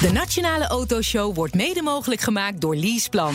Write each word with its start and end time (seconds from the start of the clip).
De 0.00 0.12
Nationale 0.12 0.66
Autoshow 0.66 1.34
wordt 1.34 1.54
mede 1.54 1.82
mogelijk 1.82 2.20
gemaakt 2.20 2.60
door 2.60 2.76
Leaseplan. 2.76 3.34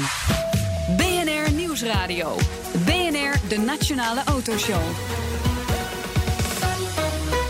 BNR 0.97 1.54
Nieuwsradio. 1.54 2.36
BNR, 2.86 3.50
de 3.50 3.63
Nationale 3.66 4.21
Autoshow. 4.25 4.81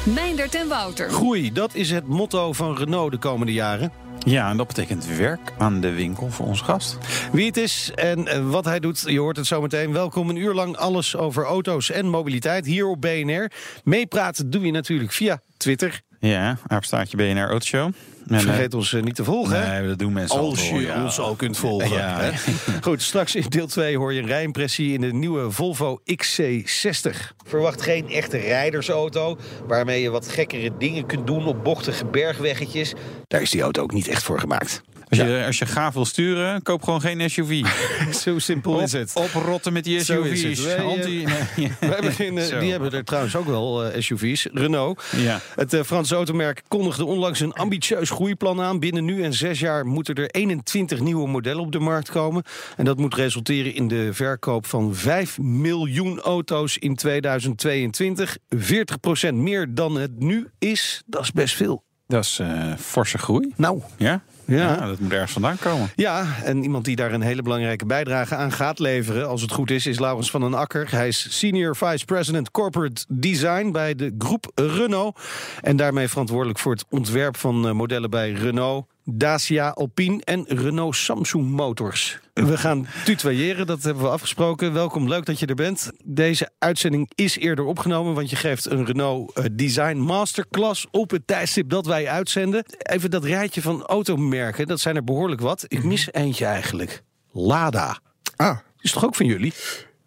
Meindert 0.05 0.55
en 0.55 0.68
Wouter. 0.68 1.10
Groei, 1.10 1.52
dat 1.52 1.76
is 1.76 1.91
het 1.91 2.07
motto 2.07 2.54
van 2.54 2.78
Renault 2.78 3.12
de 3.12 3.18
komende 3.18 3.54
jaren. 3.54 3.91
Ja, 4.20 4.49
en 4.49 4.57
dat 4.57 4.68
betekent 4.68 5.05
werk 5.05 5.54
aan 5.57 5.82
de 5.82 5.91
winkel 5.91 6.30
voor 6.30 6.45
onze 6.45 6.64
gast. 6.64 6.98
Wie 7.32 7.45
het 7.45 7.57
is 7.57 7.91
en 7.95 8.27
eh, 8.27 8.50
wat 8.50 8.66
hij 8.66 8.80
doet, 8.80 9.04
je 9.05 9.20
hoort 9.20 9.38
het 9.38 9.45
zometeen. 9.45 9.91
Welkom 9.91 10.30
een 10.30 10.36
uur 10.36 10.54
lang 10.54 10.77
alles 10.77 11.16
over 11.16 11.45
auto's 11.45 11.91
en 11.91 12.07
mobiliteit 12.07 12.66
hier 12.66 12.88
op 12.88 13.02
BNR. 13.02 13.52
Meepraten 13.84 14.50
doe 14.50 14.66
je 14.66 14.71
natuurlijk 14.71 15.11
via 15.11 15.41
Twitter. 15.57 16.02
Ja, 16.20 16.57
apenstaartje 16.68 17.18
BNR 17.18 17.50
Autoshow. 17.50 17.91
Vergeet 18.28 18.74
ons 18.74 18.94
eh, 18.94 19.02
niet 19.02 19.16
te 19.16 19.24
volgen. 19.24 19.62
hè? 19.62 19.80
Nee, 19.80 19.88
dat 19.88 20.00
doen 20.00 20.14
mensen 20.14 20.39
al. 20.39 20.50
Als 20.50 20.70
je 20.70 20.80
ja. 20.80 21.04
ons 21.04 21.20
al 21.20 21.36
kunt 21.36 21.57
volgen. 21.57 21.89
Ja. 21.89 22.20
hè? 22.20 22.32
Goed, 22.82 23.02
straks 23.02 23.36
in 23.36 23.46
deel 23.50 23.68
2 23.68 23.97
hoor 23.97 24.14
je 24.14 24.21
een 24.21 24.28
rijimpressie 24.28 24.93
in 24.93 25.02
de 25.02 25.14
nieuwe 25.14 25.52
Volvo 25.52 26.02
XC60. 26.11 27.10
Verwacht 27.47 27.82
geen 27.82 28.10
echte 28.10 28.38
rijdersauto 28.38 29.38
waarmee 29.68 30.02
je 30.02 30.10
wat 30.10 30.28
gekkere 30.28 30.71
dingen 30.78 31.06
kunt 31.06 31.28
doen 31.28 31.46
op 31.46 31.64
bochtige 31.64 32.06
bergweggetjes. 32.06 32.94
Daar 33.28 33.42
is 33.42 33.50
die 33.50 33.61
auto 33.61 33.81
ook 33.81 33.94
niet 33.94 34.08
echt 34.08 34.23
voor 34.23 34.39
gemaakt. 34.39 34.81
Als 35.09 35.19
je, 35.19 35.44
als 35.45 35.58
je 35.58 35.66
gaaf 35.66 35.94
wil 35.94 36.05
sturen, 36.05 36.61
koop 36.61 36.83
gewoon 36.83 37.02
geen 37.02 37.30
SUV. 37.30 37.66
Zo 38.23 38.39
simpel 38.39 38.80
is 38.80 38.92
het. 38.92 39.11
Oprotten 39.14 39.73
met 39.73 39.83
die. 39.83 40.03
SUV's. 40.03 40.64
Wij, 40.64 40.75
eh, 40.75 40.83
Anti- 40.86 41.25
nee. 41.55 41.72
Wij 41.89 42.02
beginnen, 42.02 42.59
die 42.59 42.72
hebben 42.72 42.92
er 42.92 43.03
trouwens 43.03 43.36
ook 43.36 43.45
wel 43.45 43.86
eh, 43.86 44.02
SUV's. 44.02 44.47
Renault. 44.53 45.03
Ja. 45.16 45.42
Het 45.55 45.73
eh, 45.73 45.83
Franse 45.83 46.16
automerk 46.16 46.61
kondigde 46.67 47.05
onlangs 47.05 47.39
een 47.39 47.53
ambitieus 47.53 48.09
groeiplan 48.14 48.62
aan. 48.62 48.80
Binnen 48.80 49.06
nu 49.06 49.23
en 49.23 49.34
zes 49.34 49.59
jaar 49.59 49.86
moeten 49.86 50.16
er 50.16 50.30
21 50.30 51.00
nieuwe 51.00 51.28
modellen 51.28 51.62
op 51.62 51.72
de 51.72 51.80
markt 51.80 52.12
komen. 52.12 52.44
En 52.78 52.86
dat 52.86 52.97
moet 52.97 53.16
resulteren 53.16 53.73
in 53.73 53.88
de 53.88 54.14
verkoop 54.14 54.66
van 54.66 54.95
5 54.95 55.39
miljoen 55.39 56.20
auto's 56.20 56.78
in 56.78 56.95
2022. 56.95 58.38
40% 58.55 59.33
meer 59.33 59.73
dan 59.73 59.95
het 59.97 60.20
nu 60.20 60.47
is. 60.59 61.03
Dat 61.05 61.22
is 61.22 61.31
best 61.31 61.55
veel. 61.55 61.83
Dat 62.08 62.23
is 62.23 62.39
eh, 62.39 62.75
forse 62.78 63.17
groei. 63.17 63.53
Nou, 63.55 63.81
Ja? 63.97 64.22
Ja. 64.45 64.88
dat 64.88 64.99
moet 64.99 65.11
ergens 65.11 65.31
vandaan 65.31 65.58
komen. 65.58 65.91
Ja, 65.95 66.25
en 66.44 66.63
iemand 66.63 66.86
die 66.86 66.95
daar 66.95 67.13
een 67.13 67.22
hele 67.22 67.41
belangrijke 67.41 67.86
bijdrage 67.86 68.36
aan 68.36 68.52
gaat 68.52 68.80
leveren, 68.80 69.27
als 69.27 69.41
het 69.41 69.52
goed 69.52 69.72
is, 69.72 69.86
is 69.86 69.99
Laurens 69.99 70.31
van 70.31 70.41
den 70.41 70.53
Akker. 70.53 70.91
Hij 70.91 71.08
is 71.08 71.38
Senior 71.38 71.75
Vice 71.75 72.05
President 72.05 72.52
Corporate 72.52 73.05
Design 73.08 73.71
bij 73.71 73.95
de 73.95 74.16
groep 74.17 74.52
Renault. 74.55 75.19
En 75.61 75.75
daarmee 75.75 76.08
verantwoordelijk 76.08 76.59
voor 76.59 76.71
het 76.71 76.86
ontwerp 76.89 77.38
van 77.38 77.67
eh, 77.67 77.73
modellen 77.73 78.09
bij 78.09 78.31
Renault. 78.31 78.86
Dacia, 79.05 79.69
Alpine 79.69 80.21
en 80.23 80.45
Renault 80.47 80.95
Samsung 80.95 81.49
Motors. 81.49 82.19
We 82.33 82.57
gaan 82.57 82.87
tutoyeren, 83.05 83.65
dat 83.67 83.83
hebben 83.83 84.03
we 84.03 84.09
afgesproken. 84.09 84.73
Welkom, 84.73 85.07
leuk 85.07 85.25
dat 85.25 85.39
je 85.39 85.45
er 85.45 85.55
bent. 85.55 85.91
Deze 86.03 86.49
uitzending 86.59 87.11
is 87.15 87.37
eerder 87.37 87.65
opgenomen, 87.65 88.13
want 88.13 88.29
je 88.29 88.35
geeft 88.35 88.65
een 88.65 88.85
Renault 88.85 89.33
eh, 89.37 89.45
Design 89.51 89.97
Masterclass 89.97 90.87
op 90.91 91.11
het 91.11 91.27
tijdstip 91.27 91.69
dat 91.69 91.85
wij 91.85 92.07
uitzenden. 92.09 92.63
Even 92.77 93.09
dat 93.11 93.23
rijtje 93.23 93.61
van 93.61 93.83
automerken, 93.85 94.67
dat 94.67 94.79
zijn 94.79 94.95
er 94.95 95.03
behoorlijk 95.03 95.41
wat. 95.41 95.65
Ik 95.67 95.83
mis 95.83 96.07
eentje 96.13 96.45
eigenlijk. 96.45 97.03
Lada. 97.31 97.99
Ah, 98.35 98.57
Is 98.79 98.91
toch 98.91 99.05
ook 99.05 99.15
van 99.15 99.25
jullie? 99.25 99.53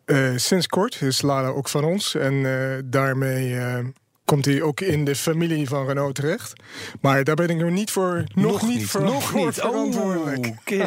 eh, 0.04 0.32
sinds 0.36 0.66
kort 0.66 1.02
is 1.02 1.22
Lada 1.22 1.48
ook 1.48 1.68
van 1.68 1.84
ons. 1.84 2.14
En 2.14 2.46
eh, 2.46 2.78
daarmee 2.84 3.56
komt 4.26 4.44
hij 4.44 4.62
ook 4.62 4.80
in 4.80 5.04
de 5.04 5.16
familie 5.16 5.68
van 5.68 5.86
Renault 5.86 6.14
terecht. 6.14 6.52
Maar 7.00 7.24
daar 7.24 7.34
ben 7.34 7.48
ik 7.48 7.56
nog 7.56 7.70
niet 7.70 7.90
voor, 7.90 8.24
nog, 8.34 8.62
niet, 8.68 8.86
voor, 8.86 9.02
nog 9.02 9.22
voor 9.22 9.44
niet. 9.44 9.54
verantwoordelijk. 9.54 10.46
Oh, 10.46 10.52
Oké. 10.60 10.86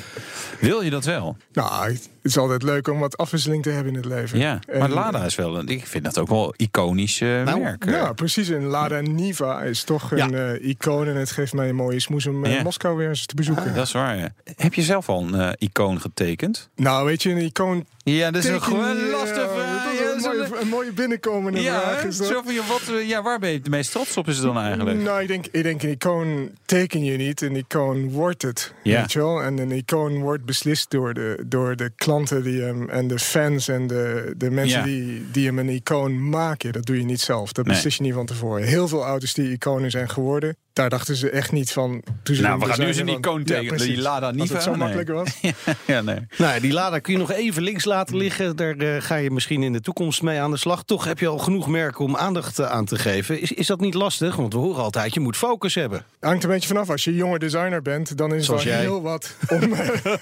Wil 0.60 0.82
je 0.82 0.90
dat 0.90 1.04
wel? 1.04 1.36
Nou, 1.52 1.92
het 1.92 2.08
is 2.22 2.38
altijd 2.38 2.62
leuk 2.62 2.88
om 2.88 2.98
wat 2.98 3.16
afwisseling 3.16 3.62
te 3.62 3.70
hebben 3.70 3.92
in 3.92 3.98
het 3.98 4.08
leven. 4.08 4.38
Ja, 4.38 4.58
En, 4.68 4.78
maar 4.78 4.88
Lada 4.90 5.24
is 5.24 5.34
wel, 5.34 5.68
ik 5.68 5.86
vind 5.86 6.04
dat 6.04 6.18
ook 6.18 6.28
wel 6.28 6.54
iconisch 6.56 7.18
Nou, 7.18 7.60
merk. 7.60 7.84
Ja, 7.84 8.12
precies. 8.12 8.48
En 8.48 8.64
Lada 8.64 9.00
Niva 9.00 9.62
is 9.62 9.82
toch 9.82 10.16
Ja. 10.16 10.24
een 10.24 10.34
eh, 10.60 10.68
icoon. 10.68 11.08
En 11.08 11.16
het 11.16 11.30
geeft 11.30 11.52
mij 11.52 11.68
een 11.68 11.74
mooie 11.74 12.00
smoes 12.00 12.26
om 12.26 12.44
eh, 12.44 12.52
Ja. 12.54 12.62
Moskou 12.62 12.96
weer 12.96 13.08
eens 13.08 13.26
te 13.26 13.34
bezoeken. 13.34 13.74
Dat 13.74 13.86
is 13.86 13.92
waar, 13.92 14.16
ja. 14.16 14.32
Heb 14.56 14.74
je 14.74 14.82
zelf 14.82 15.08
al 15.08 15.22
een 15.32 15.56
icoon 15.58 16.00
getekend? 16.00 16.68
Nou, 16.76 17.06
weet 17.06 17.22
je, 17.22 17.30
een 17.30 17.38
icoon... 17.38 17.84
Ja, 18.02 18.30
dat 18.30 18.44
is 18.44 18.50
een 18.50 19.10
lastige 19.10 19.77
een, 20.24 20.36
mooie, 20.48 20.60
een 20.60 20.68
mooie 20.68 20.92
binnenkomende 20.92 21.60
Ja, 21.60 21.80
vraag. 21.80 22.04
Is 22.04 22.16
dat. 22.16 22.28
je, 22.28 22.62
wat, 22.68 22.96
eh, 22.96 23.08
ja, 23.08 23.22
waar 23.22 23.38
ben 23.38 23.50
je 23.50 23.58
het 23.58 23.68
meest 23.68 23.90
trots 23.90 24.16
op 24.16 24.28
is 24.28 24.36
het 24.36 24.44
dan 24.44 24.58
eigenlijk? 24.58 24.98
Nou, 24.98 25.20
ik 25.22 25.28
denk, 25.28 25.46
ik 25.50 25.62
denk 25.62 25.82
een 25.82 25.90
icoon 25.90 26.50
teken 26.64 27.04
je 27.04 27.16
niet, 27.16 27.40
een 27.40 27.56
icoon 27.56 28.10
wordt 28.10 28.42
het. 28.42 28.74
Ja. 28.82 29.00
Weet 29.00 29.12
je 29.12 29.18
wel? 29.18 29.42
En 29.42 29.58
een 29.58 29.70
icoon 29.72 30.18
wordt 30.20 30.44
beslist 30.44 30.90
door 30.90 31.14
de, 31.14 31.44
door 31.46 31.76
de 31.76 31.90
klanten 31.96 32.42
die 32.42 32.60
hem, 32.62 32.88
en 32.88 33.08
de 33.08 33.18
fans 33.18 33.68
en 33.68 33.86
de, 33.86 34.34
de 34.36 34.50
mensen 34.50 34.78
Ja. 34.78 34.84
die, 34.84 35.30
die 35.30 35.46
hem 35.46 35.58
een 35.58 35.68
icoon 35.68 36.28
maken. 36.28 36.72
Dat 36.72 36.86
doe 36.86 36.98
je 36.98 37.04
niet 37.04 37.20
zelf. 37.20 37.52
Dat 37.52 37.64
Nee. 37.66 37.74
beslis 37.74 37.96
je 37.96 38.02
niet 38.02 38.14
van 38.14 38.26
tevoren. 38.26 38.62
Heel 38.66 38.88
veel 38.88 39.04
auto's 39.04 39.34
die 39.34 39.50
iconen 39.52 39.90
zijn 39.90 40.08
geworden, 40.08 40.56
daar 40.78 40.90
dachten 40.90 41.16
ze 41.16 41.30
echt 41.30 41.52
niet 41.52 41.72
van. 41.72 42.02
Toen 42.22 42.34
ze 42.34 42.42
Nou, 42.42 42.58
we 42.58 42.66
gaan 42.66 42.80
nu 42.80 42.86
eens 42.86 42.96
een 42.96 43.06
van- 43.06 43.16
icoon 43.16 43.42
Ja, 43.44 43.62
precies. 43.62 43.86
die 43.86 44.00
Lada 44.00 44.32
het 44.34 44.62
zo 44.62 44.70
nee. 44.70 44.78
makkelijk 44.78 45.08
was. 45.08 45.40
ja, 45.86 46.00
nee. 46.00 46.18
Nou, 46.36 46.60
die 46.60 46.72
Lada 46.72 46.98
kun 46.98 47.12
je 47.12 47.18
nog 47.18 47.32
even 47.32 47.62
links 47.62 47.84
laten 47.84 48.16
liggen. 48.16 48.56
Daar 48.56 48.76
eh, 48.76 49.02
ga 49.02 49.14
je 49.14 49.30
misschien 49.30 49.62
in 49.62 49.72
de 49.72 49.80
toekomst 49.80 50.22
mee 50.22 50.40
aan 50.40 50.50
de 50.50 50.56
slag. 50.56 50.84
Toch 50.84 51.04
heb 51.04 51.18
je 51.18 51.26
al 51.26 51.38
genoeg 51.38 51.68
merken 51.68 52.04
om 52.04 52.16
aandacht 52.16 52.58
eh, 52.58 52.70
aan 52.70 52.84
te 52.84 52.96
geven. 52.98 53.40
Is, 53.40 53.52
is 53.52 53.66
dat 53.66 53.80
niet 53.80 53.94
lastig? 53.94 54.36
Want 54.36 54.52
we 54.52 54.58
horen 54.58 54.82
altijd, 54.82 55.14
je 55.14 55.20
moet 55.20 55.36
focus 55.36 55.74
hebben. 55.74 56.04
Hangt 56.20 56.44
een 56.44 56.50
beetje 56.50 56.68
vanaf. 56.68 56.90
Als 56.90 57.04
je 57.04 57.14
jonge 57.14 57.38
designer 57.38 57.82
bent, 57.82 58.16
dan 58.16 58.34
is 58.34 58.48
het 58.48 58.62
heel 58.62 59.02
wat 59.02 59.36
om, 59.48 59.72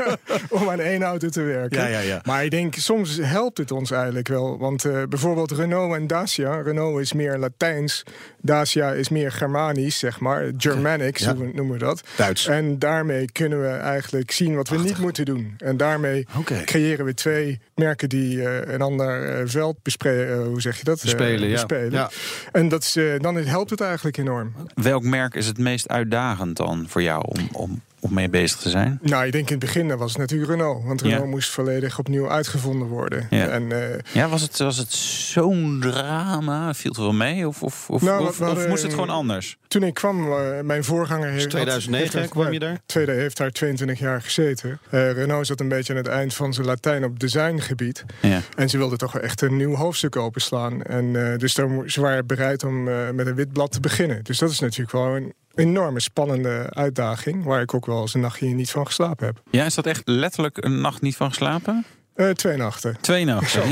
om 0.61 0.71
aan 0.71 0.81
één 0.81 1.03
auto 1.03 1.29
te 1.29 1.43
werken. 1.43 1.81
Ja, 1.81 1.87
ja, 1.87 1.99
ja. 2.01 2.21
Maar 2.25 2.45
ik 2.45 2.51
denk, 2.51 2.75
soms 2.75 3.19
helpt 3.23 3.59
het 3.59 3.71
ons 3.71 3.91
eigenlijk 3.91 4.29
wel. 4.29 4.59
Want 4.59 4.85
eh, 4.85 5.03
bijvoorbeeld 5.09 5.51
Renault 5.51 5.95
en 5.95 6.07
Dacia. 6.07 6.61
Renault 6.61 7.01
is 7.01 7.13
meer 7.13 7.39
Latijns. 7.39 8.03
Dacia 8.41 8.93
is 8.93 9.09
meer 9.09 9.33
Germanisch, 9.33 9.99
zeg 9.99 10.21
maar. 10.21 10.46
Germanic, 10.57 11.17
Ja. 11.19 11.25
zo 11.25 11.35
noemen 11.55 11.73
we 11.73 11.79
dat. 11.79 12.03
Duits. 12.17 12.47
En 12.47 12.79
daarmee 12.79 13.33
kunnen 13.33 13.61
we 13.61 13.69
eigenlijk 13.69 14.31
zien 14.31 14.55
wat 14.55 14.69
we 14.69 14.79
niet 14.79 14.99
moeten 14.99 15.25
doen. 15.25 15.55
En 15.59 15.77
daarmee 15.77 16.27
creëren 16.65 17.05
we 17.05 17.15
twee 17.15 17.61
merken 17.75 18.09
die 18.09 18.49
eh, 18.49 18.75
een 18.75 18.81
ander 18.83 19.29
eh, 19.39 19.43
veld 19.47 19.83
bespreken. 19.83 20.45
hoe 20.45 20.61
zeg 20.61 20.79
je 20.79 20.85
dat? 20.85 20.97
Eh, 20.99 21.05
Bespelen, 21.05 21.49
ja. 21.49 21.55
bespelen. 21.55 21.93
Ja. 21.93 22.11
En 22.53 22.69
dat 22.69 22.83
is, 22.83 22.97
eh, 22.97 23.05
dan 23.21 23.37
helpt 23.37 23.71
het 23.71 23.81
eigenlijk 23.81 24.17
enorm. 24.17 24.55
Welk 24.75 25.03
merk 25.03 25.35
is 25.35 25.47
het 25.47 25.59
meest 25.59 25.89
uitdagend 25.89 26.57
dan 26.57 26.85
voor 26.89 27.03
jou 27.03 27.25
om, 27.27 27.49
om, 27.53 27.81
om 28.01 28.15
mee 28.15 28.29
bezig 28.29 28.59
te 28.59 28.69
zijn? 28.71 28.99
Nou, 29.03 29.27
ik 29.27 29.33
denk 29.33 29.47
in 29.51 29.57
het 29.57 29.65
begin 29.65 29.97
was 29.97 30.11
het 30.13 30.21
natuurlijk 30.21 30.51
Renault. 30.51 30.85
Want 30.85 31.01
Ja. 31.01 31.07
Renault 31.09 31.31
moest 31.31 31.51
volledig 31.51 31.99
opnieuw 31.99 32.31
uitgevonden 32.31 32.89
worden. 32.89 33.27
Ja. 33.31 33.47
En, 33.49 33.73
eh, 33.73 33.99
Ja, 34.13 34.29
was 34.29 34.43
het, 34.43 34.59
was 34.59 34.77
het 34.77 34.93
zo'n 34.93 35.79
drama? 35.81 36.75
Viel 36.75 36.91
het 36.91 37.01
wel 37.01 37.13
mee? 37.13 37.49
Of, 37.49 37.63
of, 37.63 37.91
of, 37.91 38.03
Nou, 38.03 38.27
of, 38.29 38.41
of 38.41 38.69
moest 38.69 38.83
het 38.83 38.93
gewoon 38.93 39.11
anders? 39.11 39.57
toen 39.69 39.83
ik 39.83 39.95
kwam, 39.95 40.33
eh, 40.33 40.61
mijn 40.63 40.85
voorganger 40.85 41.29
heeft... 41.29 41.43
Dus 41.43 41.53
2009 41.53 42.19
heeft- 42.19 42.31
kwam 42.31 42.53
je 42.53 42.59
daar? 42.59 42.79
Tweede 42.87 43.13
heeft 43.13 43.37
daar 43.37 43.51
22 43.51 43.99
jaar 43.99 44.23
gezeten. 44.23 44.79
Eh, 44.91 45.13
Renault 45.13 45.47
zat 45.47 45.61
een 45.61 45.69
beetje 45.69 45.93
aan 45.93 45.99
het 45.99 46.07
eind 46.09 46.35
van 46.35 46.55
zijn 46.55 46.67
Latijn 46.67 47.05
op 47.05 47.19
designgebied. 47.21 48.05
Ja. 48.23 48.41
En 48.57 48.69
ze 48.69 48.79
wilden 48.79 48.99
toch 48.99 49.13
wel 49.13 49.23
echt 49.23 49.41
een 49.43 49.57
nieuw 49.57 49.75
hoofdstuk 49.75 50.17
openslaan. 50.17 50.83
En 50.83 51.31
eh, 51.33 51.39
dus 51.39 51.55
daar, 51.55 51.69
ze 51.87 52.01
waren 52.01 52.27
bereid 52.27 52.65
om 52.65 52.89
eh, 52.89 53.11
met 53.15 53.27
een 53.27 53.35
wit 53.35 53.53
blad 53.53 53.73
te 53.73 53.81
beginnen. 53.81 54.25
Dus 54.25 54.39
dat 54.39 54.51
is 54.51 54.59
natuurlijk 54.61 54.93
wel 54.93 55.17
een 55.17 55.33
enorme 55.57 56.01
spannende 56.01 56.67
uitdaging. 56.71 57.45
Waar 57.45 57.61
ik 57.61 57.75
ook 57.75 57.87
wel 57.87 58.01
eens 58.01 58.15
een 58.15 58.21
nachtje 58.21 58.47
niet 58.47 58.71
van 58.71 58.87
geslapen 58.87 59.27
heb. 59.27 59.43
ja, 59.51 59.65
is 59.65 59.75
dat 59.75 59.87
echt 59.87 60.03
letterlijk 60.05 60.65
een 60.65 60.81
nacht 60.81 61.01
niet 61.01 61.17
van 61.17 61.29
geslapen? 61.29 61.85
Eh, 62.15 62.31
twee 62.31 62.57
nachten. 62.57 62.97
Twee 63.01 63.25
nachten. 63.25 63.63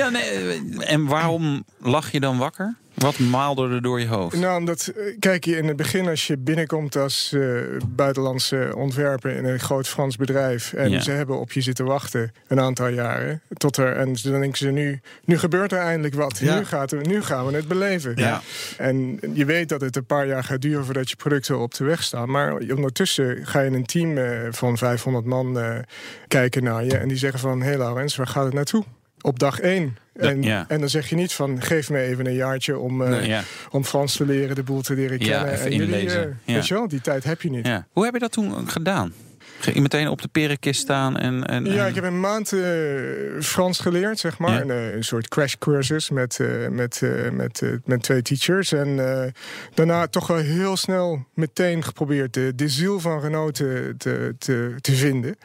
ja, 0.00 0.08
nee, 0.08 0.62
en 0.78 1.06
waarom 1.06 1.64
lag 1.80 2.12
je 2.12 2.20
dan 2.20 2.38
wakker? 2.38 2.76
Wat 2.94 3.18
maalde 3.18 3.68
er 3.68 3.82
door 3.82 4.00
je 4.00 4.06
hoofd? 4.06 4.36
Nou, 4.36 4.58
omdat, 4.58 4.86
eh, 4.96 5.16
kijk, 5.18 5.46
in 5.46 5.68
het 5.68 5.76
begin 5.76 6.08
als 6.08 6.26
je 6.26 6.38
binnenkomt 6.38 6.96
als 6.96 7.32
eh, 7.32 7.40
buitenlandse 7.88 8.72
ontwerper 8.76 9.30
in 9.36 9.44
een 9.44 9.60
groot 9.60 9.88
Frans 9.88 10.16
bedrijf. 10.16 10.72
En 10.72 10.90
Ja. 10.90 11.00
ze 11.00 11.10
hebben 11.10 11.38
op 11.40 11.52
je 11.52 11.60
zitten 11.60 11.84
wachten 11.84 12.32
een 12.48 12.60
aantal 12.60 12.88
jaren. 12.88 13.40
Tot 13.56 13.76
er, 13.76 13.96
en 13.96 14.14
dan 14.22 14.40
denken 14.40 14.58
ze 14.58 14.68
nu, 14.70 15.00
nu 15.24 15.38
gebeurt 15.38 15.72
er 15.72 15.78
eindelijk 15.78 16.14
wat. 16.14 16.38
Ja. 16.38 16.58
Nu, 16.58 16.64
gaat 16.64 16.92
er, 16.92 17.06
nu 17.06 17.22
gaan 17.22 17.46
we 17.46 17.54
het 17.56 17.68
beleven. 17.68 18.12
Ja. 18.16 18.40
En 18.78 19.18
je 19.34 19.44
weet 19.44 19.68
dat 19.68 19.80
het 19.80 19.96
een 19.96 20.06
paar 20.06 20.26
jaar 20.26 20.44
gaat 20.44 20.60
duren 20.60 20.84
voordat 20.84 21.10
je 21.10 21.16
producten 21.16 21.58
op 21.58 21.74
de 21.74 21.84
weg 21.84 22.02
staan. 22.02 22.30
Maar 22.30 22.54
ondertussen 22.54 23.46
ga 23.46 23.60
je 23.60 23.70
een 23.70 23.86
team 23.86 24.18
eh, 24.18 24.26
van 24.50 24.78
500 24.78 25.24
man 25.24 25.58
kijken 26.28 26.62
naar 26.64 26.84
je. 26.84 26.96
En 26.96 27.08
die 27.08 27.16
zeggen 27.16 27.40
van, 27.40 27.60
hé 27.60 27.68
hey 27.68 27.78
Laurens, 27.78 28.16
waar 28.16 28.26
gaat 28.26 28.44
het 28.44 28.54
naartoe? 28.54 28.84
Op 29.22 29.38
dag 29.38 29.60
één. 29.60 29.96
En, 30.12 30.42
ja. 30.42 30.64
en 30.68 30.80
dan 30.80 30.88
zeg 30.88 31.08
je 31.08 31.14
niet 31.16 31.32
van, 31.32 31.62
geef 31.62 31.90
me 31.90 31.98
even 32.00 32.26
een 32.26 32.34
jaartje 32.34 32.78
om, 32.78 33.02
eh, 33.02 33.26
Ja. 33.26 33.42
om 33.70 33.84
Frans 33.84 34.16
te 34.16 34.26
leren, 34.26 34.54
de 34.54 34.62
boel 34.62 34.80
te 34.80 34.94
leren 34.94 35.18
Ja, 35.18 35.26
kennen. 35.26 35.52
even 35.52 35.66
en 35.66 35.76
jullie, 35.76 35.94
eh, 36.10 36.14
Ja. 36.44 36.54
Weet 36.54 36.66
je 36.68 36.74
wel, 36.74 36.88
die 36.88 37.00
tijd 37.00 37.24
heb 37.24 37.42
je 37.42 37.50
niet. 37.50 37.66
Ja. 37.66 37.86
Hoe 37.92 38.04
heb 38.04 38.12
je 38.14 38.18
dat 38.20 38.32
toen 38.32 38.68
gedaan? 38.68 39.12
Meteen 39.74 40.08
op 40.08 40.22
de 40.22 40.28
perenkist 40.28 40.80
staan? 40.80 41.16
En, 41.16 41.46
en, 41.46 41.64
Ja, 41.64 41.86
ik 41.86 41.94
heb 41.94 42.04
een 42.04 42.20
maand 42.20 42.52
eh, 42.52 42.60
Frans 43.40 43.78
geleerd, 43.78 44.18
zeg 44.18 44.38
maar. 44.38 44.50
Ja. 44.52 44.60
Een, 44.60 44.70
eh, 44.70 44.94
een 44.94 45.04
soort 45.04 45.28
crashcursus 45.28 46.10
met, 46.10 46.38
eh, 46.40 46.68
met, 46.70 47.00
eh, 47.02 47.30
met, 47.30 47.62
eh, 47.62 47.68
met 47.84 48.02
twee 48.02 48.22
teachers. 48.22 48.72
En 48.72 48.96
daarna 49.74 50.06
toch 50.06 50.26
wel 50.26 50.36
heel 50.36 50.76
snel 50.76 51.26
meteen 51.34 51.84
geprobeerd 51.84 52.34
de, 52.34 52.52
de 52.54 52.68
ziel 52.68 53.00
van 53.00 53.20
Renault 53.20 53.54
te, 53.54 53.94
te, 53.98 54.34
te, 54.38 54.74
te 54.80 54.92
vinden. 54.92 55.36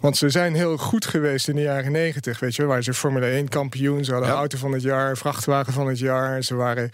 Want 0.00 0.16
ze 0.16 0.28
zijn 0.28 0.54
heel 0.54 0.76
goed 0.76 1.06
geweest 1.06 1.48
in 1.48 1.56
de 1.56 1.62
jaren 1.62 1.92
negentig, 1.92 2.40
weet 2.40 2.54
je. 2.54 2.64
Waren 2.64 2.84
ze 2.84 2.94
Formule 2.94 3.26
1 3.26 3.48
kampioen, 3.48 4.04
ze 4.04 4.12
hadden 4.12 4.30
Ja. 4.30 4.36
auto 4.36 4.58
van 4.58 4.72
het 4.72 4.82
jaar, 4.82 5.16
vrachtwagen 5.16 5.72
van 5.72 5.86
het 5.86 5.98
jaar. 5.98 6.42
Ze 6.42 6.54
waren 6.54 6.90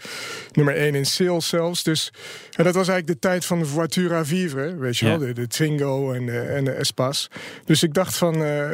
nummer 0.51 0.75
1 0.77 0.95
in 0.95 1.05
sales 1.05 1.47
zelfs. 1.47 1.83
Dus 1.83 2.13
en 2.55 2.63
dat 2.63 2.75
was 2.75 2.87
eigenlijk 2.87 3.21
de 3.21 3.27
tijd 3.27 3.45
van 3.45 3.59
de 3.59 3.65
voiture 3.65 4.15
à 4.15 4.23
vivre, 4.25 4.75
weet 4.77 4.97
je 4.97 5.05
Ja. 5.05 5.17
wel. 5.17 5.27
De, 5.27 5.33
de 5.33 5.47
Twingo 5.47 6.11
en 6.11 6.25
de, 6.25 6.39
en 6.61 6.73
de 6.73 6.79
Espas. 6.79 7.27
Dus 7.65 7.83
ik 7.83 7.93
dacht 7.93 8.17
van, 8.17 8.43
eh, 8.43 8.69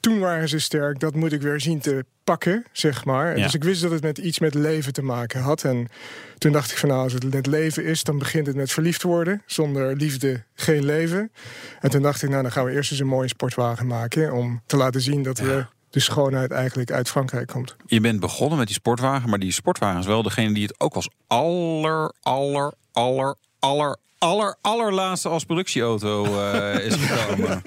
toen 0.00 0.18
waren 0.18 0.48
ze 0.48 0.58
sterk. 0.58 1.00
Dat 1.00 1.14
moet 1.14 1.32
ik 1.32 1.42
weer 1.42 1.60
zien 1.60 1.80
te 1.80 2.04
pakken, 2.24 2.64
zeg 2.72 3.04
maar. 3.04 3.36
Ja. 3.36 3.42
Dus 3.42 3.54
ik 3.54 3.64
wist 3.64 3.82
dat 3.82 3.90
het 3.90 4.02
met 4.02 4.18
iets 4.18 4.38
met 4.38 4.54
leven 4.54 4.92
te 4.92 5.02
maken 5.02 5.40
had. 5.40 5.64
En 5.64 5.88
toen 6.38 6.52
dacht 6.52 6.70
ik 6.70 6.76
van, 6.76 6.88
nou, 6.88 7.02
als 7.02 7.12
het 7.12 7.32
met 7.32 7.46
leven 7.46 7.84
is... 7.84 8.02
dan 8.02 8.18
begint 8.18 8.46
het 8.46 8.56
met 8.56 8.72
verliefd 8.72 9.02
worden. 9.02 9.42
Zonder 9.46 9.96
liefde 9.96 10.44
geen 10.54 10.84
leven. 10.84 11.32
En 11.80 11.90
toen 11.90 12.02
dacht 12.02 12.22
ik, 12.22 12.28
nou, 12.28 12.42
dan 12.42 12.52
gaan 12.52 12.64
we 12.64 12.72
eerst 12.72 12.90
eens 12.90 13.00
een 13.00 13.06
mooie 13.06 13.28
sportwagen 13.28 13.86
maken... 13.86 14.32
om 14.32 14.62
te 14.66 14.76
laten 14.76 15.00
zien 15.00 15.22
dat 15.22 15.38
we 15.38 15.66
de 15.90 16.00
schoonheid 16.00 16.50
eigenlijk 16.50 16.90
uit 16.90 17.08
Frankrijk 17.08 17.46
komt. 17.46 17.76
Je 17.86 18.00
bent 18.00 18.20
begonnen 18.20 18.58
met 18.58 18.66
die 18.66 18.76
sportwagen, 18.76 19.30
maar 19.30 19.38
die 19.38 19.52
sportwagen 19.52 20.00
is 20.00 20.06
wel 20.06 20.22
degene 20.22 20.54
die 20.54 20.62
het 20.62 20.80
ook 20.80 20.94
als 20.94 21.08
aller, 21.26 22.12
aller, 22.20 22.74
aller, 22.92 23.34
aller, 23.58 23.96
aller, 24.24 24.56
allerlaatste 24.60 25.28
als 25.28 25.44
productieauto 25.44 26.24
eh, 26.24 26.86
is 26.86 26.94
gekomen. 27.06 27.62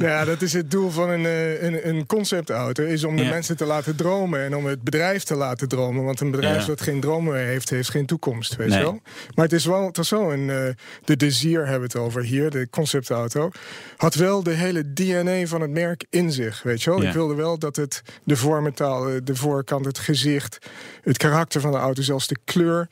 Ja, 0.00 0.24
dat 0.24 0.42
is 0.42 0.52
het 0.52 0.70
doel 0.70 0.90
van 0.90 1.10
een, 1.10 1.26
eh, 1.26 1.62
een, 1.62 1.88
een 1.88 2.06
conceptauto. 2.06 2.82
Is 2.82 3.04
om 3.04 3.16
de 3.16 3.22
Ja. 3.22 3.30
mensen 3.30 3.56
te 3.56 3.64
laten 3.64 3.96
dromen 3.96 4.40
en 4.40 4.56
om 4.56 4.66
het 4.66 4.82
bedrijf 4.82 5.22
te 5.22 5.34
laten 5.34 5.68
dromen. 5.68 6.04
Want 6.04 6.20
een 6.20 6.30
bedrijf 6.30 6.60
Ja. 6.60 6.66
dat 6.66 6.80
geen 6.80 7.00
dromen 7.00 7.32
meer 7.32 7.44
heeft, 7.46 7.70
heeft 7.70 7.90
geen 7.90 8.06
toekomst. 8.06 8.56
Weet 8.56 8.68
Nee. 8.68 8.78
je 8.78 8.84
wel? 8.84 9.00
Maar 9.34 9.44
het 9.44 9.54
is 9.54 9.64
wel, 9.64 9.86
het 9.86 9.96
was 9.96 10.10
wel 10.10 10.32
een. 10.32 10.50
eh, 10.50 10.56
de 11.04 11.16
Desir 11.16 11.60
hebben 11.66 11.88
we 11.90 11.98
het 11.98 12.06
over 12.06 12.22
hier, 12.22 12.50
de 12.50 12.68
conceptauto. 12.70 13.50
Had 13.96 14.14
wel 14.14 14.42
de 14.42 14.50
hele 14.50 14.92
DNA 14.92 15.46
van 15.46 15.60
het 15.60 15.70
merk 15.70 16.04
in 16.10 16.32
zich. 16.32 16.62
Weet 16.62 16.82
je 16.82 16.90
wel? 16.90 17.02
Ja. 17.02 17.08
Ik 17.08 17.14
wilde 17.14 17.34
wel 17.34 17.58
dat 17.58 17.76
het 17.76 18.02
de 18.24 18.36
vormentaal, 18.36 19.08
eh, 19.08 19.14
de 19.24 19.34
voorkant, 19.36 19.84
het 19.84 19.98
gezicht, 19.98 20.58
het 21.02 21.16
karakter 21.16 21.60
van 21.60 21.70
de 21.72 21.78
auto, 21.78 22.02
zelfs 22.02 22.26
de 22.26 22.36
kleur. 22.44 22.88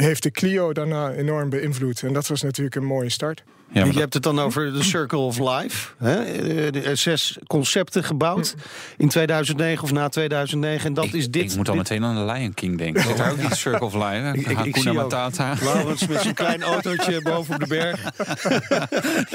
Heeft 0.00 0.22
de 0.22 0.30
Clio 0.30 0.72
daarna 0.72 1.12
enorm 1.12 1.48
beïnvloed. 1.48 2.02
En 2.02 2.12
dat 2.12 2.26
was 2.26 2.42
natuurlijk 2.42 2.76
een 2.76 2.84
mooie 2.84 3.08
start. 3.08 3.44
Ja, 3.72 3.84
je 3.84 3.98
hebt 3.98 4.14
het 4.14 4.22
dan 4.22 4.40
over 4.40 4.72
de 4.72 4.82
Circle 4.82 5.18
of 5.18 5.38
Life. 5.38 5.88
Hè? 5.98 6.22
Eh, 6.24 6.72
de- 6.72 6.94
zes 6.94 7.38
concepten 7.46 8.04
gebouwd 8.04 8.54
in 8.96 9.08
2009 9.08 9.84
of 9.84 9.92
na 9.92 10.08
2009. 10.08 10.86
En 10.86 10.94
dat 10.94 11.04
ik, 11.04 11.12
is 11.12 11.30
dit. 11.30 11.50
ik 11.50 11.56
moet 11.56 11.68
al 11.68 11.74
dit- 11.74 11.82
meteen 11.88 12.04
aan 12.04 12.26
de 12.26 12.32
Lion 12.32 12.54
King 12.54 12.78
denken. 12.78 13.02
Zit 13.02 13.16
daar 13.16 13.30
ook 13.30 13.42
niet 13.42 13.54
Circle 13.54 13.86
of 13.86 13.94
Life? 13.94 14.28
Ik- 14.32 14.34
ik- 14.34 14.48
ik 14.48 14.56
Hakuna 14.56 14.80
zie 14.80 14.90
ook. 14.90 14.96
Matata. 14.96 15.54
Laurens 15.62 16.06
met 16.06 16.20
zijn 16.22 16.34
klein 16.34 16.62
autootje 16.62 17.22
boven 17.30 17.54
op 17.54 17.60
de 17.60 17.66
berg. 17.66 18.02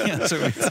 ja, 0.05 0.27
zoiets. 0.27 0.67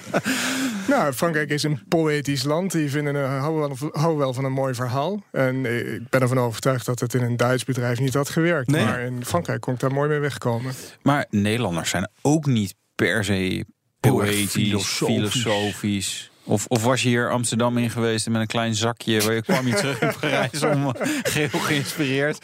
Nou, 0.89 1.13
Frankrijk 1.13 1.51
is 1.51 1.63
een 1.63 1.83
poëtisch 1.89 2.43
land. 2.45 2.73
Die 2.73 2.91
vinden, 2.91 3.15
een- 3.15 3.39
houden, 3.41 3.77
wel, 3.81 3.89
houden 3.93 4.19
wel 4.19 4.35
van 4.35 4.45
een 4.45 4.53
mooi 4.53 4.75
verhaal. 4.75 5.23
En 5.33 5.67
eh, 5.67 5.95
ik 5.95 6.09
ben 6.09 6.21
ervan 6.21 6.39
overtuigd 6.39 6.87
dat 6.87 7.01
het 7.01 7.15
in 7.15 7.23
een 7.23 7.37
Duits 7.37 7.65
bedrijf 7.65 8.01
niet 8.01 8.15
had 8.15 8.29
gewerkt. 8.29 8.71
Nee. 8.71 8.85
Maar 8.85 9.01
in 9.01 9.25
Frankrijk 9.25 9.61
kon 9.61 9.75
ik 9.75 9.81
daar 9.81 9.93
mooi 9.93 10.09
mee 10.09 10.19
wegkomen. 10.19 10.73
Maar 11.03 11.27
Nederlanders 11.31 11.91
zijn 11.91 12.09
ook 12.23 12.47
niet 12.47 12.75
per 12.95 13.25
se 13.25 13.65
poëtisch, 14.01 14.51
filosofisch. 14.51 15.43
filosofisch. 15.43 16.31
Of, 16.47 16.67
of 16.67 16.83
was 16.83 17.03
je 17.03 17.09
hier 17.09 17.31
Amsterdam 17.31 17.79
in 17.79 17.91
geweest 17.91 18.27
en 18.27 18.33
met 18.33 18.41
een 18.41 18.47
klein 18.47 18.75
zakje... 18.75 19.21
waar 19.21 19.35
je 19.35 19.43
kwam 19.43 19.67
je 19.67 19.75
terug 19.75 20.01
in 20.01 20.15
Parijs 20.21 20.63
om 20.63 20.87
eh, 20.87 21.09
geheel 21.23 21.61
geïnspireerd? 21.61 22.39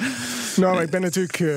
Nou, 0.56 0.82
ik 0.82 0.90
ben 0.90 1.00
natuurlijk 1.00 1.40
eh, 1.40 1.48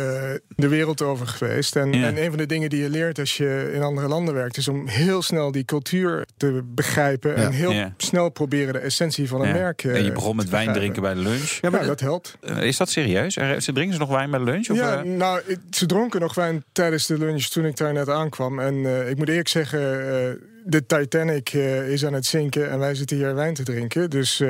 de 0.56 0.68
wereld 0.68 1.02
over 1.02 1.28
geweest. 1.28 1.76
En, 1.76 1.94
Ja. 1.94 2.08
en 2.08 2.24
een 2.24 2.30
van 2.30 2.38
de 2.38 2.46
dingen 2.46 2.70
die 2.70 2.82
je 2.82 2.90
leert 2.90 3.20
als 3.20 3.38
je 3.38 3.72
in 3.74 3.82
andere 3.82 4.08
landen 4.08 4.34
werkt... 4.34 4.58
is 4.58 4.68
om 4.68 4.88
heel 4.88 5.22
snel 5.22 5.52
die 5.52 5.66
cultuur 5.66 6.26
te 6.38 6.62
begrijpen. 6.66 7.36
En 7.36 7.52
heel 7.52 7.72
Ja. 7.72 7.94
snel 7.98 8.30
proberen 8.30 8.74
de 8.74 8.80
essentie 8.80 9.28
van 9.28 9.42
een 9.42 9.52
merk 9.52 9.84
eh, 9.84 9.96
en 9.96 10.04
je 10.04 10.12
begon 10.12 10.36
met 10.36 10.50
wijn 10.50 10.74
drinken 10.74 11.02
bij 11.02 11.14
de 11.14 11.20
lunch. 11.20 11.58
Ja, 11.62 11.70
maar 11.70 11.86
dat 11.86 12.00
helpt. 12.00 12.38
Eh, 12.42 12.64
Is 12.64 12.78
dat 12.78 12.90
serieus? 12.90 13.38
Er- 13.38 13.62
Ze 13.62 13.72
drinken 13.74 13.94
ze 13.94 14.00
nog 14.00 14.10
wijn 14.10 14.30
bij 14.30 14.40
de 14.40 14.46
lunch? 14.46 14.70
Of, 14.70 14.78
ja, 14.78 14.98
eh? 14.98 15.04
nou, 15.04 15.42
ze 15.72 15.86
dronken 15.86 16.20
nog 16.22 16.36
wijn 16.36 16.64
tijdens 16.72 17.06
de 17.08 17.18
lunch 17.18 17.44
toen 17.44 17.66
ik 17.66 17.78
daar 17.78 17.94
net 17.94 18.10
aankwam. 18.10 18.60
En 18.60 18.86
eh, 18.86 19.10
ik 19.10 19.18
moet 19.18 19.30
eerlijk 19.30 19.48
zeggen, 19.48 19.80
eh, 19.82 20.32
de 20.66 20.86
Titanic 20.86 21.50
eh, 21.54 21.90
is 21.90 22.06
aan 22.06 22.14
het 22.14 22.26
zinken 22.26 22.70
en 22.70 22.80
wij 22.80 22.96
zitten 22.96 23.18
hier 23.18 23.36
wijn 23.36 23.54
te 23.54 23.64
drinken. 23.64 24.10
Dus 24.10 24.40
eh, 24.40 24.50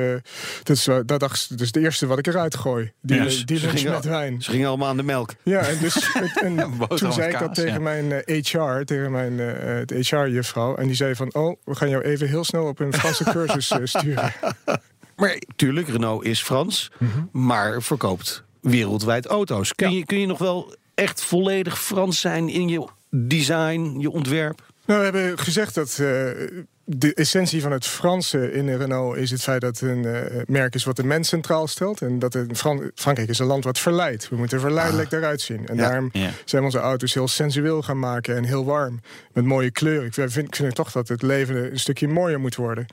dat 0.62 0.76
is, 0.76 0.84
dat 1.06 1.20
dacht, 1.20 1.58
dus 1.58 1.66
het 1.66 1.76
eerste 1.76 2.06
wat 2.06 2.18
ik 2.18 2.26
eruit 2.26 2.56
gooi. 2.56 2.92
Die, 3.00 3.44
die 3.44 3.60
lunch 3.60 3.70
gingen- 3.78 3.92
met 3.92 4.04
wijn. 4.04 4.33
Ze 4.40 4.50
gingen 4.50 4.68
allemaal 4.68 4.88
aan 4.88 4.96
de 4.96 5.02
melk. 5.02 5.34
Ja, 5.42 5.58
en, 5.60 5.78
dus, 5.78 6.12
en 6.42 6.56
toen 6.96 7.12
zei 7.12 7.32
ik 7.32 7.38
dat 7.38 7.54
tegen 7.54 7.82
mijn 7.82 8.12
eh, 8.12 8.42
HR, 8.44 8.84
tegen 8.84 9.10
mijn 9.10 9.40
eh, 9.40 9.74
het 9.74 9.90
HR-juffrouw. 10.08 10.74
En 10.76 10.86
die 10.86 10.96
zei 10.96 11.14
van, 11.14 11.34
oh, 11.34 11.56
we 11.64 11.74
gaan 11.74 11.88
jou 11.88 12.02
even 12.02 12.28
heel 12.28 12.44
snel 12.44 12.64
op 12.66 12.80
een 12.80 12.92
Franse 12.94 13.24
cursus 13.32 13.70
eh, 13.70 13.78
sturen. 13.82 14.32
Maar 15.16 15.38
tuurlijk, 15.56 15.88
Renault 15.88 16.24
is 16.24 16.42
Frans, 16.42 16.90
Mhm. 16.98 17.08
maar 17.32 17.82
verkoopt 17.82 18.44
wereldwijd 18.60 19.26
auto's. 19.26 19.74
Kun, 19.74 19.92
je, 19.94 20.04
kun 20.06 20.18
je 20.20 20.26
nog 20.26 20.38
wel 20.38 20.74
echt 20.94 21.22
volledig 21.24 21.82
Frans 21.82 22.20
zijn 22.20 22.48
in 22.48 22.68
je 22.68 22.88
design, 23.10 23.96
je 23.98 24.10
ontwerp? 24.10 24.62
Nou, 24.86 24.98
we 24.98 25.04
hebben 25.04 25.38
gezegd 25.38 25.74
dat 25.74 25.98
eh, 26.00 26.30
de 26.84 27.14
essentie 27.14 27.62
van 27.62 27.72
het 27.72 27.86
Franse 27.86 28.52
in 28.52 28.76
Renault 28.76 29.16
is 29.16 29.30
het 29.30 29.42
feit 29.42 29.60
dat 29.60 29.80
het 29.80 29.90
een 29.90 30.04
eh, 30.04 30.42
merk 30.46 30.74
is 30.74 30.84
wat 30.84 30.96
de 30.96 31.04
mens 31.04 31.28
centraal 31.28 31.66
stelt. 31.66 32.02
En 32.02 32.18
dat 32.18 32.32
het 32.32 32.58
Fran- 32.58 32.90
Frankrijk 32.94 33.28
is 33.28 33.38
een 33.38 33.46
land 33.46 33.64
wat 33.64 33.78
verleidt. 33.78 34.28
We 34.28 34.36
moeten 34.36 34.60
verleidelijk 34.60 35.12
eruit 35.12 35.40
zien. 35.40 35.66
En 35.66 35.76
Ja, 35.76 35.88
daarom 35.88 36.08
ja. 36.12 36.30
zijn 36.44 36.60
we 36.60 36.66
onze 36.66 36.78
auto's 36.78 37.14
heel 37.14 37.28
sensueel 37.28 37.82
gaan 37.82 37.98
maken 37.98 38.36
en 38.36 38.44
heel 38.44 38.64
warm. 38.64 39.00
Met 39.32 39.44
mooie 39.44 39.70
kleuren. 39.70 40.06
Ik 40.06 40.14
vind, 40.14 40.36
ik 40.48 40.56
vind 40.56 40.74
toch 40.74 40.92
dat 40.92 41.08
het 41.08 41.22
leven 41.22 41.70
een 41.72 41.78
stukje 41.80 42.08
mooier 42.08 42.40
moet 42.40 42.54
worden. 42.54 42.86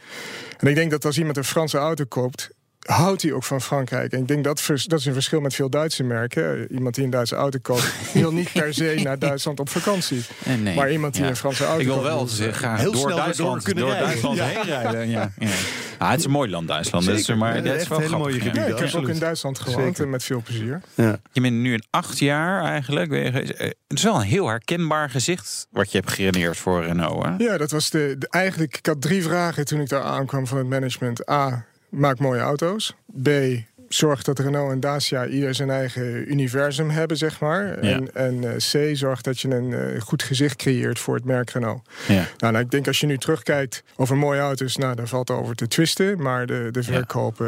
En 0.58 0.68
ik 0.68 0.76
denk 0.76 0.92
dat 0.92 1.06
als 1.06 1.18
iemand 1.18 1.38
een 1.38 1.44
Franse 1.44 1.78
auto 1.78 2.04
koopt. 2.08 2.50
Houdt 2.86 3.22
hij 3.22 3.32
ook 3.32 3.44
van 3.44 3.62
Frankrijk? 3.62 4.12
En 4.12 4.20
ik 4.20 4.28
denk 4.28 4.44
dat 4.44 4.62
vers- 4.62 4.86
dat 4.86 5.00
is 5.00 5.06
een 5.06 5.14
verschil 5.14 5.40
met 5.42 5.56
veel 5.56 5.70
Duitse 5.70 6.04
merken. 6.04 6.72
Iemand 6.74 6.96
die 6.96 7.04
een 7.04 7.10
Duitse 7.10 7.36
auto 7.36 7.60
koopt, 7.62 7.94
wil 8.14 8.32
niet 8.34 8.52
per 8.52 8.74
se 8.74 9.00
naar 9.04 9.20
Duitsland 9.20 9.60
op 9.60 9.70
vakantie. 9.70 10.24
Eh, 10.46 10.54
nee. 10.56 10.76
Maar 10.76 10.92
iemand 10.92 11.14
die 11.14 11.24
Ja. 11.24 11.30
een 11.30 11.36
Franse 11.36 11.64
auto 11.66 11.80
Ik 11.80 11.86
wil 11.86 11.96
koopt, 11.96 12.08
wel 12.08 12.28
zeggen, 12.28 12.56
graag 12.56 12.80
heel 12.80 12.92
door 12.92 13.02
snel 13.02 13.16
Duitsland, 13.18 13.54
door 13.54 13.64
kunnen 13.64 13.84
door 13.84 13.94
rijden. 13.94 14.08
Duitsland 14.22 14.38
Ja. 14.38 14.46
heen 14.46 14.64
rijden. 14.64 15.10
Ja. 15.10 15.32
Ja. 15.40 15.48
Ah, 15.98 16.10
het 16.10 16.20
is 16.20 16.26
een 16.26 16.32
mooi 16.32 16.50
land, 16.50 16.68
Duitsland. 16.68 17.06
Dat 17.06 17.16
is, 17.16 17.26
Zeker. 17.26 17.38
maar 17.42 17.64
dat 17.64 17.76
is 17.76 17.88
wel 17.88 17.98
grappig, 17.98 18.18
mooie 18.18 18.34
gebieden. 18.40 18.68
Ik 18.68 18.78
heb 18.78 18.94
ook 18.94 19.08
in 19.10 19.20
Duitsland 19.20 19.60
gewoond 19.60 19.86
Zeker. 19.88 20.04
en 20.04 20.10
met 20.10 20.24
veel 20.24 20.42
plezier. 20.46 20.82
Ja. 20.96 21.20
Je 21.32 21.42
bent 21.42 21.56
nu 21.56 21.74
in 21.74 21.84
acht 21.90 22.20
jaar 22.20 22.64
eigenlijk. 22.64 23.12
Eh, 23.12 23.34
Het 23.34 23.76
is 23.88 24.04
wel 24.04 24.16
een 24.16 24.22
heel 24.22 24.48
herkenbaar 24.48 25.10
gezicht 25.10 25.68
wat 25.72 25.92
je 25.92 25.98
hebt 25.98 26.12
geredeneerd 26.12 26.58
voor 26.58 26.84
Renault. 26.84 27.24
Hè? 27.26 27.34
Ja, 27.38 27.58
dat 27.58 27.72
was 27.72 27.90
de, 27.90 28.16
de- 28.20 28.28
eigenlijk. 28.30 28.78
Ik 28.78 28.86
had 28.86 29.02
drie 29.02 29.24
vragen 29.24 29.66
toen 29.66 29.82
ik 29.82 29.90
daar 29.90 30.04
aankwam 30.04 30.48
van 30.48 30.58
het 30.58 30.68
management. 30.68 31.30
A. 31.30 31.66
Maak 31.92 32.20
mooie 32.20 32.42
auto's. 32.42 32.96
B. 33.24 33.30
Zorg 33.90 34.24
dat 34.24 34.40
Renault 34.40 34.72
en 34.72 34.80
Dacia 34.80 35.28
ieder 35.28 35.56
zijn 35.56 35.70
eigen 35.70 36.32
universum 36.32 36.90
hebben, 36.90 37.18
zeg 37.18 37.40
maar. 37.40 37.86
Ja. 37.86 37.92
En, 37.92 38.14
en 38.14 38.44
eh, 38.44 38.56
C. 38.56 38.98
Zorg 38.98 39.22
dat 39.22 39.40
je 39.40 39.56
een 39.56 39.74
eh, 39.74 40.02
goed 40.02 40.24
gezicht 40.24 40.56
creëert 40.56 41.00
voor 41.00 41.16
het 41.16 41.26
merk 41.26 41.50
Renault. 41.50 41.90
Ja. 42.08 42.26
Nou, 42.38 42.54
nou, 42.54 42.66
ik 42.66 42.72
denk 42.72 42.88
als 42.88 43.00
je 43.00 43.06
nu 43.08 43.18
terugkijkt 43.18 43.84
over 43.96 44.18
mooie 44.18 44.40
auto's, 44.40 44.78
nou, 44.78 44.96
daar 44.96 45.08
valt 45.08 45.30
over 45.30 45.56
te 45.56 45.68
twisten. 45.68 46.22
Maar 46.22 46.46
de, 46.46 46.68
de 46.72 46.84
verkoop 46.84 47.42
eh, 47.42 47.48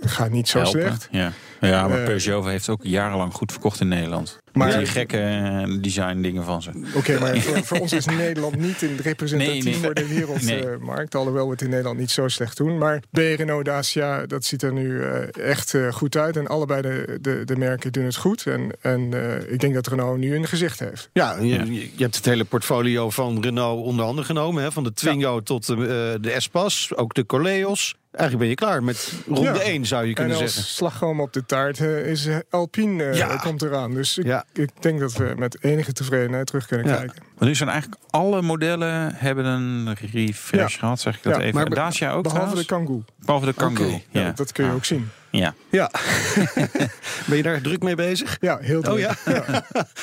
gaat 0.00 0.30
niet 0.30 0.48
zo 0.48 0.58
Helpen. 0.58 0.80
slecht. 0.80 1.08
Ja. 1.10 1.32
ja, 1.60 1.88
maar 1.88 2.04
Peugeot 2.04 2.44
heeft 2.44 2.68
ook 2.68 2.80
jarenlang 2.82 3.32
goed 3.32 3.52
verkocht 3.52 3.80
in 3.80 3.88
Nederland. 3.88 4.38
Maar- 4.56 4.78
die 4.78 4.86
gekke 4.86 5.18
eh, 5.18 5.62
design 5.80 6.20
dingen 6.20 6.44
van 6.44 6.62
ze. 6.62 6.70
Oké, 6.94 7.18
maar 7.18 7.36
voor, 7.40 7.64
voor 7.64 7.78
ons 7.78 7.92
is 7.92 8.04
Nederland 8.06 8.56
niet 8.56 8.82
een 8.82 8.96
representatief 9.02 9.64
Nee, 9.64 9.72
nee. 9.72 9.82
voor 9.82 9.94
de 9.94 10.06
wereldmarkt. 10.06 11.14
alhoewel 11.14 11.44
we 11.44 11.50
het 11.50 11.62
in 11.62 11.68
Nederland 11.70 11.98
niet 11.98 12.10
zo 12.10 12.28
slecht 12.28 12.56
doen. 12.56 12.78
Maar 12.78 13.00
B, 13.10 13.16
Renault, 13.16 13.64
Dacia, 13.64 14.26
dat 14.26 14.44
ziet 14.44 14.62
er 14.62 14.72
nu 14.72 15.02
eh, 15.02 15.48
echt 15.50 15.74
eh, 15.74 15.92
goed 15.92 16.16
uit. 16.16 16.36
En 16.36 16.46
allebei 16.46 16.82
de, 16.82 17.18
de, 17.20 17.42
de 17.44 17.56
merken 17.56 17.92
doen 17.92 18.04
het 18.04 18.16
goed. 18.16 18.46
En, 18.46 18.70
en 18.80 19.08
eh, 19.12 19.52
ik 19.52 19.60
denk 19.60 19.74
dat 19.74 19.86
Renault 19.86 20.18
nu 20.18 20.34
een 20.36 20.46
gezicht 20.46 20.78
heeft. 20.78 21.10
Ja, 21.12 21.36
je, 21.40 21.90
hebt 21.96 22.16
het 22.16 22.24
hele 22.24 22.44
portfolio 22.44 23.10
van 23.10 23.42
Renault 23.42 23.84
onder 23.84 24.04
handen 24.04 24.24
genomen. 24.24 24.62
Hè? 24.62 24.72
Van 24.72 24.84
de 24.84 24.92
Twingo 24.92 25.40
tot 25.42 25.66
de, 25.66 25.72
eh, 25.74 26.22
de 26.22 26.30
Espas, 26.30 26.92
ook 26.94 27.14
de 27.14 27.26
Coleos. 27.26 27.94
Eigenlijk 28.16 28.38
ben 28.38 28.48
je 28.48 28.54
klaar 28.54 28.82
met 28.84 29.12
ronde 29.26 29.42
Ja. 29.42 29.60
1, 29.60 29.86
zou 29.86 30.06
je 30.06 30.12
kunnen 30.12 30.36
en 30.36 30.42
als 30.42 30.54
zeggen. 30.54 30.72
slagroom 30.72 31.20
op 31.20 31.32
de 31.32 31.46
taart 31.46 31.78
eh, 31.80 32.06
is 32.06 32.26
eh, 32.26 32.36
Alpine 32.50 33.04
eh, 33.04 33.16
Ja. 33.16 33.36
komt 33.36 33.62
eraan. 33.62 33.94
Dus 33.94 34.18
ik, 34.18 34.24
Ja. 34.24 34.44
ik 34.52 34.70
denk 34.80 35.00
dat 35.00 35.12
we 35.12 35.32
met 35.36 35.56
enige 35.64 35.92
tevredenheid 35.92 36.46
terug 36.46 36.66
kunnen 36.66 36.86
Ja. 36.86 36.96
kijken. 36.96 37.22
Maar 37.38 37.48
nu 37.48 37.54
zijn 37.54 37.68
eigenlijk 37.68 38.00
alle 38.10 38.42
modellen 38.42 39.14
hebben 39.14 39.44
een 39.44 39.94
refresh 40.12 40.72
Ja. 40.72 40.78
gehad, 40.78 41.00
zeg 41.00 41.16
ik 41.16 41.22
dat 41.22 41.34
Ja, 41.36 41.40
even. 41.40 41.54
maar 41.54 41.70
Dacia 41.70 42.12
ook 42.12 42.22
Behalve 42.22 42.54
de? 42.56 42.64
Kangoo. 42.64 43.04
Behalve 43.24 43.46
de 43.46 43.52
Kangoo. 43.52 44.00
Ja, 44.10 44.32
dat 44.32 44.52
kun 44.52 44.64
je 44.64 44.70
Ah. 44.70 44.76
ook 44.76 44.84
zien. 44.84 45.08
Ja. 45.30 45.54
Ja. 45.70 45.90
ben 47.26 47.36
je 47.36 47.42
daar 47.42 47.60
druk 47.60 47.82
mee 47.82 47.94
bezig? 47.94 48.36
Ja, 48.40 48.58
heel 48.60 48.82
druk. 48.82 48.94
Oh 48.94 49.00
ja? 49.00 49.16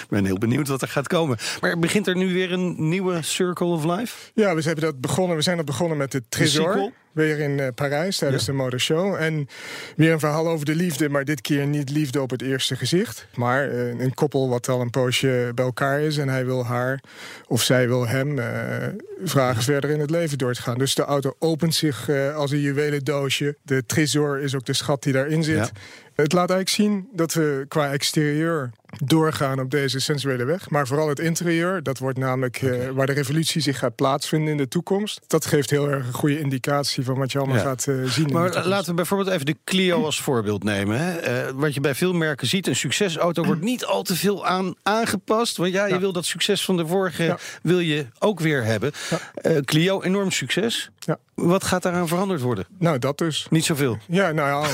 Ik 0.04 0.10
ben 0.10 0.26
heel 0.26 0.38
benieuwd 0.38 0.68
wat 0.68 0.82
er 0.82 0.88
gaat 0.88 1.08
komen. 1.08 1.38
Maar 1.62 1.80
begint 1.80 2.08
er 2.08 2.16
nu 2.16 2.34
weer 2.34 2.52
een 2.52 2.90
nieuwe 2.90 3.22
Circle 3.22 3.66
of 3.68 3.84
Life? 3.84 4.32
Ja, 4.34 4.56
we, 4.56 4.62
hebben 4.62 4.84
dat 4.84 5.02
begonnen, 5.02 5.36
we 5.36 5.42
zijn 5.42 5.58
dat 5.58 5.66
begonnen 5.66 5.98
met 5.98 6.12
de 6.12 6.24
Trésor. 6.30 6.92
Weer 7.14 7.40
in 7.40 7.60
eh, 7.60 7.68
Parijs 7.76 8.18
tijdens 8.18 8.46
Ja. 8.46 8.52
de 8.52 8.58
motorshow. 8.58 9.16
En 9.16 9.48
weer 9.96 10.12
een 10.12 10.20
verhaal 10.20 10.48
over 10.48 10.66
de 10.66 10.76
liefde, 10.76 11.10
maar 11.10 11.26
dit 11.26 11.42
keer 11.42 11.68
niet 11.68 11.90
liefde 11.90 12.22
op 12.22 12.30
het 12.30 12.42
eerste 12.42 12.76
gezicht. 12.76 13.28
Maar 13.36 13.70
eh, 13.70 13.88
een 14.00 14.14
koppel 14.14 14.50
wat 14.50 14.70
al 14.70 14.82
een 14.82 14.90
poosje 14.90 15.52
bij 15.56 15.66
elkaar 15.66 16.00
is. 16.02 16.18
En 16.18 16.30
hij 16.30 16.46
wil 16.46 16.66
haar, 16.66 17.04
of 17.48 17.62
zij 17.62 17.88
wil 17.88 18.08
hem, 18.08 18.40
eh, 18.40 18.88
vragen 19.24 19.64
verder 19.64 19.90
in 19.90 20.00
het 20.00 20.10
leven 20.10 20.38
door 20.38 20.54
te 20.54 20.62
gaan. 20.62 20.78
Dus 20.78 20.96
de 20.96 21.04
auto 21.04 21.36
opent 21.40 21.76
zich 21.76 22.10
eh, 22.10 22.36
als 22.36 22.52
een 22.52 22.60
juwelendoosje. 22.60 23.58
De 23.62 23.86
Trésor 23.86 24.40
is 24.40 24.56
ook 24.56 24.66
de 24.66 24.74
schat 24.74 25.04
die 25.04 25.14
daarin 25.14 25.44
zit. 25.44 25.56
Ja. 25.56 25.70
Het 26.16 26.34
laat 26.34 26.50
eigenlijk 26.50 26.70
zien 26.70 27.08
dat 27.14 27.34
we 27.34 27.66
qua 27.68 27.92
exterieur 27.92 28.72
doorgaan 29.04 29.60
op 29.60 29.72
deze 29.72 30.00
sensuele 30.00 30.44
weg. 30.44 30.70
Maar 30.70 30.88
vooral 30.88 31.10
het 31.10 31.20
interieur, 31.20 31.84
dat 31.84 31.98
wordt 31.98 32.18
namelijk 32.18 32.62
eh, 32.62 32.90
waar 32.90 33.06
de 33.06 33.14
revolutie 33.14 33.62
zich 33.62 33.78
gaat 33.80 33.96
plaatsvinden 33.96 34.50
in 34.52 34.58
de 34.58 34.68
toekomst. 34.68 35.20
Dat 35.28 35.46
geeft 35.46 35.70
heel 35.70 35.90
erg 35.90 36.08
een 36.08 36.14
goede 36.14 36.40
indicatie 36.40 37.04
van 37.04 37.18
wat 37.18 37.32
je 37.32 37.38
allemaal 37.38 37.58
Ja. 37.58 37.64
gaat 37.64 37.88
eh, 37.88 38.04
zien. 38.04 38.32
Maar 38.32 38.66
laten 38.68 38.90
we 38.90 38.94
bijvoorbeeld 38.94 39.30
even 39.30 39.46
de 39.46 39.56
Clio 39.64 40.04
als 40.06 40.22
voorbeeld 40.22 40.64
nemen. 40.64 41.00
Hè. 41.00 41.18
Eh, 41.18 41.52
wat 41.56 41.74
je 41.74 41.80
bij 41.80 41.96
veel 41.96 42.14
merken 42.14 42.48
ziet, 42.48 42.68
een 42.68 42.76
succesauto 42.76 43.44
wordt 43.46 43.62
niet 43.62 43.86
al 43.86 44.04
te 44.04 44.16
veel 44.16 44.46
aan 44.46 44.76
aangepast. 44.84 45.58
Want 45.58 45.74
ja, 45.74 45.86
je 45.86 45.94
Ja. 45.94 46.00
wil 46.00 46.14
dat 46.14 46.26
succes 46.26 46.66
van 46.66 46.78
de 46.78 46.88
vorige 46.88 47.24
Ja. 47.24 47.38
wil 47.62 47.80
je 47.80 48.06
ook 48.20 48.40
weer 48.40 48.64
hebben. 48.64 48.92
Eh, 49.34 49.58
Clio, 49.58 50.02
enorm 50.02 50.32
succes. 50.32 50.90
Ja. 51.00 51.18
Wat 51.36 51.64
gaat 51.64 51.84
daaraan 51.84 52.08
veranderd 52.08 52.42
worden? 52.42 52.66
Nou, 52.80 53.00
dat 53.00 53.18
dus. 53.18 53.48
Niet 53.50 53.66
zoveel. 53.66 53.98
Ja, 54.08 54.32
nou 54.32 54.66
ja. 54.66 54.70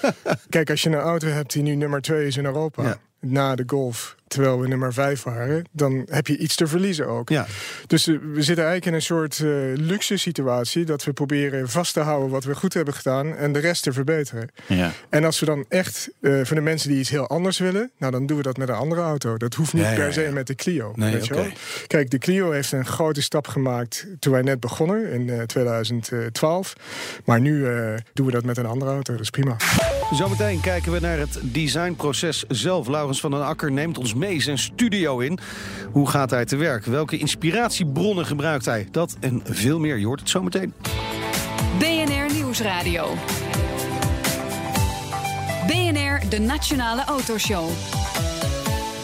Kijk, 0.48 0.70
als 0.70 0.82
je 0.82 0.88
een 0.88 0.94
auto 0.94 1.26
hebt 1.26 1.52
die 1.52 1.62
nu 1.62 1.74
nummer 1.74 2.00
2 2.00 2.26
is 2.26 2.36
in 2.36 2.44
Europa, 2.44 2.82
Ja. 2.82 2.98
Na 3.22 3.54
de 3.56 3.64
Golf, 3.64 4.16
terwijl 4.28 4.60
we 4.60 4.68
nummer 4.68 4.92
5 4.92 5.22
waren, 5.22 5.64
dan 5.72 6.06
heb 6.10 6.26
je 6.26 6.38
iets 6.38 6.56
te 6.56 6.66
verliezen 6.66 7.06
ook. 7.06 7.28
Ja. 7.28 7.46
Dus 7.86 8.06
eh, 8.06 8.14
we 8.14 8.42
zitten 8.42 8.64
eigenlijk 8.64 8.86
in 8.86 8.94
een 8.94 9.02
soort 9.02 9.38
eh, 9.40 9.48
luxe 9.74 10.16
situatie 10.16 10.84
dat 10.84 11.04
we 11.04 11.12
proberen 11.12 11.68
vast 11.68 11.92
te 11.92 12.00
houden 12.00 12.30
wat 12.30 12.44
we 12.44 12.54
goed 12.54 12.74
hebben 12.74 12.94
gedaan 12.94 13.36
en 13.36 13.52
de 13.52 13.58
rest 13.58 13.82
te 13.82 13.92
verbeteren. 13.92 14.48
Ja. 14.66 14.92
En 15.08 15.24
als 15.24 15.40
we 15.40 15.46
dan 15.46 15.64
echt 15.68 16.10
eh 16.20 16.40
voor 16.42 16.56
de 16.56 16.62
mensen 16.62 16.88
die 16.88 16.98
iets 16.98 17.10
heel 17.10 17.26
anders 17.28 17.58
willen, 17.58 17.90
nou 17.98 18.12
dan 18.12 18.26
doen 18.26 18.36
we 18.36 18.42
dat 18.42 18.56
met 18.56 18.68
een 18.68 18.74
andere 18.74 19.00
auto. 19.00 19.36
Dat 19.36 19.54
hoeft 19.54 19.72
niet 19.72 19.82
Ja, 19.82 19.90
ja, 19.90 19.96
per 19.96 20.12
se 20.12 20.20
ja. 20.20 20.30
met 20.30 20.46
de 20.46 20.54
Clio. 20.54 20.92
Nee, 20.94 21.12
weet 21.12 21.26
je 21.26 21.34
wel? 21.34 21.46
Kijk, 21.86 22.10
de 22.10 22.18
Clio 22.18 22.50
heeft 22.50 22.72
een 22.72 22.86
grote 22.86 23.22
stap 23.22 23.46
gemaakt 23.46 24.06
toen 24.18 24.32
wij 24.32 24.42
net 24.42 24.60
begonnen 24.60 25.10
in 25.12 25.30
eh, 25.30 25.42
2012. 25.42 26.72
Maar 27.24 27.40
nu 27.40 27.66
eh, 27.66 27.94
doen 28.12 28.26
we 28.26 28.32
dat 28.32 28.44
met 28.44 28.56
een 28.56 28.66
andere 28.66 28.90
auto. 28.90 29.12
Dat 29.12 29.22
is 29.22 29.30
prima. 29.30 29.56
Zometeen 30.12 30.60
kijken 30.60 30.92
we 30.92 31.00
naar 31.00 31.18
het 31.18 31.38
designproces 31.42 32.44
zelf. 32.48 32.88
Laurens 32.88 33.20
van 33.20 33.30
den 33.30 33.44
Akker 33.44 33.72
neemt 33.72 33.98
ons 33.98 34.14
mee 34.18 34.42
zijn 34.42 34.58
studio 34.58 35.18
in. 35.18 35.38
Hoe 35.92 36.08
gaat 36.08 36.30
hij 36.30 36.44
te 36.44 36.56
werk? 36.56 36.84
Welke 36.84 37.18
inspiratiebronnen 37.18 38.26
gebruikt 38.26 38.64
hij? 38.64 38.88
Dat 38.90 39.16
en 39.20 39.40
veel 39.44 39.78
meer. 39.78 39.98
Je 39.98 40.06
hoort 40.06 40.20
het 40.20 40.28
zometeen. 40.28 40.72
BNR 41.78 42.32
Nieuwsradio. 42.34 43.14
BNR, 45.66 46.28
de 46.28 46.38
Nationale 46.38 47.04
Autoshow. 47.04 47.68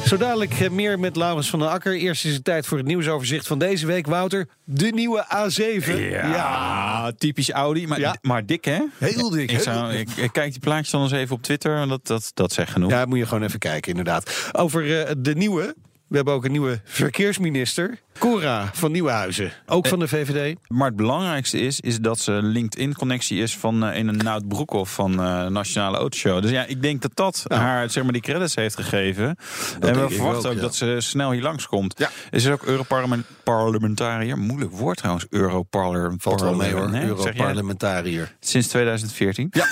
Zo 0.05 0.17
dadelijk 0.17 0.61
eh, 0.61 0.71
meer 0.71 0.99
met 0.99 1.17
Laurens 1.17 1.51
van 1.51 1.59
den 1.59 1.71
Akker. 1.71 1.95
Eerst 1.97 2.25
is 2.25 2.35
het 2.35 2.45
tijd 2.45 2.67
voor 2.67 2.79
het 2.79 2.87
nieuwsoverzicht 2.87 3.47
van 3.47 3.59
deze 3.59 3.87
week. 3.87 4.07
Wouter, 4.07 4.49
de 4.65 4.87
nieuwe 4.87 5.27
A7. 5.35 6.11
Ja, 6.11 7.13
typisch 7.19 7.51
Audi, 7.51 7.87
maar, 7.87 8.01
Ja. 8.01 8.17
maar 8.23 8.47
dik 8.47 8.65
hè? 8.65 8.79
Heel 8.99 9.31
dik, 9.31 9.51
Ik, 9.53 9.61
zou, 9.61 9.93
ik, 9.93 10.11
ik 10.11 10.33
kijk 10.33 10.51
die 10.51 10.61
plaatjes 10.61 10.91
dan 10.91 11.03
eens 11.03 11.13
even 11.13 11.35
op 11.37 11.43
Twitter, 11.43 11.89
dat, 11.89 12.07
dat, 12.07 12.31
dat 12.35 12.53
zegt 12.53 12.71
genoeg. 12.73 12.91
Ja, 12.91 13.05
moet 13.05 13.19
je 13.19 13.27
gewoon 13.27 13.45
even 13.45 13.59
kijken, 13.59 13.91
inderdaad. 13.91 14.49
Over 14.53 15.01
eh, 15.07 15.15
de 15.19 15.35
nieuwe. 15.35 15.75
We 16.09 16.17
hebben 16.17 16.35
ook 16.35 16.45
een 16.45 16.53
nieuwe 16.53 16.81
verkeersminister. 16.85 17.99
Cora 18.19 18.71
van 18.73 18.93
Nieuwenhuizen. 18.93 19.53
Ook 19.67 19.87
van 19.87 19.99
de 19.99 20.09
VVD. 20.09 20.57
Maar 20.69 20.87
het 20.87 20.97
belangrijkste 20.97 21.59
is, 21.59 21.81
is 21.81 21.99
dat 22.01 22.19
ze 22.19 22.33
een 22.33 22.47
LinkedIn-connectie 22.47 23.43
is 23.43 23.57
van 23.57 23.85
eh, 23.85 23.99
een 23.99 24.17
Nout 24.17 24.49
Broekhoff 24.49 24.95
van 24.95 25.11
de 25.11 25.47
Nationale 25.51 25.97
Autoshow. 25.97 26.43
Dus 26.43 26.51
ja, 26.51 26.65
ik 26.65 26.83
denk 26.83 27.03
dat 27.03 27.11
dat 27.15 27.45
Nou. 27.47 27.63
haar 27.63 27.91
zeg 27.91 28.03
maar, 28.03 28.13
die 28.13 28.23
credits 28.23 28.55
heeft 28.55 28.75
gegeven. 28.75 29.37
en 29.81 30.01
we 30.01 30.11
verwachten 30.11 30.45
ook, 30.45 30.47
ook 30.47 30.55
ja. 30.55 30.61
dat 30.61 30.75
ze 30.75 30.97
snel 30.99 31.31
hier 31.31 31.43
langskomt. 31.43 31.95
Ja. 31.99 32.11
Is 32.31 32.45
er 32.45 32.53
ook 32.53 32.63
Europarlementariër? 32.65 34.39
Moeilijk 34.39 34.73
woord 34.73 34.97
trouwens, 34.97 35.27
Europarlementariër. 35.31 36.21
Valt 36.21 36.41
wel 36.41 36.55
mee 36.55 36.73
hoor, 36.73 36.91
Nee? 36.91 37.07
Europarlementariër. 37.07 38.35
Sinds 38.41 38.69
2014. 38.69 39.49
Ja. 39.51 39.67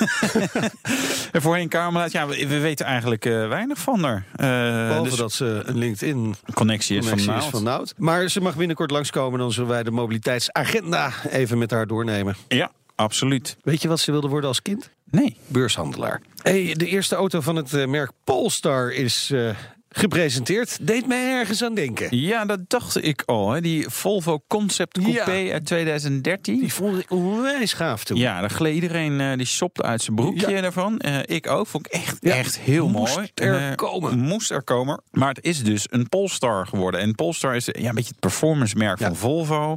en 1.33 1.43
voorheen 1.43 1.69
Kamerlid, 1.69 2.13
ja, 2.13 2.27
we, 2.27 2.47
we 2.47 2.59
weten 2.59 2.87
eigenlijk 2.87 3.25
eh, 3.25 3.49
weinig 3.49 3.79
van 3.79 4.05
haar. 4.05 4.25
Eh, 4.33 4.47
Behalve 4.87 5.09
dus 5.09 5.19
dat 5.19 5.33
ze 5.33 5.63
een 5.65 5.79
LinkedIn 5.79 6.35
connectie 6.55 6.99
is 6.99 7.07
van 7.07 7.19
is 7.19 7.45
van 7.45 7.63
Nout. 7.63 7.95
Maar 7.97 8.31
ze 8.33 8.41
mag 8.41 8.57
binnenkort 8.57 8.91
langskomen. 8.91 9.39
Dan 9.39 9.53
zullen 9.53 9.69
wij 9.69 9.83
de 9.83 9.91
mobiliteitsagenda 9.91 11.13
even 11.31 11.59
met 11.59 11.71
haar 11.71 11.87
doornemen. 11.87 12.37
Ja, 12.49 12.71
absoluut. 12.95 13.57
Weet 13.63 13.83
je 13.83 13.89
wat 13.89 14.01
ze 14.01 14.11
wilde 14.11 14.29
worden 14.29 14.49
als 14.49 14.63
kind? 14.63 14.91
Nee. 15.11 15.37
Beurshandelaar. 15.47 16.23
Hey, 16.43 16.75
de 16.77 16.87
eerste 16.87 17.15
auto 17.15 17.41
van 17.41 17.57
het 17.57 17.75
eh, 17.75 17.87
merk 17.87 18.11
Polestar 18.25 18.93
is 18.93 19.31
eh, 19.31 19.57
gepresenteerd. 19.93 20.79
Deed 20.87 21.07
mij 21.07 21.33
ergens 21.39 21.63
aan 21.65 21.75
denken. 21.75 22.17
Ja, 22.17 22.45
dat 22.45 22.61
dacht 22.71 23.05
ik 23.05 23.23
al. 23.27 23.51
Hè. 23.51 23.61
Die 23.61 23.89
Volvo 23.89 24.43
Concept 24.49 24.99
Coupé 25.03 25.33
Ja. 25.33 25.53
uit 25.53 25.67
2013. 25.67 26.59
Die 26.61 26.73
vond 26.75 26.99
ik 26.99 27.11
onwijs 27.11 27.73
gaaf 27.73 28.05
toen. 28.05 28.17
Ja, 28.17 28.41
daar 28.41 28.51
gleed 28.51 28.75
iedereen 28.75 29.21
eh, 29.21 29.37
die 29.37 29.47
shopte 29.47 29.83
uit 29.83 30.03
zijn 30.03 30.17
broekje 30.17 30.51
Ja. 30.51 30.61
daarvan. 30.61 30.99
Eh, 30.99 31.19
ik 31.37 31.47
ook. 31.51 31.67
Vond 31.67 31.87
ik 31.87 31.93
echt, 31.93 32.17
Ja. 32.21 32.35
echt 32.35 32.59
heel 32.59 32.89
Moest 32.89 33.15
mooi. 33.17 33.29
er 33.35 33.69
Eh, 33.71 33.75
komen. 33.77 34.19
Moest 34.19 34.51
er 34.51 34.63
komen. 34.63 35.03
Maar 35.11 35.29
het 35.29 35.45
is 35.45 35.63
dus 35.65 35.87
een 35.91 36.09
Polestar 36.09 36.67
geworden. 36.67 37.01
En 37.01 37.15
Polestar 37.15 37.57
is 37.57 37.65
ja, 37.73 37.89
een 37.89 37.95
beetje 37.95 38.11
het 38.11 38.21
performance 38.21 38.77
merk 38.77 38.99
van 38.99 39.17
Volvo. 39.17 39.77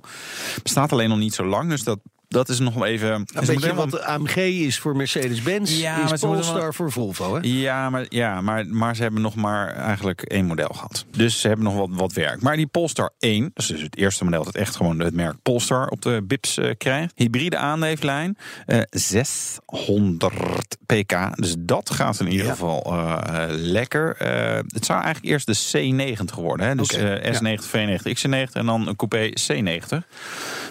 Bestaat 0.64 0.92
alleen 0.92 1.10
nog 1.10 1.18
niet 1.18 1.34
zo 1.34 1.46
lang. 1.46 1.70
Dus 1.70 1.84
dat, 1.84 2.00
dat 2.28 2.50
is 2.50 2.60
nog 2.60 2.86
even... 2.86 3.12
Een 3.12 3.26
beetje 3.34 3.52
helemaal- 3.54 3.76
wat 3.76 3.92
de 3.92 4.06
AMG 4.06 4.36
is 4.36 4.80
voor 4.80 4.96
Mercedes-Benz, 4.96 5.80
Ja, 5.80 6.12
is 6.14 6.20
Polestar 6.20 6.62
wel- 6.62 6.74
voor 6.74 6.92
Volvo. 6.92 7.34
Hè? 7.36 7.40
Ja, 7.42 7.90
maar, 7.90 8.06
ja 8.10 8.42
maar, 8.42 8.68
maar 8.68 8.96
ze 8.96 9.02
hebben 9.02 9.22
nog 9.22 9.36
maar 9.36 9.68
eigenlijk 9.76 10.22
één 10.22 10.46
model 10.46 10.68
gehad. 10.70 11.06
Dus 11.12 11.40
ze 11.42 11.48
hebben 11.48 11.66
nog 11.66 11.76
wat, 11.76 11.90
wat 11.92 12.14
werk. 12.14 12.42
Maar 12.42 12.56
die 12.56 12.68
Polestar 12.68 13.12
1, 13.20 13.42
dat 13.42 13.52
is 13.64 13.66
dus 13.68 13.82
het 13.82 13.98
eerste 13.98 14.24
model 14.24 14.44
dat 14.44 14.56
echt 14.56 14.76
gewoon 14.76 15.00
het 15.00 15.14
merk 15.14 15.36
Polestar 15.42 15.88
op 15.88 16.02
de 16.02 16.22
BIPs 16.24 16.58
eh, 16.58 16.70
krijgt. 16.78 17.12
Hybride 17.16 17.58
aandrijflijn, 17.58 18.38
eh 18.66 18.80
600 18.90 20.78
pk. 20.86 21.38
Dus 21.42 21.56
dat 21.60 21.90
gaat 21.90 22.20
in 22.20 22.28
ieder 22.28 22.46
Ja. 22.46 22.52
geval 22.52 22.84
eh, 22.84 23.18
eh, 23.44 23.50
lekker. 23.50 24.16
Eh, 24.18 24.60
het 24.68 24.86
zou 24.86 25.02
eigenlijk 25.04 25.34
eerst 25.34 25.72
de 25.72 26.16
C90 26.18 26.36
worden. 26.36 26.68
Hè? 26.68 26.76
Dus 26.76 26.94
Oké, 26.94 27.14
eh, 27.14 27.34
S90, 27.34 27.66
V90, 27.70 28.14
XC90 28.14 28.52
en 28.54 28.66
dan 28.66 28.88
een 28.88 28.96
coupé 28.96 29.30
C90. 29.30 29.98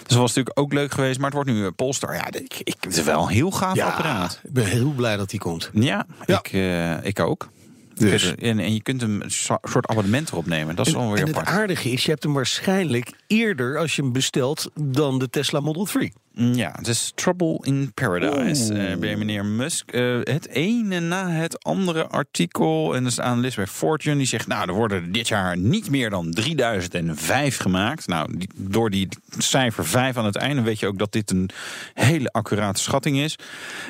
Dus 0.07 0.13
dat 0.13 0.17
was 0.17 0.33
natuurlijk 0.33 0.59
ook 0.59 0.73
leuk 0.73 0.91
geweest. 0.91 1.15
Maar 1.17 1.25
het 1.25 1.33
wordt 1.35 1.49
nu 1.49 1.65
een 1.65 1.75
Polestar. 1.75 2.13
Ja, 2.15 2.27
ik, 2.31 2.59
ik, 2.63 2.75
het 2.79 2.97
is 2.97 3.03
wel 3.03 3.21
een 3.21 3.27
heel 3.27 3.51
gaaf 3.51 3.79
apparaat. 3.79 4.39
ik 4.43 4.51
ben 4.53 4.65
heel 4.65 4.91
blij 4.91 5.17
dat 5.17 5.29
die 5.29 5.39
komt. 5.39 5.69
Ja, 5.73 6.05
Ja. 6.25 6.37
Ik, 6.37 6.47
eh, 6.53 7.05
ik 7.05 7.19
ook. 7.19 7.49
Dus. 7.93 8.35
En, 8.35 8.59
en 8.59 8.73
je 8.73 8.81
kunt 8.81 9.01
hem 9.01 9.21
een 9.21 9.31
so- 9.31 9.57
soort 9.63 9.87
abonnement 9.87 10.29
erop 10.29 10.45
nemen. 10.45 10.75
Dat 10.75 10.87
is 10.87 10.93
wel 10.93 11.09
weer 11.11 11.21
en 11.21 11.27
het 11.27 11.35
apart. 11.37 11.55
aardige 11.55 11.89
is, 11.91 12.03
je 12.05 12.11
hebt 12.11 12.23
hem 12.23 12.33
waarschijnlijk 12.33 13.11
eerder 13.27 13.77
als 13.77 13.95
je 13.95 14.01
hem 14.01 14.11
bestelt 14.11 14.69
dan 14.79 15.19
de 15.19 15.29
Tesla 15.29 15.59
Model 15.59 15.85
3. 15.85 16.13
Ja, 16.37 16.71
het 16.75 16.87
is 16.87 17.11
Trouble 17.15 17.57
in 17.61 17.91
Paradise 17.93 18.73
eh, 18.73 18.97
bij 18.97 19.15
meneer 19.15 19.45
Musk. 19.45 19.91
Eh, 19.91 20.17
het 20.23 20.47
ene 20.47 20.99
na 20.99 21.29
het 21.29 21.63
andere 21.63 22.07
artikel. 22.07 22.95
En 22.95 23.01
er 23.01 23.07
is 23.09 23.19
analist 23.19 23.55
bij 23.55 23.67
Fortune 23.67 24.15
die 24.17 24.25
zegt... 24.25 24.47
nou, 24.47 24.67
er 24.67 24.73
worden 24.73 25.11
dit 25.11 25.27
jaar 25.27 25.57
niet 25.57 25.89
meer 25.89 26.09
dan 26.09 26.31
3005 26.31 27.57
gemaakt. 27.57 28.07
Nou, 28.07 28.37
die- 28.37 28.49
door 28.55 28.89
die 28.89 29.07
cijfer 29.37 29.85
5 29.85 30.17
aan 30.17 30.25
het 30.25 30.35
einde 30.35 30.61
weet 30.61 30.79
je 30.79 30.87
ook 30.87 30.97
dat 30.97 31.11
dit 31.11 31.31
een 31.31 31.49
hele 31.93 32.29
accurate 32.31 32.81
schatting 32.81 33.17
is. 33.17 33.35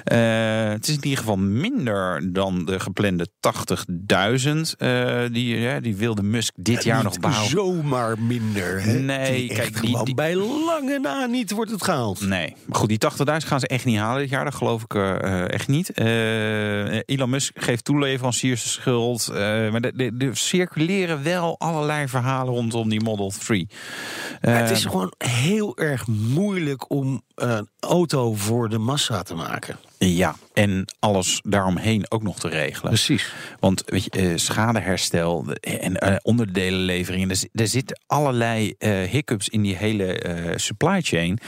Eh, 0.04 0.18
het 0.70 0.88
is 0.88 0.96
in 0.96 1.04
ieder 1.04 1.18
geval 1.20 1.38
minder 1.38 2.34
dan 2.34 2.66
de 2.66 2.80
geplande 2.80 3.28
80.000... 3.28 4.78
eh, 4.78 5.20
die, 5.32 5.58
ja, 5.60 5.80
die 5.80 5.96
wilde 5.96 6.24
Musk 6.24 6.54
dit 6.56 6.84
jaar 6.84 7.04
nog 7.04 7.12
Niet 7.12 7.22
bouwen. 7.22 7.50
zomaar 7.50 8.20
minder. 8.20 8.84
Hè? 8.84 8.94
Nee, 9.00 9.48
kijk, 9.48 9.82
die- 9.82 10.04
die- 10.04 10.16
bij 10.16 10.36
lange 10.36 11.00
na 11.00 11.25
niet 11.25 11.52
wordt 11.52 11.72
het 11.72 11.84
gehaald. 11.84 12.22
Nee, 12.22 12.34
maar 12.65 12.77
goed, 12.77 12.89
die 12.89 12.98
80.000 12.98 13.48
gaan 13.48 13.60
ze 13.60 13.68
echt 13.68 13.86
niet 13.86 13.98
halen 13.98 14.22
dit 14.22 14.30
jaar. 14.30 14.44
Dat 14.44 14.56
geloof 14.56 14.84
ik 14.84 14.94
eh, 14.96 15.15
eh, 15.15 15.51
echt 15.51 15.68
niet. 15.68 15.89
Eh, 15.89 17.00
Elon 17.06 17.30
Musk 17.30 17.62
geeft 17.63 17.84
toeleveranciers 17.86 18.63
de 18.63 18.70
schuld. 18.70 19.27
maar 19.72 19.82
er- 19.82 19.96
er 19.96 20.12
er 20.18 20.38
circuleren 20.38 21.24
wel 21.24 21.60
allerlei 21.60 22.08
verhalen 22.08 22.54
rondom 22.54 22.89
die 22.89 23.01
Model 23.04 23.32
3. 23.39 23.68
Maar 24.42 24.54
het 24.60 24.70
Eh, 24.70 24.75
is 24.75 24.86
gewoon 24.86 25.13
heel 25.18 25.77
erg 25.77 26.08
moeilijk 26.08 26.89
om 26.92 27.22
een 27.36 27.70
auto 27.80 28.34
voor 28.34 28.70
de 28.70 28.77
massa 28.77 29.22
te 29.24 29.36
maken. 29.36 29.77
Ja, 29.98 30.36
en 30.54 30.86
alles 31.00 31.42
daaromheen 31.44 32.06
ook 32.12 32.24
nog 32.24 32.40
te 32.40 32.48
regelen. 32.48 32.90
Precies. 32.92 33.34
Want 33.60 33.84
weet 33.86 34.04
je, 34.04 34.10
eh, 34.10 34.32
schadeherstel 34.36 35.46
en 35.62 35.98
eh, 35.98 36.16
onderdelenleveringen, 36.22 37.30
er, 37.30 37.36
zi- 37.36 37.48
er 37.54 37.68
zitten 37.68 38.00
allerlei 38.08 38.74
eh, 38.78 39.02
hiccups 39.04 39.50
in 39.50 39.62
die 39.62 39.75
hele 39.75 40.06
eh, 40.20 40.54
supply 40.58 41.02
chain. 41.02 41.40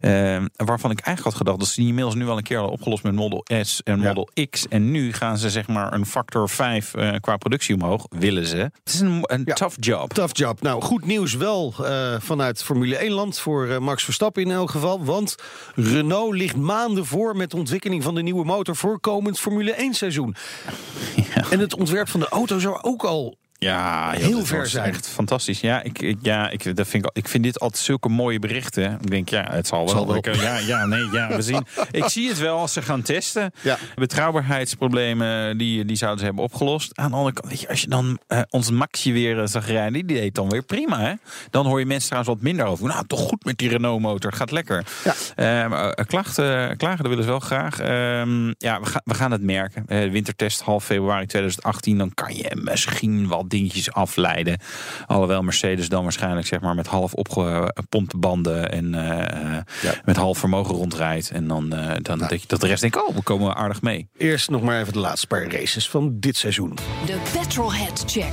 eh, 0.00 0.10
waarvan 0.56 0.90
ik 0.90 1.00
eigenlijk 1.00 1.22
had 1.24 1.34
gedacht 1.34 1.58
dat 1.58 1.68
ze 1.68 1.80
die 1.80 1.88
inmiddels 1.88 2.14
nu 2.14 2.28
al 2.28 2.36
een 2.36 2.42
keer 2.42 2.56
hadden 2.56 2.74
opgelost 2.76 3.02
met 3.02 3.14
Model 3.14 3.44
S 3.62 3.80
en 3.84 4.00
Ja. 4.00 4.06
Model 4.06 4.28
X. 4.50 4.68
En 4.68 4.90
nu 4.90 5.12
gaan 5.12 5.38
ze 5.38 5.50
zeg 5.50 5.68
maar 5.68 5.92
een 5.92 6.06
factor 6.06 6.48
5 6.48 6.94
eh, 6.94 7.12
qua 7.20 7.36
productie 7.36 7.74
omhoog, 7.74 8.06
willen 8.10 8.46
ze. 8.46 8.56
Het 8.56 8.94
is 8.94 9.00
een, 9.00 9.18
een 9.22 9.42
Ja. 9.44 9.54
tough 9.54 9.76
job. 9.80 10.12
Tough 10.12 10.36
job. 10.36 10.62
Nou, 10.62 10.82
goed 10.82 11.06
nieuws 11.06 11.34
wel 11.34 11.74
eh, 11.84 12.14
vanuit 12.20 12.62
Formule 12.64 13.06
1-land 13.08 13.38
voor 13.38 13.68
eh, 13.68 13.78
Max 13.78 14.04
Verstappen 14.04 14.42
in 14.42 14.50
elk 14.50 14.70
geval. 14.70 15.04
Want 15.04 15.34
Renault 15.74 16.34
ligt 16.34 16.56
maanden 16.56 17.06
voor 17.06 17.36
met 17.36 17.50
de 17.50 17.56
van 18.02 18.14
de 18.14 18.22
nieuwe 18.22 18.44
motor 18.44 18.76
voor 18.76 19.00
komend 19.00 19.40
Formule 19.40 19.74
1-seizoen. 19.74 20.36
En 21.50 21.58
het 21.60 21.74
ontwerp 21.74 22.08
van 22.08 22.20
de 22.20 22.28
auto 22.28 22.58
zou 22.58 22.78
ook 22.82 23.04
al 23.04 23.36
Ja, 23.58 24.10
Heel 24.10 24.44
ver 24.44 24.66
zijn. 24.66 24.88
Echt 24.88 25.08
fantastisch. 25.08 25.60
Ja, 25.60 25.82
ik, 25.82 25.98
ik, 25.98 26.18
ja 26.22 26.50
ik, 26.50 26.76
dat 26.76 26.88
vind 26.88 27.04
ik, 27.04 27.10
ik 27.16 27.28
vind 27.28 27.44
dit 27.44 27.60
altijd 27.60 27.82
zulke 27.82 28.08
mooie 28.08 28.38
berichten. 28.38 28.98
Ik 29.00 29.10
denk, 29.10 29.28
ja, 29.28 29.46
het 29.50 29.66
zal 29.66 29.78
wel. 29.78 29.88
Zal 29.88 30.06
wel. 30.06 30.16
Ik, 30.16 30.34
ja, 30.34 30.58
ja, 30.58 30.86
nee, 30.86 31.10
ja, 31.12 31.36
we 31.36 31.42
zien. 31.42 31.66
Ik 31.90 32.04
zie 32.08 32.28
het 32.28 32.38
wel 32.38 32.58
als 32.58 32.72
ze 32.72 32.82
gaan 32.82 33.02
testen. 33.02 33.52
Ja. 33.62 33.78
Betrouwbaarheidsproblemen, 33.94 35.58
die, 35.58 35.84
die 35.84 35.96
zouden 35.96 36.18
ze 36.18 36.24
hebben 36.24 36.44
opgelost. 36.44 36.98
Aan 36.98 37.10
de 37.10 37.16
andere 37.16 37.34
kant, 37.34 37.48
weet 37.48 37.60
je, 37.60 37.68
als 37.68 37.80
je 37.80 37.88
dan 37.88 38.18
eh, 38.26 38.40
ons 38.50 38.70
Maxje 38.70 39.12
weer 39.12 39.40
eh, 39.40 39.46
zag 39.46 39.66
rijden, 39.66 39.92
die 39.92 40.16
deed 40.16 40.34
dan 40.34 40.48
weer 40.48 40.62
prima. 40.62 41.00
Hè? 41.00 41.12
Dan 41.50 41.66
hoor 41.66 41.78
je 41.78 41.86
mensen 41.86 42.08
trouwens 42.08 42.34
wat 42.34 42.44
minder 42.44 42.66
over. 42.66 42.86
Nou, 42.86 43.06
toch 43.06 43.20
goed 43.20 43.44
met 43.44 43.58
die 43.58 43.68
Renault-motor. 43.68 44.32
Gaat 44.32 44.50
lekker. 44.50 44.84
Ja. 45.04 45.14
Eh, 45.34 45.68
maar, 45.70 45.90
eh, 45.90 46.06
klachten, 46.06 46.76
klagen, 46.76 46.98
dat 46.98 47.08
willen 47.08 47.24
ze 47.24 47.30
wel 47.30 47.40
graag. 47.40 47.78
Ehm, 47.80 48.46
ja, 48.58 48.80
we, 48.80 48.86
gaan 48.86 49.02
we 49.04 49.14
gaan 49.14 49.30
het 49.30 49.42
merken. 49.42 49.86
Wintertest 49.86 50.60
half 50.60 50.84
februari 50.84 51.26
2018. 51.26 51.98
Dan 51.98 52.14
kan 52.14 52.36
je 52.36 52.56
misschien 52.62 53.28
wat 53.28 53.50
dingetjes 53.54 53.92
afleiden. 53.92 54.58
Alhoewel 55.06 55.42
Mercedes 55.42 55.88
dan 55.88 56.02
waarschijnlijk 56.02 56.46
zeg 56.46 56.60
maar, 56.60 56.74
met 56.74 56.86
half 56.86 57.12
opgepompte 57.12 58.16
banden 58.16 58.72
en 58.72 58.94
eh, 58.94 59.58
Ja. 59.82 59.94
met 60.04 60.16
half 60.16 60.38
vermogen 60.38 60.74
rondrijdt. 60.74 61.30
En 61.30 61.48
dan, 61.48 61.72
eh, 61.74 61.94
dan 62.02 62.18
denk 62.18 62.30
je 62.40 62.46
dat 62.46 62.60
de 62.60 62.66
rest 62.66 62.80
denkt, 62.80 63.08
oh, 63.08 63.14
we 63.14 63.22
komen 63.22 63.54
aardig 63.56 63.82
mee. 63.82 64.08
eerst 64.16 64.50
nog 64.50 64.62
maar 64.62 64.80
even 64.80 64.92
de 64.92 64.98
laatste 64.98 65.26
paar 65.26 65.52
races 65.52 65.88
van 65.88 66.16
dit 66.20 66.36
seizoen. 66.36 66.74
De 67.06 67.18
Petrolhead 67.32 68.02
Check. 68.06 68.32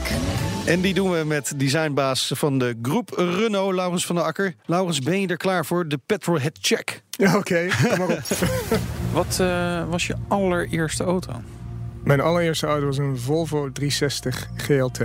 En 0.66 0.82
die 0.82 0.94
doen 0.94 1.12
we 1.12 1.24
met 1.26 1.54
designbaas 1.56 2.32
van 2.36 2.58
de 2.58 2.80
groep 2.82 3.10
Renault, 3.18 3.76
Laurens 3.76 4.06
van 4.06 4.16
der 4.16 4.24
Akker. 4.24 4.56
Laurens, 4.66 5.00
ben 5.00 5.22
je 5.22 5.28
er 5.28 5.38
klaar 5.38 5.66
voor? 5.66 5.88
De 5.88 6.00
Petrolhead 6.06 6.58
Check. 6.62 7.04
Ja, 7.10 7.38
oké, 7.38 7.68
kom 7.90 7.98
maar 7.98 8.08
op. 8.10 8.22
Wat 9.14 9.38
eh, 9.40 9.90
was 9.90 10.08
je 10.08 10.16
allereerste 10.28 11.04
auto? 11.04 11.34
Mijn 12.04 12.22
allereerste 12.22 12.68
auto 12.68 12.86
was 12.86 12.98
een 12.98 13.18
Volvo 13.20 13.72
360 13.72 14.48
GLT. 14.56 15.00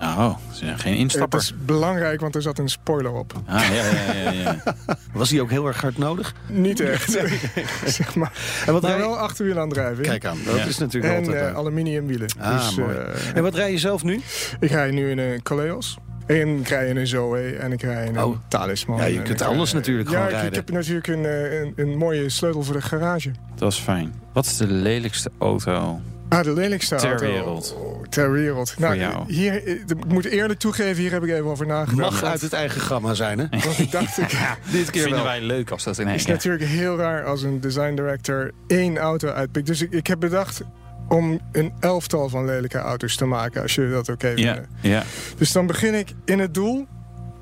Oh, 0.00 0.16
dat 0.18 0.36
is, 0.52 0.60
eh, 0.60 0.68
geen 0.68 0.92
Het 0.92 1.00
instapper. 1.00 1.38
is 1.40 1.54
belangrijk, 1.64 2.20
want 2.20 2.34
er 2.34 2.42
zat 2.42 2.58
een 2.58 2.68
spoiler 2.68 3.12
op. 3.12 3.32
Ah, 3.46 3.60
ja, 3.68 3.84
ja, 3.84 4.12
ja, 4.22 4.30
ja. 4.30 4.74
Was 5.12 5.28
die 5.28 5.42
ook 5.42 5.50
heel 5.50 5.66
erg 5.66 5.80
hard 5.80 5.98
nodig? 5.98 6.34
Niet 6.48 6.80
echt, 6.80 7.10
zeg 7.86 8.14
maar. 8.14 8.32
En 8.66 8.72
wat 8.72 8.82
Maar 8.82 8.90
rij 8.90 9.00
wel 9.00 9.18
achterwielaandrijving. 9.18 10.06
Kijk 10.06 10.24
aan, 10.24 10.38
dat 10.44 10.56
Ja. 10.56 10.64
is 10.64 10.78
natuurlijk 10.78 11.12
En 11.12 11.18
altijd... 11.18 11.36
eh, 11.36 11.42
waar. 11.42 11.54
aluminium 11.54 12.06
wielen. 12.06 12.28
Ah, 12.38 12.52
dus, 12.66 12.74
mooi. 12.76 12.96
eh, 12.96 13.36
En 13.36 13.42
wat 13.42 13.54
rij 13.54 13.70
je 13.70 13.78
zelf 13.78 14.02
nu? 14.04 14.20
ik 14.60 14.70
rij 14.70 14.90
nu 14.90 15.10
in 15.10 15.18
een 15.18 15.42
Coleos. 15.42 15.98
En 16.26 16.48
ik 16.58 16.68
rij 16.68 16.88
in 16.88 16.96
een 16.96 17.06
Zoe 17.06 17.38
en 17.56 17.72
ik 17.72 17.82
rij 17.82 18.06
in 18.06 18.16
een 18.16 18.24
Oh. 18.24 18.36
Talisman. 18.48 18.96
Ja, 18.98 19.04
je 19.04 19.18
En 19.18 19.24
kunt 19.24 19.40
ik, 19.40 19.46
alles 19.46 19.68
eh, 19.68 19.74
natuurlijk 19.74 20.08
ja, 20.10 20.14
gewoon 20.14 20.28
ik- 20.28 20.34
ik, 20.34 20.40
rijden. 20.40 20.58
heb 20.58 20.70
natuurlijk 20.70 21.06
een, 21.06 21.24
eh, 21.24 21.60
een, 21.60 21.72
een 21.76 21.96
mooie 21.98 22.28
sleutel 22.28 22.62
voor 22.62 22.74
de 22.74 22.82
garage. 22.82 23.30
Dat 23.54 23.72
is 23.72 23.78
fijn. 23.78 24.14
Wat 24.32 24.46
is 24.46 24.56
de 24.56 24.66
lelijkste 24.66 25.30
auto? 25.38 26.00
Ah, 26.34 26.42
de 26.44 26.52
lelijkste 26.52 26.94
Ter 26.96 27.08
auto. 27.08 27.26
wereld. 27.26 27.74
Oh, 27.78 28.02
ter 28.08 28.32
wereld. 28.32 28.74
Nou, 28.78 28.96
jou. 28.96 29.32
Hier, 29.32 29.64
eh, 29.66 29.72
ik 29.72 30.04
moet 30.08 30.24
eerlijk 30.24 30.58
toegeven, 30.60 31.02
hier 31.02 31.12
heb 31.12 31.22
ik 31.24 31.30
even 31.30 31.44
over 31.44 31.66
nagedacht. 31.66 32.10
Mag 32.20 32.24
uit 32.24 32.40
het 32.40 32.52
eigen 32.52 32.80
gamma 32.80 33.14
zijn, 33.14 33.38
hè? 33.38 33.46
Want 33.64 33.78
ik 33.78 33.90
dacht, 33.90 34.18
ik, 34.18 34.30
Dit 34.72 34.90
keer 34.90 35.02
Vinden 35.02 35.12
wel. 35.22 35.24
wij 35.28 35.40
leuk 35.40 35.70
als 35.70 35.84
dat 35.84 35.98
in 35.98 36.06
Het 36.06 36.16
is 36.20 36.26
natuurlijk 36.26 36.64
heel 36.64 36.96
raar 36.96 37.24
als 37.24 37.42
een 37.42 37.60
design 37.60 37.94
director 37.94 38.50
één 38.66 38.98
auto 38.98 39.28
uitpikt. 39.28 39.66
Dus 39.66 39.82
ik, 39.82 39.92
ik 39.92 40.06
heb 40.06 40.20
bedacht 40.20 40.62
om 41.08 41.40
een 41.52 41.72
elftal 41.80 42.28
van 42.28 42.44
lelijke 42.44 42.78
auto's 42.78 43.16
te 43.16 43.24
maken, 43.24 43.62
als 43.62 43.74
jullie 43.74 43.92
dat 43.92 44.08
oké 44.08 44.28
Ja, 44.28 44.34
vinden. 44.34 44.68
ja. 44.80 45.02
Dus 45.36 45.52
dan 45.52 45.66
begin 45.66 45.94
ik 45.94 46.08
in 46.24 46.38
het 46.38 46.54
doel 46.54 46.86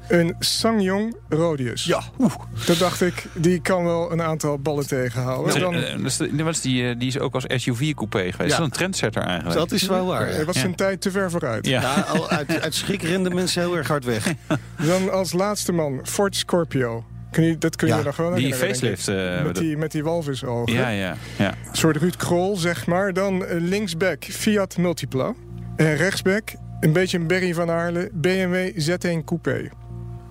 een 0.08 0.34
Sangyong 0.38 1.16
Rodius. 1.28 1.84
Ja, 1.84 2.02
oeh. 2.18 2.34
Dat 2.66 2.78
dacht 2.78 3.00
ik, 3.00 3.24
die 3.34 3.60
kan 3.60 3.84
wel 3.84 4.12
een 4.12 4.22
aantal 4.22 4.58
ballen 4.58 4.86
tegenhouden. 4.86 5.60
Dan, 5.60 5.74
Eh, 5.74 6.48
is 6.48 6.60
die, 6.60 6.88
eh, 6.88 6.98
die 6.98 7.08
is 7.08 7.18
ook 7.18 7.34
als 7.34 7.44
SUV-coupé 7.48 8.18
geweest. 8.18 8.38
Dat 8.38 8.48
is 8.48 8.56
een 8.58 8.70
trendsetter 8.70 9.22
eigenlijk. 9.22 9.58
dat 9.58 9.72
is 9.72 9.82
wel 9.86 10.06
waar. 10.06 10.26
hij 10.28 10.38
Ja. 10.38 10.44
was 10.44 10.54
Ja. 10.54 10.60
zijn 10.60 10.74
tijd 10.74 11.00
te 11.00 11.10
ver 11.10 11.30
vooruit. 11.30 11.66
Ja. 11.66 11.80
Ja, 11.80 11.94
al 12.00 12.28
uit, 12.30 12.60
uit 12.60 12.74
schrik 12.74 13.02
renden 13.02 13.34
mensen 13.34 13.62
heel 13.62 13.76
erg 13.76 13.88
hard 13.88 14.04
weg. 14.04 14.32
Dan 14.88 15.10
als 15.12 15.32
laatste 15.32 15.72
man 15.72 16.00
Ford 16.04 16.36
Scorpio. 16.36 17.04
Kun 17.30 17.44
je, 17.44 17.58
dat 17.58 17.76
kun 17.76 17.88
je 17.88 17.94
Ja, 17.94 18.02
nog 18.02 18.16
wel 18.16 18.34
Die 18.34 18.54
facelift. 18.54 19.08
eh, 19.08 19.42
Met 19.44 19.56
die, 19.56 19.76
met 19.76 19.92
die 19.92 20.04
walvisogen. 20.04 20.72
ja, 20.74 20.88
ja, 20.88 21.16
ja. 21.38 21.48
Een 21.70 21.76
soort 21.76 21.96
Ruud 21.96 22.16
Krol, 22.16 22.56
zeg 22.56 22.86
maar. 22.86 23.12
Dan 23.12 23.44
eh, 23.44 23.60
linksback 23.60 24.24
Fiat 24.24 24.76
Multipla. 24.76 25.34
En 25.76 25.96
rechtsback, 25.96 26.50
een 26.80 26.92
beetje 26.92 27.18
een 27.18 27.26
Berry 27.26 27.54
van 27.54 27.70
Aarle, 27.70 28.10
BMW 28.12 28.70
Z1 28.88 29.24
Coupé. 29.24 29.68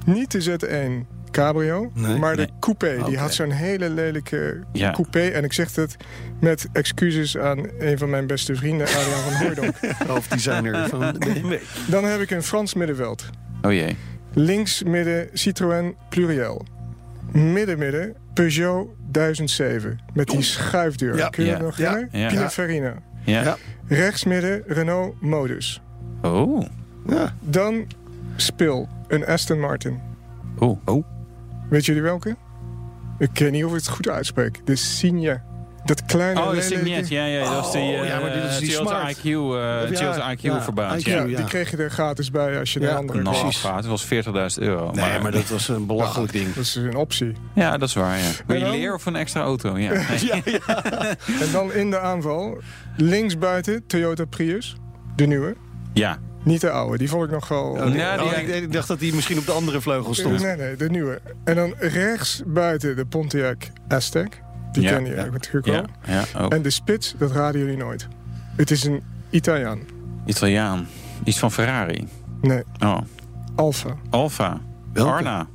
Niet 0.05 0.31
de 0.31 0.41
Z1 0.41 1.07
Cabrio, 1.31 1.91
Nee. 1.93 2.17
maar 2.17 2.35
de 2.35 2.41
Nee. 2.41 2.51
Coupé. 2.59 2.97
Die 3.05 3.17
had 3.17 3.33
zo'n 3.33 3.51
hele 3.51 3.89
lelijke 3.89 4.63
Ja. 4.71 4.91
Coupé. 4.91 5.19
En 5.27 5.43
ik 5.43 5.53
zeg 5.53 5.75
het 5.75 5.95
met 6.39 6.67
excuses 6.73 7.37
aan 7.37 7.65
een 7.79 7.97
van 7.97 8.09
mijn 8.09 8.27
beste 8.27 8.55
vrienden, 8.55 8.87
Adriaan 8.87 9.19
van 9.31 9.33
Hooydonk. 9.45 9.75
Hoofddesigner 10.07 10.89
van 10.89 10.99
de 11.13 11.17
BMW. 11.17 11.53
Dan 11.87 12.03
heb 12.05 12.19
ik 12.19 12.31
een 12.31 12.43
Frans 12.43 12.73
middenveld. 12.73 13.29
Oh 13.61 13.71
jee. 13.71 13.95
Links 14.33 14.83
midden 14.83 15.29
Citroën 15.33 15.95
Pluriel. 16.09 16.65
Midden 17.31 17.77
midden 17.77 18.15
Peugeot 18.33 18.87
1007. 19.11 19.99
Met 20.13 20.27
die 20.27 20.41
schuifdeur. 20.41 21.17
Ja. 21.17 21.29
Kun 21.29 21.43
je 21.43 21.49
Ja. 21.49 21.57
dat 21.57 21.65
nog 21.65 21.77
Ja. 21.77 21.89
herinneren? 21.91 22.19
Ja. 22.21 22.27
Pininfarina. 22.27 22.93
Ja. 23.25 23.41
Ja. 23.43 23.57
Rechts 23.87 24.23
midden 24.23 24.63
Renault 24.67 25.21
Modus. 25.21 25.81
Oh. 26.21 26.65
Ja. 27.07 27.33
Dan 27.39 27.85
spil 28.35 28.87
een 29.13 29.25
Aston 29.25 29.59
Martin. 29.59 29.99
Oh. 30.59 30.79
Oh. 30.85 31.05
Weet 31.69 31.85
jullie 31.85 32.01
welke? 32.01 32.35
Ik 33.19 33.29
weet 33.39 33.51
niet 33.51 33.63
of 33.65 33.69
ik 33.71 33.75
het 33.77 33.87
goed 33.87 34.09
uitspreek. 34.09 34.65
De 34.65 34.75
Signe. 34.75 35.41
Dat 35.85 36.05
kleine 36.05 36.39
Oh, 36.39 36.49
de 36.49 36.55
lelijke- 36.55 36.75
Signet. 36.77 37.07
Ja, 37.09 37.25
ja, 37.25 37.53
dat 37.55 37.65
is 37.65 37.71
die, 37.71 37.81
Oh, 37.81 37.99
eh 37.99 38.07
ja, 38.07 38.19
maar 38.19 38.33
dit 38.33 38.43
is 38.43 38.57
die 38.57 38.69
Toyota 38.71 38.99
smart. 38.99 39.17
IQ, 39.17 39.23
eh 39.23 39.31
Of 39.33 39.89
ja, 39.89 39.97
Toyota 39.99 40.31
IQ 40.35 40.39
ja, 40.41 40.61
verbaasd. 40.61 41.05
Ja. 41.05 41.23
Die 41.23 41.43
kreeg 41.43 41.71
je 41.71 41.77
er 41.77 41.89
gratis 41.91 42.31
bij 42.31 42.59
als 42.59 42.73
je 42.73 42.79
Ja, 42.79 42.89
de 42.89 42.95
andere 42.95 43.21
Nou, 43.21 43.39
precies. 43.39 43.59
gaat. 43.61 43.75
Het 43.75 43.85
was 43.85 44.05
40.000 44.05 44.61
euro. 44.63 44.91
Nee, 44.91 45.19
maar 45.19 45.31
dat 45.31 45.49
was 45.49 45.67
een 45.67 45.85
belachelijk 45.85 46.31
ding. 46.31 46.53
Dat 46.53 46.63
is 46.63 46.75
een 46.75 46.95
optie. 46.95 47.33
Ja, 47.55 47.77
dat 47.77 47.87
is 47.87 47.93
waar, 47.95 48.17
ja. 48.17 48.29
Wil 48.47 48.57
je 48.57 48.63
dan- 48.63 48.71
leer 48.71 48.93
of 48.93 49.05
een 49.05 49.15
extra 49.15 49.41
auto? 49.41 49.77
Ja. 49.79 49.91
En 49.91 51.51
dan 51.51 51.73
in 51.73 51.89
de 51.89 51.99
aanval. 51.99 52.57
Links 52.97 53.37
buiten 53.37 53.87
Toyota 53.87 54.25
Prius. 54.25 54.75
De 55.15 55.25
nieuwe. 55.27 55.55
ja. 55.93 56.17
Niet 56.43 56.61
de 56.61 56.69
oude. 56.71 56.97
Die 56.97 57.09
vond 57.09 57.23
ik 57.25 57.31
nog 57.31 57.47
wel... 57.47 57.63
Oh, 57.63 57.83
die- 57.83 57.91
die- 57.91 58.01
oh, 58.01 58.31
ik, 58.37 58.47
ik 58.47 58.71
dacht 58.73 58.87
dat 58.87 58.99
hij 58.99 59.11
misschien 59.11 59.37
op 59.37 59.45
de 59.45 59.51
andere 59.51 59.81
vleugel 59.81 60.13
stond. 60.13 60.41
Nee, 60.41 60.55
nee, 60.55 60.75
de 60.75 60.89
nieuwe. 60.89 61.21
En 61.43 61.55
dan 61.55 61.73
rechts 61.77 62.41
buiten 62.45 62.95
de 62.95 63.05
Pontiac 63.05 63.57
Aztec. 63.87 64.41
Die 64.71 64.83
Ja, 64.83 64.91
ken 64.95 65.05
je 65.05 65.15
ja. 65.15 65.25
natuurlijk 65.25 65.65
wel. 65.65 65.85
Ja, 66.15 66.23
ja 66.33 66.39
ook. 66.41 66.53
En 66.53 66.61
de 66.61 66.69
spits, 66.69 67.15
dat 67.17 67.31
raden 67.31 67.61
jullie 67.61 67.77
nooit. 67.77 68.07
Het 68.55 68.71
is 68.71 68.83
een 68.83 69.01
Italiaan. 69.29 69.79
Italiaan. 70.25 70.87
Iets 71.23 71.39
van 71.39 71.51
Ferrari. 71.51 72.07
Nee, 72.41 72.63
Oh. 72.79 72.97
Alfa. 73.55 73.95
Alfa. 74.09 74.61
Arna. 74.93 75.47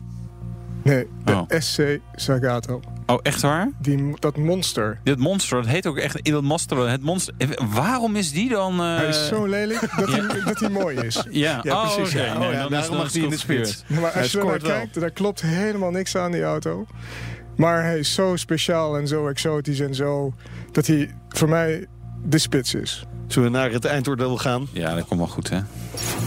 Nee, 0.83 1.07
de 1.25 1.33
Oh. 1.33 1.42
SC 1.59 1.83
Zagato. 2.14 2.81
Oh, 3.07 3.19
echt 3.23 3.42
waar? 3.42 3.71
Die, 3.79 4.14
dat 4.19 4.37
monster. 4.37 5.01
Dit 5.03 5.19
monster, 5.19 5.57
dat 5.62 5.71
heet 5.71 5.87
ook 5.87 5.97
echt 5.97 6.19
Il 6.29 6.42
Monster. 6.42 6.88
Het 6.88 7.03
monster. 7.03 7.35
Waarom 7.73 8.16
is 8.16 8.33
die 8.33 8.49
dan... 8.49 8.81
eh, 8.81 8.97
Hij 8.97 9.09
is 9.09 9.27
zo 9.27 9.47
lelijk 9.47 9.81
dat, 10.01 10.09
hij, 10.11 10.42
dat 10.45 10.61
hij 10.61 10.69
mooi 10.69 10.97
is. 10.97 11.25
Ja, 11.31 11.61
Ja, 11.62 11.75
oh, 11.83 11.95
precies, 11.95 12.14
oké. 12.14 12.25
ja. 12.25 12.33
Oh, 12.35 12.38
Nee, 12.40 12.51
ja, 12.53 12.61
dan 12.62 12.71
daarom 12.71 12.97
mag 12.97 13.12
hij 13.12 13.23
in 13.23 13.29
de 13.31 13.37
spits. 13.37 13.85
Maar 13.87 14.12
Hij 14.12 14.23
als 14.23 14.33
je 14.33 14.38
er 14.38 14.45
naar 14.47 14.59
kijkt, 14.59 15.01
daar 15.01 15.11
klopt 15.11 15.40
helemaal 15.42 15.90
niks 15.90 16.16
aan 16.16 16.31
die 16.33 16.42
auto. 16.42 16.87
Maar 17.57 17.83
hij 17.83 17.99
is 17.99 18.14
zo 18.14 18.37
speciaal 18.37 18.99
en 18.99 19.09
zo 19.09 19.29
exotisch 19.29 19.81
en 19.81 19.95
zo... 19.95 20.35
dat 20.73 20.87
hij 20.87 21.14
voor 21.29 21.49
mij 21.49 21.87
de 22.25 22.38
spits 22.38 22.75
is. 22.75 23.05
Zullen 23.27 23.53
we 23.53 23.57
naar 23.59 23.71
het 23.71 23.85
eindoordeel 23.85 24.37
gaan? 24.37 24.66
Ja, 24.73 24.95
dat 24.95 25.07
komt 25.07 25.21
wel 25.21 25.29
goed, 25.29 25.51
hè? 25.51 25.61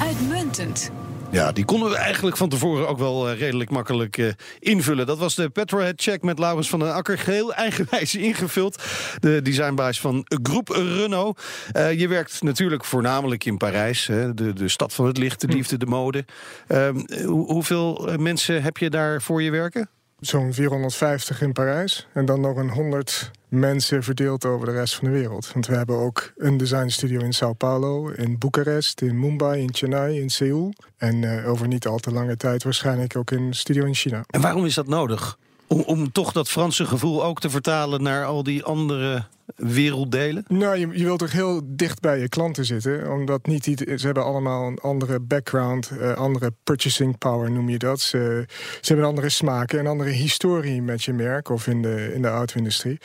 Uitmuntend. 0.01 0.91
Ja, 1.31 1.51
die 1.51 1.65
konden 1.65 1.89
we 1.89 1.95
eigenlijk 1.95 2.37
van 2.37 2.49
tevoren 2.49 2.87
ook 2.87 2.97
wel 2.97 3.29
eh, 3.29 3.39
redelijk 3.39 3.69
makkelijk 3.69 4.17
eh, 4.17 4.27
invullen. 4.59 5.05
Dat 5.05 5.17
was 5.17 5.35
de 5.35 5.49
Petrolhead 5.49 6.01
Check 6.01 6.21
met 6.23 6.39
Laurens 6.39 6.69
van 6.69 6.79
den 6.79 6.93
Akker. 6.93 7.17
Geheel 7.17 7.53
eigenwijs 7.65 8.15
ingevuld. 8.15 8.83
De 9.19 9.41
designbaas 9.41 9.99
van 10.01 10.25
Groep 10.43 10.67
Renault. 10.69 11.41
Eh, 11.71 11.99
je 11.99 12.07
werkt 12.07 12.41
natuurlijk 12.41 12.85
voornamelijk 12.85 13.45
in 13.45 13.57
Parijs. 13.57 14.07
Hè, 14.07 14.33
de, 14.33 14.53
de 14.53 14.67
stad 14.67 14.93
van 14.93 15.05
het 15.05 15.17
licht, 15.17 15.41
de 15.41 15.47
liefde, 15.47 15.77
de 15.77 15.85
mode. 15.85 16.25
Ehm, 16.67 16.99
hoe- 17.25 17.51
hoeveel 17.51 18.09
mensen 18.17 18.63
heb 18.63 18.77
je 18.77 18.89
daar 18.89 19.21
voor 19.21 19.41
je 19.41 19.51
werken? 19.51 19.89
Zo'n 20.19 20.53
450 20.53 21.41
in 21.41 21.53
Parijs. 21.53 22.07
En 22.13 22.25
dan 22.25 22.41
nog 22.41 22.57
een 22.57 22.69
100 22.69 23.31
mensen 23.47 24.03
verdeeld 24.03 24.45
over 24.45 24.65
de 24.65 24.71
rest 24.71 24.95
van 24.95 25.07
de 25.07 25.13
wereld. 25.13 25.53
Want 25.53 25.67
we 25.67 25.75
hebben 25.75 25.95
ook 25.95 26.33
een 26.37 26.57
designstudio 26.57 27.19
in 27.19 27.33
Sao 27.33 27.53
Paulo, 27.53 28.09
in 28.09 28.37
Boekarest, 28.37 29.01
in 29.01 29.19
Mumbai, 29.19 29.61
in 29.61 29.73
Chennai, 29.73 30.19
in 30.21 30.29
Seoul. 30.29 30.73
En 30.97 31.21
uh, 31.21 31.49
over 31.49 31.67
niet 31.67 31.87
al 31.87 31.97
te 31.97 32.11
lange 32.11 32.37
tijd 32.37 32.63
waarschijnlijk 32.63 33.15
ook 33.15 33.31
een 33.31 33.53
studio 33.53 33.85
in 33.85 33.95
China. 33.95 34.23
En 34.27 34.41
waarom 34.41 34.65
is 34.65 34.73
dat 34.73 34.87
nodig? 34.87 35.37
Om, 35.69 35.83
om 35.85 36.11
toch 36.11 36.31
dat 36.31 36.49
Franse 36.49 36.85
gevoel 36.85 37.23
ook 37.23 37.39
te 37.39 37.49
vertalen 37.49 38.03
naar 38.03 38.25
al 38.25 38.43
die 38.43 38.63
andere 38.63 39.23
werelddelen? 39.55 40.45
Nou, 40.47 40.77
je, 40.77 40.87
je 40.91 41.03
wilt 41.03 41.19
toch 41.19 41.31
heel 41.31 41.61
dicht 41.63 41.99
bij 41.99 42.19
je 42.19 42.29
klanten 42.29 42.65
zitten. 42.65 43.11
Omdat 43.11 43.45
niet 43.45 43.63
ze 43.95 44.05
hebben 44.05 44.23
allemaal 44.23 44.67
een 44.67 44.79
andere 44.79 45.19
background, 45.19 45.91
uh, 45.93 46.13
andere 46.13 46.53
purchasing 46.63 47.17
power 47.17 47.51
noem 47.51 47.69
je 47.69 47.77
dat. 47.77 47.99
Ze, 47.99 48.45
ze 48.81 48.87
hebben 48.93 49.05
andere 49.05 49.29
smaken 49.29 49.79
en 49.79 49.87
andere 49.87 50.09
historie 50.09 50.81
met 50.81 51.03
je 51.03 51.13
merk 51.13 51.49
of 51.49 51.67
in 51.67 51.81
de, 51.81 52.11
in 52.13 52.21
de 52.21 52.27
auto-industrie. 52.27 52.99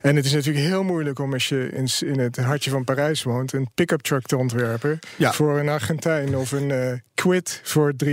En 0.00 0.16
het 0.16 0.24
is 0.24 0.32
natuurlijk 0.32 0.66
heel 0.66 0.82
moeilijk 0.82 1.18
om 1.18 1.32
als 1.32 1.48
je 1.48 1.70
in, 1.72 1.88
in 2.08 2.18
het 2.18 2.36
hartje 2.36 2.70
van 2.70 2.84
Parijs 2.84 3.22
woont, 3.22 3.52
een 3.52 3.70
pick-up 3.74 4.00
truck 4.00 4.26
te 4.26 4.36
ontwerpen 4.36 4.98
voor 5.18 5.58
een 5.58 5.68
Argentijn 5.68 6.36
of 6.36 6.52
een 6.52 6.68
uh, 6.68 6.92
Quid 7.14 7.60
voor 7.62 7.92
3.500 8.04 8.10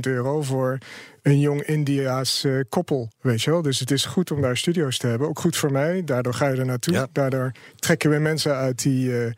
euro 0.00 0.42
voor 0.42 0.78
een 1.22 1.40
jong 1.40 1.62
Indiaas 1.62 2.44
uh, 2.44 2.60
koppel, 2.68 3.08
weet 3.20 3.42
je 3.42 3.50
wel. 3.50 3.62
Dus 3.62 3.78
het 3.78 3.90
is 3.90 4.04
goed 4.04 4.30
om 4.30 4.40
daar 4.40 4.56
studio's 4.56 4.98
te 4.98 5.06
hebben. 5.06 5.28
Ook 5.28 5.40
goed 5.40 5.56
voor 5.56 5.72
mij, 5.72 6.04
daardoor 6.04 6.34
ga 6.34 6.48
je 6.48 6.56
er 6.56 6.66
naartoe. 6.66 7.08
Daardoor 7.12 7.52
trekken 7.76 8.10
we 8.10 8.18
mensen 8.18 8.54
uit 8.54 8.82
die 8.82 9.08
uh, 9.08 9.32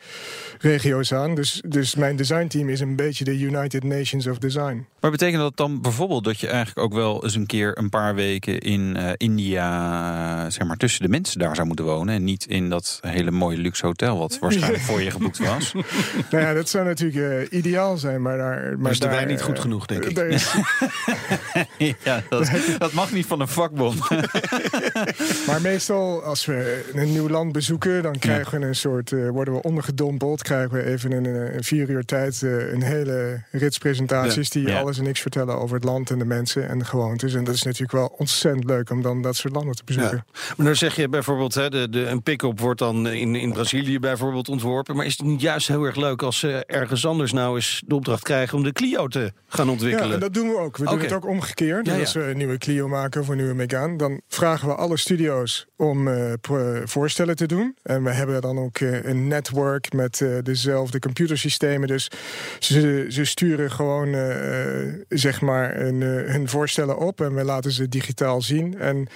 regio's 0.58 1.12
aan. 1.12 1.34
Dus, 1.34 1.62
dus 1.68 1.94
mijn 1.94 2.16
designteam 2.16 2.68
is 2.68 2.80
een 2.80 2.96
beetje 2.96 3.24
de 3.24 3.38
United 3.38 3.84
Nations 3.84 4.26
of 4.26 4.38
Design. 4.38 4.86
Maar 5.00 5.10
betekent 5.10 5.42
dat 5.42 5.56
dan 5.56 5.80
bijvoorbeeld 5.80 6.24
dat 6.24 6.40
je 6.40 6.46
eigenlijk 6.46 6.78
ook 6.78 6.94
wel 6.94 7.24
eens 7.24 7.34
een 7.34 7.46
keer 7.46 7.78
een 7.78 7.88
paar 7.88 8.14
weken 8.14 8.58
in 8.58 8.96
uh, 8.96 9.10
India, 9.16 10.50
zeg 10.50 10.66
maar 10.66 10.76
tussen 10.76 11.02
de 11.02 11.08
mensen 11.08 11.38
daar 11.38 11.54
zou 11.54 11.66
moeten 11.66 11.84
wonen 11.84 12.14
en 12.14 12.24
niet 12.24 12.46
in 12.46 12.68
dat 12.68 12.98
hele 13.00 13.30
mooie 13.30 13.56
luxe 13.56 13.86
hotel 13.86 14.18
wat 14.18 14.38
waarschijnlijk 14.38 14.82
voor 14.82 15.02
je 15.02 15.10
geboekt 15.10 15.38
was? 15.38 15.72
nou 16.30 16.44
ja, 16.44 16.52
dat 16.54 16.68
zou 16.68 16.84
natuurlijk 16.84 17.50
ideaal 17.52 17.96
zijn, 17.96 18.22
maar 18.22 18.36
daar. 18.36 18.78
Maar 18.78 18.90
is 18.90 19.00
de 19.00 19.08
wijn 19.08 19.28
niet 19.28 19.42
goed 19.42 19.58
genoeg, 19.58 19.86
denk 19.86 20.04
ik. 20.04 20.16
ja, 22.04 22.22
dat, 22.28 22.50
dat, 22.78 22.92
mag 22.92 23.12
niet 23.12 23.26
van 23.26 23.40
een 23.40 23.48
vakbond. 23.48 23.98
maar 25.46 25.60
meestal, 25.62 26.22
als 26.22 26.44
we 26.44 26.84
een 26.94 27.12
nieuw 27.12 27.28
land 27.28 27.52
bezoeken, 27.52 28.02
dan 28.02 28.18
krijgen 28.18 28.60
we 28.60 28.66
een 28.66 28.74
soort, 28.74 29.10
uh, 29.10 29.30
worden 29.30 29.54
we 29.54 29.62
ondergedompeld. 29.62 30.42
Krijgen 30.42 30.72
we 30.72 30.84
even 30.84 31.12
in 31.12 31.24
een, 31.24 31.54
een 31.56 31.64
vier 31.64 31.90
uur 31.90 32.04
tijd 32.04 32.40
uh, 32.42 32.72
een 32.72 32.82
hele 32.82 33.42
rits 33.50 33.78
presentaties 33.78 34.50
die 34.50 34.66
ja. 34.66 34.80
alles 34.80 34.98
en 34.98 35.04
niks 35.04 35.20
vertellen 35.20 35.58
over 35.58 35.74
het 35.74 35.84
land 35.84 36.10
en 36.10 36.18
de 36.18 36.24
mensen 36.24 36.68
en 36.68 36.78
de 36.78 36.84
gewoontes. 36.84 37.34
En 37.34 37.44
dat 37.44 37.54
is 37.54 37.62
natuurlijk 37.62 37.92
wel 37.92 38.14
ontzettend 38.18 38.64
leuk 38.64 38.90
om 38.90 39.02
dan 39.02 39.22
dat 39.22 39.36
soort 39.36 39.54
landen 39.54 39.74
te 39.74 39.84
bezoeken. 39.84 40.24
Ja. 40.26 40.54
Maar 40.56 40.66
dan 40.66 40.76
zeg 40.76 40.96
je 40.96 41.08
bijvoorbeeld, 41.08 41.54
hè, 41.54 41.70
de, 41.70 41.88
de, 41.88 42.06
een 42.06 42.22
pick-up 42.22 42.60
wordt 42.60 42.78
dan 42.78 43.08
in, 43.08 43.34
in 43.34 43.52
Brazilië 43.52 43.98
bijvoorbeeld 43.98 44.48
ontworpen. 44.48 44.96
Maar 44.96 45.06
is 45.06 45.18
het 45.18 45.26
niet 45.26 45.40
juist 45.40 45.68
heel 45.68 45.84
erg 45.84 45.96
leuk 45.96 46.22
als 46.22 46.38
ze 46.38 46.64
ergens 46.66 47.06
anders 47.06 47.32
nou 47.32 47.54
eens 47.54 47.82
de 47.86 47.94
opdracht 47.94 48.22
krijgen 48.22 48.58
om 48.58 48.64
de 48.64 48.72
Clio 48.72 49.08
te 49.08 49.32
gaan 49.48 49.68
ontwikkelen? 49.68 50.08
Ja, 50.08 50.14
en 50.14 50.20
dat 50.20 50.34
doen 50.34 50.48
we 50.48 50.58
ook. 50.58 50.76
We 50.76 50.84
doen 50.84 51.00
het 51.00 51.12
ook 51.12 51.26
omgekeerd. 51.26 51.61
Dus 51.62 52.00
als 52.00 52.12
we 52.12 52.20
een 52.22 52.36
nieuwe 52.36 52.58
Clio 52.58 52.88
maken 52.88 53.20
of 53.20 53.28
een 53.28 53.36
nieuwe 53.36 53.54
Megane, 53.54 53.96
dan 53.96 54.20
vragen 54.28 54.68
we 54.68 54.74
alle 54.74 54.96
studio's 54.96 55.66
om 55.76 56.08
uh, 56.08 56.32
voorstellen 56.84 57.36
te 57.36 57.46
doen. 57.46 57.76
En 57.82 58.04
we 58.04 58.10
hebben 58.10 58.40
dan 58.40 58.58
ook 58.58 58.78
uh, 58.78 59.04
een 59.04 59.28
network 59.28 59.92
met 59.92 60.20
uh, 60.20 60.38
dezelfde 60.42 60.98
computersystemen. 60.98 61.88
Dus 61.88 62.10
ze, 62.58 63.06
ze 63.08 63.24
sturen 63.24 63.70
gewoon 63.70 64.14
zeg 65.08 65.40
maar 65.40 65.80
een, 65.80 66.00
hun 66.02 66.48
voorstellen 66.48 66.98
op 66.98 67.20
en 67.20 67.34
we 67.34 67.44
laten 67.44 67.72
ze 67.72 67.88
digitaal 67.88 68.42
zien. 68.42 68.78
En 68.78 69.08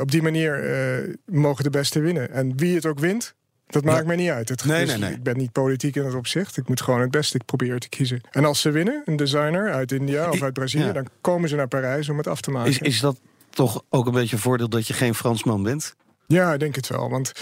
op 0.00 0.10
die 0.10 0.22
manier 0.22 1.18
mogen 1.24 1.64
de 1.64 1.70
beste 1.70 2.00
winnen. 2.00 2.30
En 2.30 2.56
wie 2.56 2.74
het 2.74 2.86
ook 2.86 2.98
wint, 2.98 3.34
dat 3.70 3.84
maakt 3.84 4.00
ja. 4.00 4.06
mij 4.06 4.16
niet 4.16 4.30
uit. 4.30 4.48
Het, 4.48 4.64
nee, 4.64 4.80
dus 4.80 4.90
nee, 4.90 4.98
nee. 4.98 5.12
Ik 5.12 5.22
ben 5.22 5.36
niet 5.36 5.52
politiek 5.52 5.96
in 5.96 6.02
dat 6.02 6.14
opzicht. 6.14 6.56
Ik 6.56 6.68
moet 6.68 6.80
gewoon 6.80 7.00
het 7.00 7.10
beste 7.10 7.40
proberen 7.46 7.80
te 7.80 7.88
kiezen. 7.88 8.20
En 8.30 8.44
als 8.44 8.60
ze 8.60 8.70
winnen, 8.70 9.02
een 9.04 9.16
designer 9.16 9.72
uit 9.72 9.92
India 9.92 10.30
of 10.30 10.42
uit 10.42 10.52
Brazilië, 10.52 10.84
ja. 10.84 10.92
dan 10.92 11.08
komen 11.20 11.48
ze 11.48 11.56
naar 11.56 11.68
Parijs 11.68 12.08
om 12.08 12.16
het 12.16 12.26
af 12.26 12.40
te 12.40 12.50
maken. 12.50 12.70
Is, 12.70 12.78
is 12.78 13.00
dat 13.00 13.20
toch 13.50 13.82
ook 13.88 14.06
een 14.06 14.12
beetje 14.12 14.36
een 14.36 14.42
voordeel 14.42 14.68
dat 14.68 14.86
je 14.86 14.94
geen 14.94 15.14
Fransman 15.14 15.62
bent? 15.62 15.94
Ja, 16.32 16.52
ik 16.52 16.60
denk 16.60 16.74
het 16.74 16.88
wel. 16.88 17.10
Want 17.10 17.32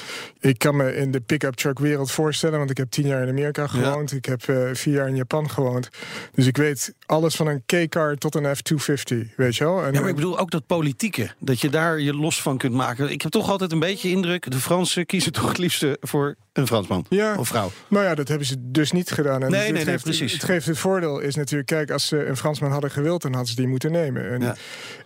ik 0.40 0.58
kan 0.58 0.76
me 0.76 0.96
in 0.96 1.10
de 1.10 1.20
pick-up 1.20 1.54
truck 1.54 1.78
wereld 1.78 2.10
voorstellen. 2.10 2.58
Want 2.58 2.70
ik 2.70 2.76
heb 2.76 2.90
tien 2.90 3.06
jaar 3.06 3.22
in 3.22 3.28
Amerika 3.28 3.66
gewoond. 3.66 4.10
Ja. 4.10 4.16
Ik 4.16 4.24
heb 4.24 4.46
uh, 4.46 4.68
vier 4.72 4.94
jaar 4.94 5.08
in 5.08 5.16
Japan 5.16 5.50
gewoond. 5.50 5.88
Dus 6.32 6.46
ik 6.46 6.56
weet 6.56 6.94
alles 7.06 7.36
van 7.36 7.46
een 7.46 7.62
K-car 7.66 8.16
tot 8.16 8.34
een 8.34 8.56
F-250. 8.56 9.34
Weet 9.36 9.56
je 9.56 9.64
wel? 9.64 9.84
En, 9.84 9.92
ja, 9.92 10.00
maar 10.00 10.08
ik 10.08 10.14
bedoel 10.14 10.38
ook 10.38 10.50
dat 10.50 10.66
politieke. 10.66 11.30
Dat 11.38 11.60
je 11.60 11.68
daar 11.68 12.00
je 12.00 12.14
los 12.14 12.42
van 12.42 12.58
kunt 12.58 12.74
maken. 12.74 13.10
Ik 13.10 13.22
heb 13.22 13.30
toch 13.30 13.50
altijd 13.50 13.72
een 13.72 13.78
beetje 13.78 14.08
indruk. 14.08 14.50
De 14.50 14.58
Fransen 14.58 15.06
kiezen 15.06 15.32
toch 15.32 15.48
het 15.48 15.58
liefste 15.58 15.96
voor 16.00 16.36
een 16.58 16.66
Fransman 16.66 17.04
ja. 17.08 17.36
of 17.36 17.48
vrouw. 17.48 17.70
Nou 17.88 18.04
ja, 18.04 18.14
dat 18.14 18.28
hebben 18.28 18.46
ze 18.46 18.56
dus 18.58 18.92
niet 18.92 19.10
gedaan. 19.10 19.42
En 19.42 19.50
nee, 19.50 19.60
het 19.60 19.72
nee, 19.72 19.84
nee, 19.84 19.92
geeft, 19.92 20.04
precies. 20.04 20.32
Het 20.32 20.44
geeft 20.44 20.66
het 20.66 20.78
voordeel 20.78 21.18
is 21.18 21.34
natuurlijk... 21.34 21.68
Kijk, 21.68 21.90
als 21.90 22.06
ze 22.06 22.26
een 22.26 22.36
Fransman 22.36 22.70
hadden 22.70 22.90
gewild... 22.90 23.22
dan 23.22 23.30
hadden 23.30 23.50
ze 23.50 23.56
die 23.56 23.68
moeten 23.68 23.92
nemen. 23.92 24.30
En, 24.30 24.40
ja. 24.40 24.56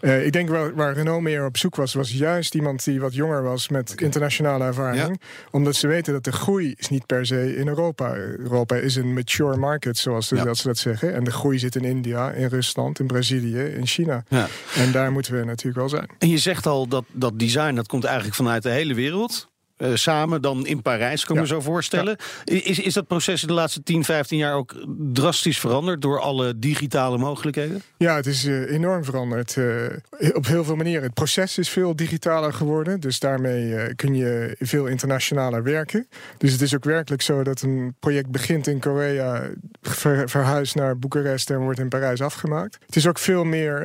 uh, 0.00 0.26
ik 0.26 0.32
denk 0.32 0.48
waar, 0.48 0.74
waar 0.74 0.94
Renault 0.94 1.22
meer 1.22 1.44
op 1.44 1.56
zoek 1.56 1.76
was... 1.76 1.94
was 1.94 2.12
juist 2.12 2.54
iemand 2.54 2.84
die 2.84 3.00
wat 3.00 3.14
jonger 3.14 3.42
was 3.42 3.68
met 3.68 3.92
okay. 3.92 4.04
internationale 4.06 4.64
ervaring. 4.64 5.06
Ja. 5.08 5.26
Omdat 5.50 5.74
ze 5.74 5.86
weten 5.86 6.12
dat 6.12 6.24
de 6.24 6.32
groei 6.32 6.74
is 6.76 6.88
niet 6.88 7.06
per 7.06 7.26
se 7.26 7.56
in 7.56 7.68
Europa. 7.68 8.14
Europa 8.16 8.76
is 8.76 8.96
een 8.96 9.12
mature 9.12 9.56
market, 9.56 9.98
zoals 9.98 10.28
dat 10.28 10.56
ze 10.56 10.66
dat 10.66 10.78
zeggen. 10.78 11.14
En 11.14 11.24
de 11.24 11.30
groei 11.30 11.58
zit 11.58 11.74
in 11.74 11.84
India, 11.84 12.30
in 12.30 12.48
Rusland, 12.48 12.98
in 12.98 13.06
Brazilië, 13.06 13.62
in 13.62 13.86
China. 13.86 14.24
Ja. 14.28 14.48
En 14.74 14.92
daar 14.92 15.12
moeten 15.12 15.34
we 15.34 15.44
natuurlijk 15.44 15.76
wel 15.76 15.88
zijn. 15.88 16.08
En 16.18 16.28
je 16.28 16.38
zegt 16.38 16.66
al 16.66 16.88
dat 16.88 17.04
dat 17.12 17.38
design, 17.38 17.74
dat 17.74 17.86
komt 17.86 18.04
eigenlijk 18.04 18.36
vanuit 18.36 18.62
de 18.62 18.70
hele 18.70 18.94
wereld. 18.94 19.50
Uh, 19.82 19.94
samen 19.94 20.42
dan 20.42 20.66
in 20.66 20.82
Parijs, 20.82 21.24
kan 21.24 21.36
ik 21.36 21.42
ja. 21.42 21.48
me 21.48 21.54
zo 21.54 21.70
voorstellen. 21.70 22.16
Ja. 22.44 22.60
Is, 22.62 22.78
is 22.78 22.94
dat 22.94 23.06
proces 23.06 23.42
in 23.42 23.48
de 23.48 23.54
laatste 23.54 23.82
10, 23.82 24.04
15 24.04 24.38
jaar 24.38 24.54
ook 24.54 24.74
drastisch 25.12 25.58
veranderd 25.58 26.02
door 26.02 26.20
alle 26.20 26.58
digitale 26.58 27.18
mogelijkheden? 27.18 27.82
Ja, 27.96 28.16
het 28.16 28.26
is 28.26 28.44
uh, 28.44 28.72
enorm 28.72 29.04
veranderd. 29.04 29.56
Uh, 29.56 29.86
op 30.32 30.46
heel 30.46 30.64
veel 30.64 30.76
manieren. 30.76 31.02
Het 31.02 31.14
proces 31.14 31.58
is 31.58 31.68
veel 31.68 31.96
digitaler 31.96 32.52
geworden. 32.52 33.00
Dus 33.00 33.18
daarmee 33.18 33.94
kun 33.94 34.14
je 34.14 34.56
veel 34.58 34.86
internationaler 34.86 35.62
werken. 35.62 36.08
Dus 36.38 36.52
het 36.52 36.60
is 36.60 36.74
ook 36.74 36.84
werkelijk 36.84 37.22
zo 37.22 37.42
dat 37.42 37.62
een 37.62 37.94
project 38.00 38.30
begint 38.30 38.66
in 38.66 38.80
Korea, 38.80 39.50
ver, 39.82 40.28
verhuist 40.28 40.74
naar 40.74 40.98
Boekarest 40.98 41.50
en 41.50 41.58
wordt 41.58 41.78
in 41.78 41.88
Parijs 41.88 42.20
afgemaakt. 42.20 42.78
Het 42.86 42.96
is 42.96 43.06
ook 43.06 43.18
veel 43.18 43.44
meer. 43.44 43.80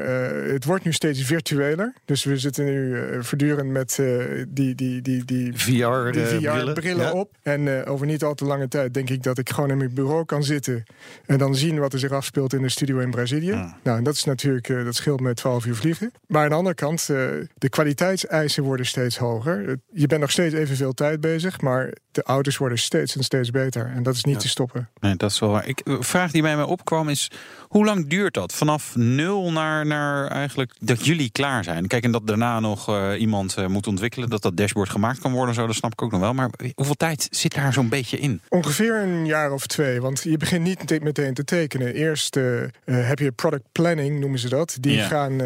het 0.52 0.66
wordt 0.66 0.84
nu 0.84 0.94
steeds 0.94 1.22
virtueler. 1.24 1.94
Dus 2.06 2.24
we 2.24 2.38
zitten 2.38 2.66
nu 2.66 3.04
voortdurend 3.24 3.70
met 3.70 4.00
die, 4.48 4.76
die, 4.76 5.02
die, 5.02 5.26
die 5.26 5.54
VR-brillen 5.94 6.74
brillen 6.74 7.06
ja. 7.06 7.12
op. 7.12 7.32
En 7.42 7.62
uh, 7.62 7.82
over 7.86 8.06
niet 8.06 8.24
al 8.24 8.34
te 8.34 8.46
lange 8.46 8.68
tijd 8.68 8.94
denk 8.94 9.10
ik 9.10 9.24
dat 9.24 9.38
ik 9.38 9.50
gewoon 9.50 9.70
in 9.70 9.78
mijn 9.78 9.94
bureau 9.94 10.26
kan 10.26 10.44
zitten. 10.44 10.84
En 11.26 11.38
dan 11.38 11.56
zien 11.56 11.80
wat 11.80 11.94
er 11.94 12.00
zich 12.00 12.12
afspeelt 12.12 12.54
in 12.54 12.62
de 12.62 12.70
studio 12.70 13.00
in 13.00 13.12
Brazilië. 13.12 13.52
Ah. 13.52 13.72
Nou, 13.84 13.98
en 13.98 14.04
dat 14.04 14.14
is 14.14 14.24
natuurlijk, 14.24 14.70
uh, 14.70 14.86
dat 14.86 14.96
scheelt 14.96 15.20
met 15.20 15.36
12 15.36 15.66
uur 15.66 15.76
vliegen. 15.76 16.12
Maar 16.28 16.44
aan 16.44 16.50
de 16.50 16.56
andere 16.56 16.76
kant, 16.76 17.08
uh, 17.12 17.18
de 17.54 17.70
kwaliteitseisen 17.70 18.64
worden 18.64 18.86
steeds 18.86 19.18
hoger. 19.18 19.80
Je 19.92 20.08
bent 20.08 20.22
nog 20.22 20.32
steeds 20.32 20.54
evenveel 20.54 20.94
tijd 20.94 21.22
bezig, 21.22 21.62
maar 21.62 21.94
de 22.12 22.24
auto's 22.24 22.58
worden 22.58 22.78
steeds 22.78 23.16
en 23.16 23.24
steeds 23.24 23.52
beter. 23.52 23.92
En 23.96 24.04
dat 24.04 24.16
is 24.16 24.24
niet 24.24 24.36
ja. 24.36 24.42
te 24.42 24.48
stoppen. 24.48 24.90
Nee, 25.00 25.16
dat 25.16 25.32
is 25.32 25.40
wel 25.40 25.50
waar. 25.50 25.68
Ik, 25.68 25.82
een 25.84 26.04
vraag 26.04 26.32
die 26.32 26.42
bij 26.42 26.56
mij 26.56 26.66
opkwam 26.66 27.10
is, 27.10 27.32
hoe 27.68 27.86
lang 27.86 28.08
duurt 28.08 28.34
dat? 28.34 28.54
Vanaf 28.54 28.96
nul 28.96 29.52
naar, 29.52 29.86
naar 29.86 30.28
eigenlijk 30.28 30.74
dat 30.80 31.06
jullie 31.06 31.30
klaar 31.32 31.64
zijn? 31.64 31.88
Kijk, 31.88 32.04
en 32.04 32.12
dat 32.12 32.28
daarna 32.28 32.60
nog 32.60 33.16
iemand 33.18 33.68
moet 33.68 33.88
ontwikkelen, 33.88 34.30
dat 34.30 34.42
dat 34.42 34.58
dashboard 34.58 34.90
gemaakt 34.90 35.20
kan 35.20 35.32
worden, 35.32 35.56
zo, 35.56 35.68
dat 35.68 35.76
snap 35.76 35.92
ik 35.92 36.02
ook 36.02 36.12
nog 36.12 36.20
wel. 36.20 36.34
Maar 36.34 36.50
hoeveel 36.76 36.96
tijd 36.96 37.28
zit 37.32 37.56
daar 37.56 37.74
zo'n 37.74 37.90
beetje 37.90 38.20
in? 38.20 38.42
Ongeveer 38.50 38.96
een 38.96 39.26
jaar 39.26 39.52
of 39.52 39.68
twee. 39.68 40.02
Want 40.02 40.24
je 40.24 40.38
begint 40.38 40.64
niet 40.64 41.04
meteen 41.04 41.34
te 41.34 41.44
tekenen. 41.44 41.94
Eerst 41.94 42.36
uh, 42.36 42.62
uh, 42.62 42.68
heb 42.86 43.20
je 43.20 43.32
product 43.32 43.64
planning, 43.72 44.20
noemen 44.20 44.40
ze 44.40 44.50
dat. 44.50 44.78
Die 44.80 45.00
gaan 45.00 45.42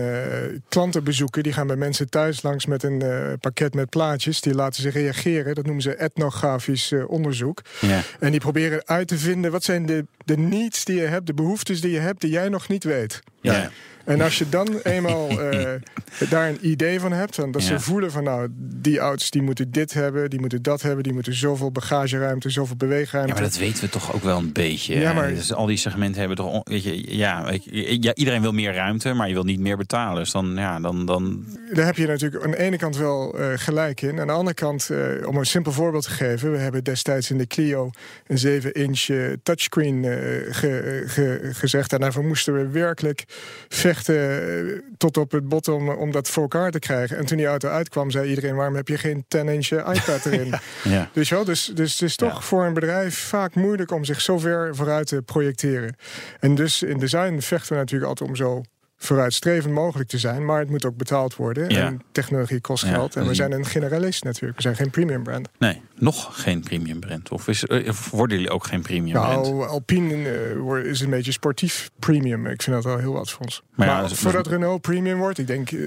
klanten 0.70 1.04
bezoeken. 1.04 1.44
Die 1.44 1.54
gaan 1.54 1.68
bij 1.68 1.76
mensen 1.76 2.10
thuis 2.10 2.42
langs 2.42 2.66
met 2.66 2.84
een 2.84 3.04
pakket 3.40 3.74
met 3.74 3.90
plaatjes. 3.90 4.42
Die 4.42 4.54
laten 4.54 4.82
ze 4.82 4.90
reageren. 4.90 5.56
Dat 5.56 5.66
noemen 5.66 5.84
ze 5.84 5.96
etnografisch 5.96 6.94
onderzoek. 7.08 7.62
En 8.20 8.32
die 8.32 8.40
proberen 8.40 8.82
uit 8.86 9.08
te 9.08 9.18
vinden... 9.18 9.52
wat 9.52 9.64
zijn 9.64 9.86
de, 9.86 10.06
de 10.26 10.38
needs 10.38 10.86
die 10.86 10.96
je 10.96 11.08
hebt, 11.08 11.28
de 11.28 11.34
behoeftes 11.34 11.82
die 11.82 11.92
je 11.92 12.00
hebt... 12.00 12.11
die 12.20 12.30
jij 12.30 12.50
nog 12.50 12.68
niet 12.68 12.84
weet. 12.84 13.20
Ja. 13.42 13.70
En 14.06 14.22
als 14.22 14.38
je 14.38 14.50
dan 14.50 14.68
eenmaal 14.84 15.32
uh, 15.32 15.70
daar 16.30 16.50
een 16.50 16.58
idee 16.62 17.00
van 17.00 17.12
hebt, 17.12 17.36
dan 17.36 17.52
dat 17.52 17.62
Ja. 17.62 17.68
ze 17.68 17.80
voelen 17.80 18.12
van 18.12 18.24
nou, 18.24 18.48
die 18.58 19.00
auto's 19.00 19.30
die 19.30 19.42
moeten 19.42 19.72
dit 19.72 19.94
hebben, 19.94 20.30
die 20.30 20.40
moeten 20.40 20.62
dat 20.62 20.82
hebben, 20.82 21.04
die 21.04 21.14
moeten 21.14 21.34
zoveel 21.36 21.72
bagageruimte, 21.72 22.50
zoveel 22.50 22.76
beweegruimte. 22.76 23.34
Ja, 23.34 23.40
maar 23.40 23.50
dat 23.50 23.58
weten 23.60 23.84
we 23.84 23.90
toch 23.90 24.14
ook 24.14 24.24
wel 24.24 24.38
een 24.38 24.52
beetje. 24.54 25.00
Ja, 25.00 25.14
maar- 25.14 25.30
dus 25.34 25.54
al 25.54 25.66
die 25.66 25.78
segmenten 25.78 26.20
hebben 26.20 26.38
toch, 26.38 26.62
weet 26.64 26.84
je, 26.84 27.18
ja, 27.18 27.52
iedereen 28.14 28.42
wil 28.42 28.52
meer 28.52 28.74
ruimte, 28.74 29.14
maar 29.14 29.28
je 29.28 29.34
wil 29.34 29.44
niet 29.44 29.60
meer 29.60 29.78
betalen. 29.78 30.16
Dus 30.24 30.32
dan, 30.32 30.52
ja, 30.56 30.80
dan, 30.80 31.06
dan 31.06 31.46
Daar 31.74 31.86
heb 31.86 31.96
je 31.98 32.08
natuurlijk 32.08 32.44
aan 32.44 32.52
de 32.52 32.60
ene 32.60 32.78
kant 32.78 32.98
wel 32.98 33.40
eh, 33.40 33.48
gelijk 33.56 34.02
in. 34.02 34.20
Aan 34.20 34.28
de 34.28 34.34
andere 34.34 34.56
kant, 34.56 34.90
eh, 34.90 35.28
om 35.28 35.38
een 35.38 35.46
simpel 35.46 35.72
voorbeeld 35.72 36.04
te 36.04 36.10
geven, 36.10 36.52
we 36.52 36.58
hebben 36.58 36.84
destijds 36.84 37.30
in 37.32 37.38
de 37.38 37.48
Clio 37.48 37.90
een 38.28 38.38
7-inch 38.38 39.10
eh, 39.10 39.18
touchscreen 39.44 40.06
eh, 40.06 40.12
ge- 40.50 41.04
ge- 41.08 41.50
gezegd. 41.54 41.94
En 41.94 42.00
daarvoor 42.00 42.26
moesten 42.26 42.54
we 42.54 42.68
werkelijk 42.68 43.24
vechten 43.94 44.76
eh, 44.76 44.80
tot 44.98 45.18
op 45.18 45.32
het 45.32 45.48
bottom 45.48 45.90
om 45.90 46.12
dat 46.12 46.30
voor 46.30 46.42
elkaar 46.42 46.72
te 46.72 46.80
krijgen. 46.80 47.18
En 47.18 47.26
toen 47.26 47.38
die 47.38 47.46
auto 47.46 47.70
uitkwam, 47.70 48.12
zei 48.12 48.30
iedereen: 48.30 48.56
waarom 48.56 48.76
heb 48.76 48.88
je 48.88 48.98
geen 48.98 49.26
10-inch 49.38 49.70
iPad 49.72 50.26
erin? 50.26 50.54
Ja. 50.84 51.10
Dus, 51.14 51.30
wel, 51.30 51.44
dus, 51.44 51.66
dus 51.66 51.92
het 51.92 52.02
is 52.02 52.16
toch 52.16 52.34
Ja. 52.34 52.42
voor 52.42 52.66
een 52.66 52.74
bedrijf 52.74 53.18
vaak 53.18 53.56
moeilijk 53.56 53.92
om 53.92 54.04
zich 54.06 54.22
zo 54.22 54.38
ver 54.38 54.76
vooruit 54.76 55.08
te 55.08 55.22
projecteren. 55.22 55.96
En 56.40 56.56
dus 56.56 56.84
in 56.84 57.00
design 57.00 57.40
vechten 57.40 57.74
we 57.74 57.80
natuurlijk 57.80 58.10
altijd 58.10 58.30
om 58.30 58.36
zo 58.36 58.62
vooruitstrevend 59.06 59.74
mogelijk 59.74 60.10
te 60.10 60.18
zijn. 60.18 60.46
Maar 60.46 60.60
het 60.60 60.70
moet 60.70 60.86
ook 60.86 60.98
betaald 60.98 61.36
worden. 61.36 61.70
Ja. 61.70 61.86
En 61.86 62.02
technologie 62.12 62.62
kost 62.62 62.84
Ja, 62.86 62.90
geld. 62.90 63.16
En 63.16 63.28
we 63.28 63.34
zijn 63.34 63.52
een 63.52 63.66
generalist 63.66 64.24
natuurlijk. 64.24 64.56
We 64.56 64.62
zijn 64.62 64.76
geen 64.76 64.90
premium 64.90 65.24
brand. 65.24 65.48
Nee, 65.60 65.82
nog 65.96 66.42
geen 66.42 66.62
premium 66.62 67.00
brand. 67.00 67.30
Of, 67.30 67.48
is, 67.48 67.66
eh, 67.66 67.88
of 67.90 68.10
worden 68.12 68.38
jullie 68.38 68.52
ook 68.52 68.66
geen 68.66 68.82
premium 68.82 69.14
brand? 69.14 69.46
Nou, 69.48 69.68
Alpine 69.68 70.30
eh, 70.30 70.58
wordt- 70.58 70.86
is 70.86 71.02
een 71.02 71.10
beetje 71.10 71.32
sportief 71.32 71.90
premium. 72.00 72.46
Ik 72.48 72.62
vind 72.62 72.76
dat 72.76 72.86
wel 72.86 72.98
heel 72.98 73.14
wat 73.14 73.32
voor 73.32 73.42
ons. 73.46 73.62
Maar 73.76 73.88
Maar, 73.88 74.02
ja, 74.02 74.10
voordat 74.10 74.48
Renault 74.48 74.82
premium 74.82 75.18
wordt, 75.18 75.38
ik 75.38 75.48
denk 75.48 75.72
eh, 75.72 75.80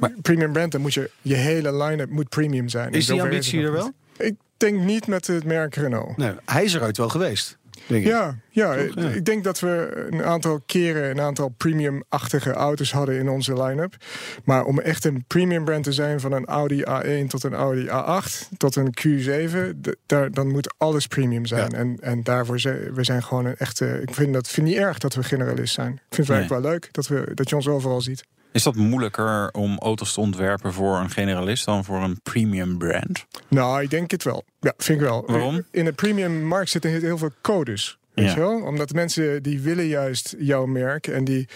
Maar- 0.00 0.12
premium 0.22 0.52
brand, 0.52 0.72
dan 0.72 0.80
moet 0.80 0.94
je 0.94 1.10
je 1.22 1.34
hele 1.34 1.76
line-up 1.84 2.10
moet 2.10 2.28
premium 2.28 2.68
zijn. 2.68 2.92
Is 2.92 3.06
die 3.06 3.22
ambitie 3.22 3.62
er 3.62 3.72
wel? 3.72 3.92
Ik 4.16 4.34
denk 4.56 4.80
niet 4.80 5.06
met 5.06 5.26
het 5.26 5.44
merk 5.44 5.74
Renault. 5.74 6.16
Nee, 6.16 6.32
hij 6.44 6.64
is 6.64 6.74
eruit 6.74 6.96
wel 6.96 7.08
geweest. 7.08 7.58
Denk. 7.90 8.06
Ja, 8.06 8.36
ja, 8.50 8.74
Toch? 8.74 8.94
Ja. 8.94 9.08
ik 9.08 9.24
denk 9.24 9.44
dat 9.44 9.60
we 9.60 10.06
een 10.10 10.22
aantal 10.24 10.60
keren 10.66 11.10
een 11.10 11.20
aantal 11.20 11.48
premium-achtige 11.48 12.52
auto's 12.52 12.92
hadden 12.92 13.14
in 13.18 13.28
onze 13.28 13.62
line-up. 13.62 13.94
Maar 14.44 14.64
om 14.64 14.78
echt 14.80 15.04
een 15.04 15.24
premium 15.26 15.64
brand 15.64 15.84
te 15.84 15.92
zijn 15.92 16.20
van 16.20 16.32
een 16.32 16.44
Audi 16.46 16.82
A1 16.88 17.26
tot 17.26 17.42
een 17.44 17.54
Audi 17.54 17.86
A8 17.88 18.48
tot 18.56 18.76
een 18.76 18.94
Q7, 19.00 19.80
d- 19.80 19.96
daar, 20.06 20.30
dan 20.30 20.48
moet 20.48 20.74
alles 20.78 21.06
premium 21.06 21.46
zijn. 21.46 21.70
Ja. 21.70 21.76
En, 21.76 21.96
en 22.00 22.22
daarvoor 22.22 22.60
zijn 22.60 22.94
we 22.94 23.04
zijn 23.04 23.22
gewoon 23.22 23.44
een 23.44 23.56
echte. 23.56 23.98
Ik 24.02 24.14
vind 24.14 24.32
dat 24.34 24.48
vind 24.48 24.66
niet 24.66 24.76
erg 24.76 24.98
dat 24.98 25.14
we 25.14 25.22
generalist 25.22 25.74
zijn. 25.74 25.92
Ik 25.92 26.14
vind 26.14 26.26
het 26.26 26.36
eigenlijk 26.36 26.62
wel 26.62 26.72
leuk 26.72 26.88
dat, 26.92 27.06
we, 27.06 27.30
dat 27.34 27.48
je 27.48 27.56
ons 27.56 27.68
overal 27.68 28.00
ziet. 28.00 28.24
Is 28.52 28.62
dat 28.62 28.74
moeilijker 28.74 29.50
om 29.50 29.78
auto's 29.78 30.12
te 30.14 30.20
ontwerpen 30.20 30.72
voor 30.72 30.96
een 30.96 31.10
generalist 31.10 31.64
dan 31.64 31.84
voor 31.84 32.02
een 32.02 32.20
premium 32.22 32.78
brand? 32.78 33.26
Nou, 33.48 33.82
ik 33.82 33.90
denk 33.90 34.10
het 34.10 34.24
wel. 34.24 34.44
Ja, 34.60 34.72
vind 34.76 35.00
ik 35.00 35.06
wel. 35.06 35.24
Waarom? 35.26 35.64
In 35.70 35.84
de 35.84 35.92
premium 35.92 36.44
markt 36.44 36.70
zitten 36.70 36.90
heel 36.90 37.18
veel 37.18 37.32
codes. 37.42 37.98
Weet 38.14 38.26
Ja. 38.26 38.34
je 38.34 38.40
wel? 38.40 38.60
Omdat 38.62 38.92
mensen 38.92 39.42
die 39.42 39.60
willen 39.60 39.86
juist 39.86 40.34
jouw 40.38 40.66
merk. 40.66 41.06
En 41.06 41.24
die, 41.24 41.48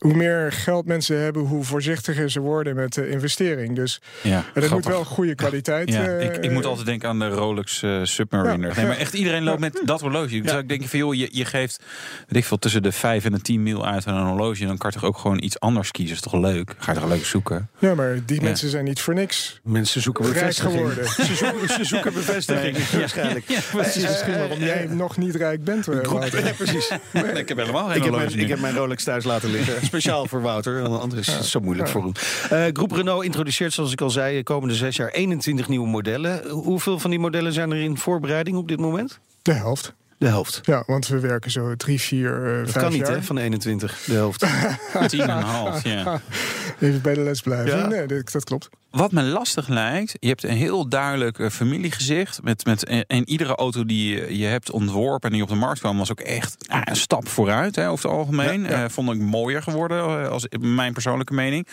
hoe 0.00 0.14
meer 0.14 0.52
geld 0.52 0.86
mensen 0.86 1.18
hebben, 1.20 1.42
hoe 1.42 1.64
voorzichtiger 1.64 2.30
ze 2.30 2.40
worden 2.40 2.74
met 2.76 2.92
de 2.94 3.08
investering. 3.08 3.76
Dus 3.76 4.00
Ja, 4.22 4.44
en 4.54 4.62
het 4.62 4.70
moet 4.70 4.84
wel 4.84 5.04
goede 5.04 5.34
kwaliteit. 5.34 5.88
Ja, 5.92 6.04
eh, 6.06 6.24
ik, 6.24 6.36
ik 6.36 6.50
moet 6.50 6.64
altijd 6.64 6.86
denken 6.86 7.08
aan 7.08 7.18
de 7.18 7.28
Rolex 7.28 7.82
eh, 7.82 8.00
Submariner. 8.02 8.68
Ja. 8.68 8.76
Nee, 8.76 8.86
maar 8.86 8.96
echt 8.96 9.14
iedereen 9.14 9.42
loopt 9.42 9.60
met 9.60 9.80
dat 9.84 10.00
horloge. 10.00 10.36
Ik 10.36 10.48
zou 10.48 10.66
denken 10.66 10.88
van 10.88 10.98
joh, 10.98 11.14
je, 11.14 11.28
je 11.32 11.44
geeft 11.44 11.82
weet 12.28 12.36
ik 12.42 12.44
veel, 12.44 12.58
tussen 12.58 12.82
de 12.82 12.92
5 12.92 13.24
en 13.24 13.32
de 13.32 13.40
10 13.40 13.62
mil 13.62 13.86
uit 13.86 14.06
aan 14.06 14.16
een 14.16 14.26
horloge. 14.26 14.60
En 14.60 14.66
dan 14.66 14.76
kan 14.78 14.90
je 14.92 14.98
toch 14.98 15.08
ook 15.08 15.18
gewoon 15.18 15.42
iets 15.42 15.60
anders 15.60 15.90
kiezen. 15.90 16.14
Is 16.16 16.22
toch 16.22 16.32
leuk? 16.34 16.74
Ga 16.78 16.92
je 16.92 16.98
toch 17.00 17.08
leuk 17.08 17.24
zoeken? 17.24 17.68
Ja, 17.78 17.94
maar 17.94 18.18
die 18.26 18.36
Ja. 18.36 18.42
mensen 18.42 18.68
zijn 18.70 18.84
niet 18.84 19.00
voor 19.00 19.14
niks. 19.14 19.60
Mensen 19.62 20.00
zoeken 20.00 20.24
Rijk 20.24 20.34
bevestiging. 20.34 20.74
geworden. 20.74 21.06
Ze 21.26 21.34
zoeken, 21.34 21.68
ze 21.68 21.84
zoeken 21.84 22.12
bevestiging, 22.12 22.88
waarschijnlijk. 22.88 23.44
Het 23.48 23.96
is 23.96 24.02
misschien 24.08 24.38
waarom 24.38 24.58
jij 24.58 24.86
nog 24.90 25.16
niet 25.16 25.34
rijk 25.34 25.64
bent. 25.64 25.88
eh. 25.88 25.98
Ja, 26.44 26.52
precies. 26.56 26.90
ik 27.34 27.48
heb 27.48 27.56
helemaal 27.58 27.86
geen 27.86 27.96
Ik 27.96 28.02
heb, 28.02 28.12
horloge 28.12 28.30
mijn, 28.30 28.38
ik 28.44 28.48
heb 28.48 28.60
mijn 28.60 28.74
Rolex 28.74 29.04
thuis 29.04 29.24
laten 29.24 29.50
liggen. 29.50 29.74
Speciaal 29.90 30.26
voor 30.26 30.40
Wouter. 30.42 30.82
want 30.82 31.00
Anders 31.02 31.28
is 31.28 31.34
het 31.34 31.44
zo 31.44 31.60
moeilijk 31.60 31.88
voor 31.88 32.02
hem. 32.02 32.12
Eh, 32.50 32.64
Groep 32.72 32.92
Renault 32.92 33.24
introduceert, 33.24 33.72
zoals 33.72 33.92
ik 33.92 34.00
al 34.00 34.10
zei, 34.10 34.36
de 34.36 34.42
komende 34.42 34.74
zes 34.74 34.96
jaar 34.96 35.08
21 35.10 35.68
nieuwe 35.68 35.88
modellen. 35.88 36.48
Hoeveel 36.50 36.98
van 36.98 37.10
die 37.10 37.18
modellen 37.18 37.52
zijn 37.52 37.70
er 37.70 37.80
in 37.82 37.96
voorbereiding 37.98 38.56
op 38.56 38.68
dit 38.68 38.78
moment? 38.78 39.18
De 39.42 39.52
helft. 39.52 39.94
De 40.18 40.26
helft. 40.26 40.60
Ja, 40.62 40.82
want 40.86 41.06
we 41.08 41.18
werken 41.18 41.50
zo 41.50 41.76
drie, 41.76 42.00
vier, 42.00 42.46
eh 42.46 42.58
Dat 42.58 42.70
vijf 42.70 42.84
kan 42.84 42.92
niet, 42.92 43.06
jaar. 43.06 43.16
hè, 43.16 43.22
van 43.22 43.36
de 43.36 43.42
21. 43.42 43.98
De 44.06 44.12
helft. 44.12 44.46
Tien 45.08 45.20
en 45.20 45.30
een 45.30 45.42
half, 45.42 45.82
ja. 45.84 46.20
Even 46.80 47.02
bij 47.02 47.14
de 47.14 47.20
les 47.20 47.40
blijven. 47.40 47.78
Ja. 47.78 47.86
Nee, 47.86 48.06
dat, 48.06 48.32
dat 48.32 48.44
klopt. 48.44 48.68
Wat 48.90 49.12
me 49.12 49.22
lastig 49.22 49.68
lijkt, 49.68 50.16
je 50.20 50.28
hebt 50.28 50.42
een 50.42 50.56
heel 50.56 50.88
duidelijk 50.88 51.38
eh, 51.38 51.48
familiegezicht. 51.48 52.42
Met, 52.42 52.64
met, 52.64 52.84
en, 52.84 53.06
en 53.06 53.28
iedere 53.28 53.54
auto 53.54 53.84
die 53.84 54.36
je, 54.38 54.46
hebt 54.46 54.70
ontworpen 54.70 55.28
en 55.28 55.34
die 55.34 55.42
op 55.42 55.48
de 55.48 55.54
markt 55.54 55.80
kwam, 55.80 55.98
was 55.98 56.10
ook 56.10 56.20
echt 56.20 56.68
ah, 56.68 56.80
een 56.84 56.96
stap 56.96 57.28
vooruit 57.28 57.76
hè, 57.76 57.88
over 57.90 58.08
het 58.08 58.18
algemeen. 58.18 58.62
Ja, 58.62 58.68
ja. 58.68 58.84
Eh, 58.84 58.90
vond 58.90 59.10
ik 59.10 59.20
mooier 59.20 59.62
geworden, 59.62 59.98
eh, 59.98 60.28
als 60.28 60.46
mijn 60.60 60.92
persoonlijke 60.92 61.34
mening. 61.34 61.66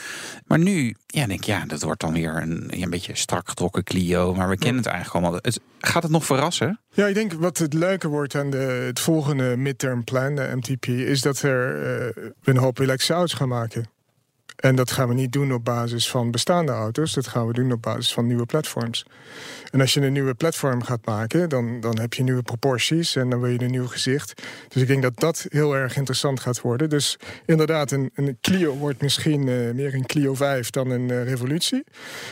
Maar 0.45 0.59
nu, 0.59 0.95
ja, 1.07 1.27
denk 1.27 1.39
ik, 1.39 1.45
ja, 1.45 1.65
dat 1.65 1.81
wordt 1.81 2.01
dan 2.01 2.13
weer 2.13 2.35
een, 2.35 2.81
een 2.81 2.89
beetje 2.89 3.15
strak 3.15 3.49
getrokken 3.49 3.83
Clio. 3.83 4.33
Maar 4.33 4.49
we 4.49 4.57
kennen 4.57 4.83
het 4.83 4.91
eigenlijk 4.91 5.23
allemaal. 5.23 5.39
Het, 5.43 5.59
gaat 5.79 6.03
het 6.03 6.11
nog 6.11 6.25
verrassen? 6.25 6.79
Ja, 6.91 7.07
ik 7.07 7.13
denk 7.13 7.33
wat 7.33 7.57
het 7.57 7.73
leuke 7.73 8.07
wordt 8.07 8.35
aan 8.35 8.49
de, 8.49 8.83
het 8.87 8.99
volgende 8.99 9.57
midterm 9.57 10.03
plan, 10.03 10.35
de 10.35 10.51
MTP, 10.55 10.85
is 10.85 11.21
dat 11.21 11.41
er, 11.41 11.79
we 12.13 12.51
een 12.51 12.57
hoop 12.57 12.79
auto's 12.79 13.33
gaan 13.33 13.47
maken. 13.47 13.95
En 14.57 14.75
dat 14.75 14.91
gaan 14.91 15.07
we 15.07 15.13
niet 15.13 15.31
doen 15.31 15.53
op 15.53 15.65
basis 15.65 16.09
van 16.09 16.31
bestaande 16.31 16.71
auto's. 16.71 17.13
Dat 17.13 17.27
gaan 17.27 17.47
we 17.47 17.53
doen 17.53 17.71
op 17.71 17.81
basis 17.81 18.13
van 18.13 18.27
nieuwe 18.27 18.45
platforms. 18.45 19.05
En 19.71 19.81
als 19.81 19.93
je 19.93 20.01
een 20.01 20.13
nieuwe 20.13 20.33
platform 20.33 20.83
gaat 20.83 21.05
maken, 21.05 21.49
dan, 21.49 21.79
dan 21.79 21.99
heb 21.99 22.13
je 22.13 22.23
nieuwe 22.23 22.41
proporties 22.41 23.15
en 23.15 23.29
dan 23.29 23.41
wil 23.41 23.49
je 23.49 23.61
een 23.61 23.71
nieuw 23.71 23.87
gezicht. 23.87 24.41
Dus 24.67 24.81
ik 24.81 24.87
denk 24.87 25.01
dat 25.01 25.19
dat 25.19 25.45
heel 25.49 25.75
erg 25.75 25.95
interessant 25.95 26.39
gaat 26.39 26.61
worden. 26.61 26.89
Dus 26.89 27.17
inderdaad, 27.45 27.91
een, 27.91 28.11
een 28.13 28.37
Clio 28.41 28.75
wordt 28.75 29.01
misschien 29.01 29.47
eh, 29.47 29.73
meer 29.73 29.93
een 29.93 30.05
Clio 30.05 30.33
5 30.33 30.69
dan 30.69 30.89
een 30.89 31.11
eh, 31.11 31.23
Revolutie. 31.23 31.83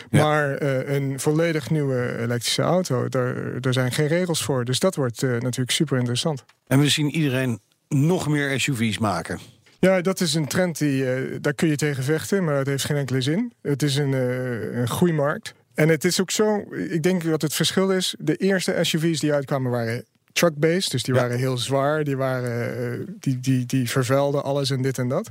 Ja. 0.09 0.23
Maar 0.23 0.55
eh, 0.55 0.95
een 0.95 1.19
volledig 1.19 1.69
nieuwe 1.69 2.17
elektrische 2.19 2.61
auto, 2.61 3.09
daar, 3.09 3.61
daar 3.61 3.73
zijn 3.73 3.91
geen 3.91 4.07
regels 4.07 4.43
voor. 4.43 4.65
Dus 4.65 4.79
dat 4.79 4.95
wordt 4.95 5.21
natuurlijk 5.21 5.71
super 5.71 5.97
interessant. 5.97 6.43
En 6.67 6.79
we 6.79 6.89
zien 6.89 7.09
iedereen 7.09 7.59
nog 7.87 8.27
meer 8.27 8.59
SUV's 8.59 8.97
maken. 8.97 9.39
Ja, 9.85 10.01
dat 10.01 10.21
is 10.21 10.33
een 10.33 10.47
trend 10.47 10.77
die 10.77 11.13
eh, 11.13 11.37
daar 11.41 11.53
kun 11.53 11.67
je 11.67 11.75
tegen 11.75 12.03
vechten, 12.03 12.43
maar 12.43 12.55
dat 12.55 12.65
heeft 12.67 12.85
geen 12.85 12.97
enkele 12.97 13.21
zin. 13.21 13.53
Het 13.61 13.83
is 13.83 13.95
een, 13.95 14.13
eh, 14.13 14.77
een 14.77 14.87
groeimarkt. 14.87 15.53
En 15.73 15.89
het 15.89 16.03
is 16.03 16.21
ook 16.21 16.31
zo, 16.31 16.65
ik 16.89 17.03
denk 17.03 17.23
dat 17.23 17.41
het 17.41 17.53
verschil 17.53 17.91
is. 17.91 18.15
De 18.19 18.35
eerste 18.35 18.77
SUV's 18.81 19.19
die 19.19 19.33
uitkwamen 19.33 19.71
waren 19.71 20.05
truck-based, 20.31 20.91
dus 20.91 21.03
die 21.03 21.13
Ja. 21.13 21.21
waren 21.21 21.37
heel 21.37 21.57
zwaar, 21.57 22.03
die, 22.03 22.17
waren, 22.17 22.77
eh, 22.77 23.07
die, 23.19 23.39
die, 23.39 23.65
die 23.65 23.89
vervuilden 23.89 24.43
alles 24.43 24.69
en 24.69 24.81
dit 24.81 24.97
en 24.97 25.07
dat. 25.07 25.29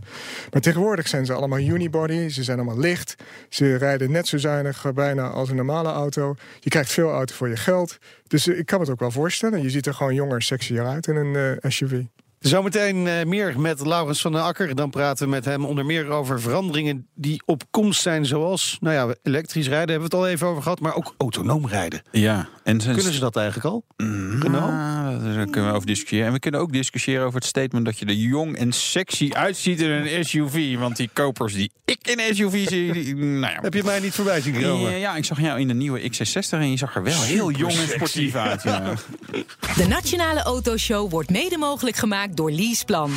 Maar 0.51 0.61
tegenwoordig 0.61 1.09
zijn 1.09 1.27
ze 1.27 1.33
allemaal 1.33 1.59
unibody, 1.59 2.29
ze 2.29 2.43
zijn 2.43 2.59
allemaal 2.59 2.79
licht, 2.79 3.15
ze 3.49 3.77
rijden 3.77 4.11
net 4.11 4.27
zo 4.27 4.39
zuinig 4.39 4.93
bijna 4.93 5.29
als 5.29 5.49
een 5.51 5.57
normale 5.57 5.91
auto. 5.91 6.35
Je 6.61 6.71
krijgt 6.71 6.93
veel 6.93 7.11
auto 7.11 7.35
voor 7.35 7.49
je 7.49 7.57
geld. 7.57 7.99
Dus 8.27 8.47
ik 8.47 8.67
kan 8.67 8.79
me 8.79 8.85
het 8.85 8.93
ook 8.93 9.01
wel 9.01 9.11
voorstellen. 9.11 9.63
Je 9.63 9.71
ziet 9.71 9.87
er 9.87 9.95
gewoon 9.95 10.15
jonger, 10.15 10.43
sexier 10.43 10.87
uit 10.87 11.07
in 11.07 11.17
een 11.17 11.59
SUV. 11.73 12.03
Zometeen 12.47 13.07
eh, 13.07 13.25
meer 13.25 13.61
met 13.61 13.87
Laurens 13.87 14.21
van 14.21 14.33
den 14.33 14.43
Akker. 14.43 14.75
Dan 14.75 14.91
praten 14.91 15.25
we 15.25 15.31
met 15.31 15.45
hem 15.45 15.65
onder 15.65 15.85
meer 15.85 16.09
over 16.09 16.41
veranderingen 16.41 17.07
die 17.15 17.43
op 17.47 17.63
komst 17.71 18.03
zijn. 18.03 18.27
Zoals, 18.27 18.79
nou 18.81 18.95
ja, 18.95 19.15
elektrisch 19.23 19.69
rijden 19.69 19.91
hebben 19.91 20.11
we 20.11 20.17
het 20.17 20.25
al 20.27 20.33
even 20.33 20.47
over 20.47 20.63
gehad. 20.63 20.81
Maar 20.81 20.95
ook 20.95 21.15
autonoom 21.19 21.67
rijden. 21.67 22.03
Ja. 22.11 22.49
En 22.65 22.79
Kunnen 22.79 23.13
ze 23.13 23.21
dat 23.21 23.37
eigenlijk 23.37 23.67
al? 23.67 23.85
Ah, 23.97 25.25
daar 25.25 25.47
kunnen 25.51 25.71
we 25.71 25.77
over 25.77 25.87
discussiëren. 25.87 26.27
En 26.27 26.33
we 26.33 26.39
kunnen 26.39 26.61
ook 26.61 26.73
discussiëren 26.73 27.27
over 27.27 27.39
het 27.39 27.49
statement 27.49 27.85
dat 27.85 27.99
je 27.99 28.07
er 28.07 28.15
jong 28.15 28.57
en 28.57 28.73
sexy 28.73 29.31
uitziet 29.33 29.81
in 29.81 29.91
een 29.91 30.25
SUV. 30.25 30.77
Want 30.79 30.97
die 30.97 31.11
kopers 31.13 31.55
die 31.55 31.71
ik 31.85 32.09
in 32.09 32.21
een 32.21 32.35
SUV 32.35 32.69
zie, 32.69 32.93
die, 32.93 33.15
nou 33.15 33.53
ja. 33.53 33.59
Heb 33.61 33.75
je 33.75 33.85
mij 33.85 34.01
niet 34.01 34.15
voorbij 34.15 34.41
zien 34.41 34.63
komen? 34.63 34.91
Ja, 34.91 34.97
ja, 34.97 35.17
ik 35.17 35.25
zag 35.25 35.41
jou 35.41 35.61
in 35.61 35.69
de 35.69 35.75
nieuwe 35.75 36.01
XC60 36.01 36.49
en 36.51 36.71
je 36.71 36.77
zag 36.77 36.95
er 36.95 37.03
wel 37.03 37.23
heel 37.23 37.51
jong 37.51 37.73
en 37.73 37.89
sportief 37.89 38.35
uit. 38.35 38.63
Ja. 38.63 38.93
De 39.77 39.87
Nationale 39.89 40.43
Autoshow 40.43 41.11
wordt 41.11 41.31
mede 41.31 41.59
mogelijk 41.59 41.97
gemaakt 41.97 42.37
door 42.37 42.51
Leaseplan. 42.51 43.11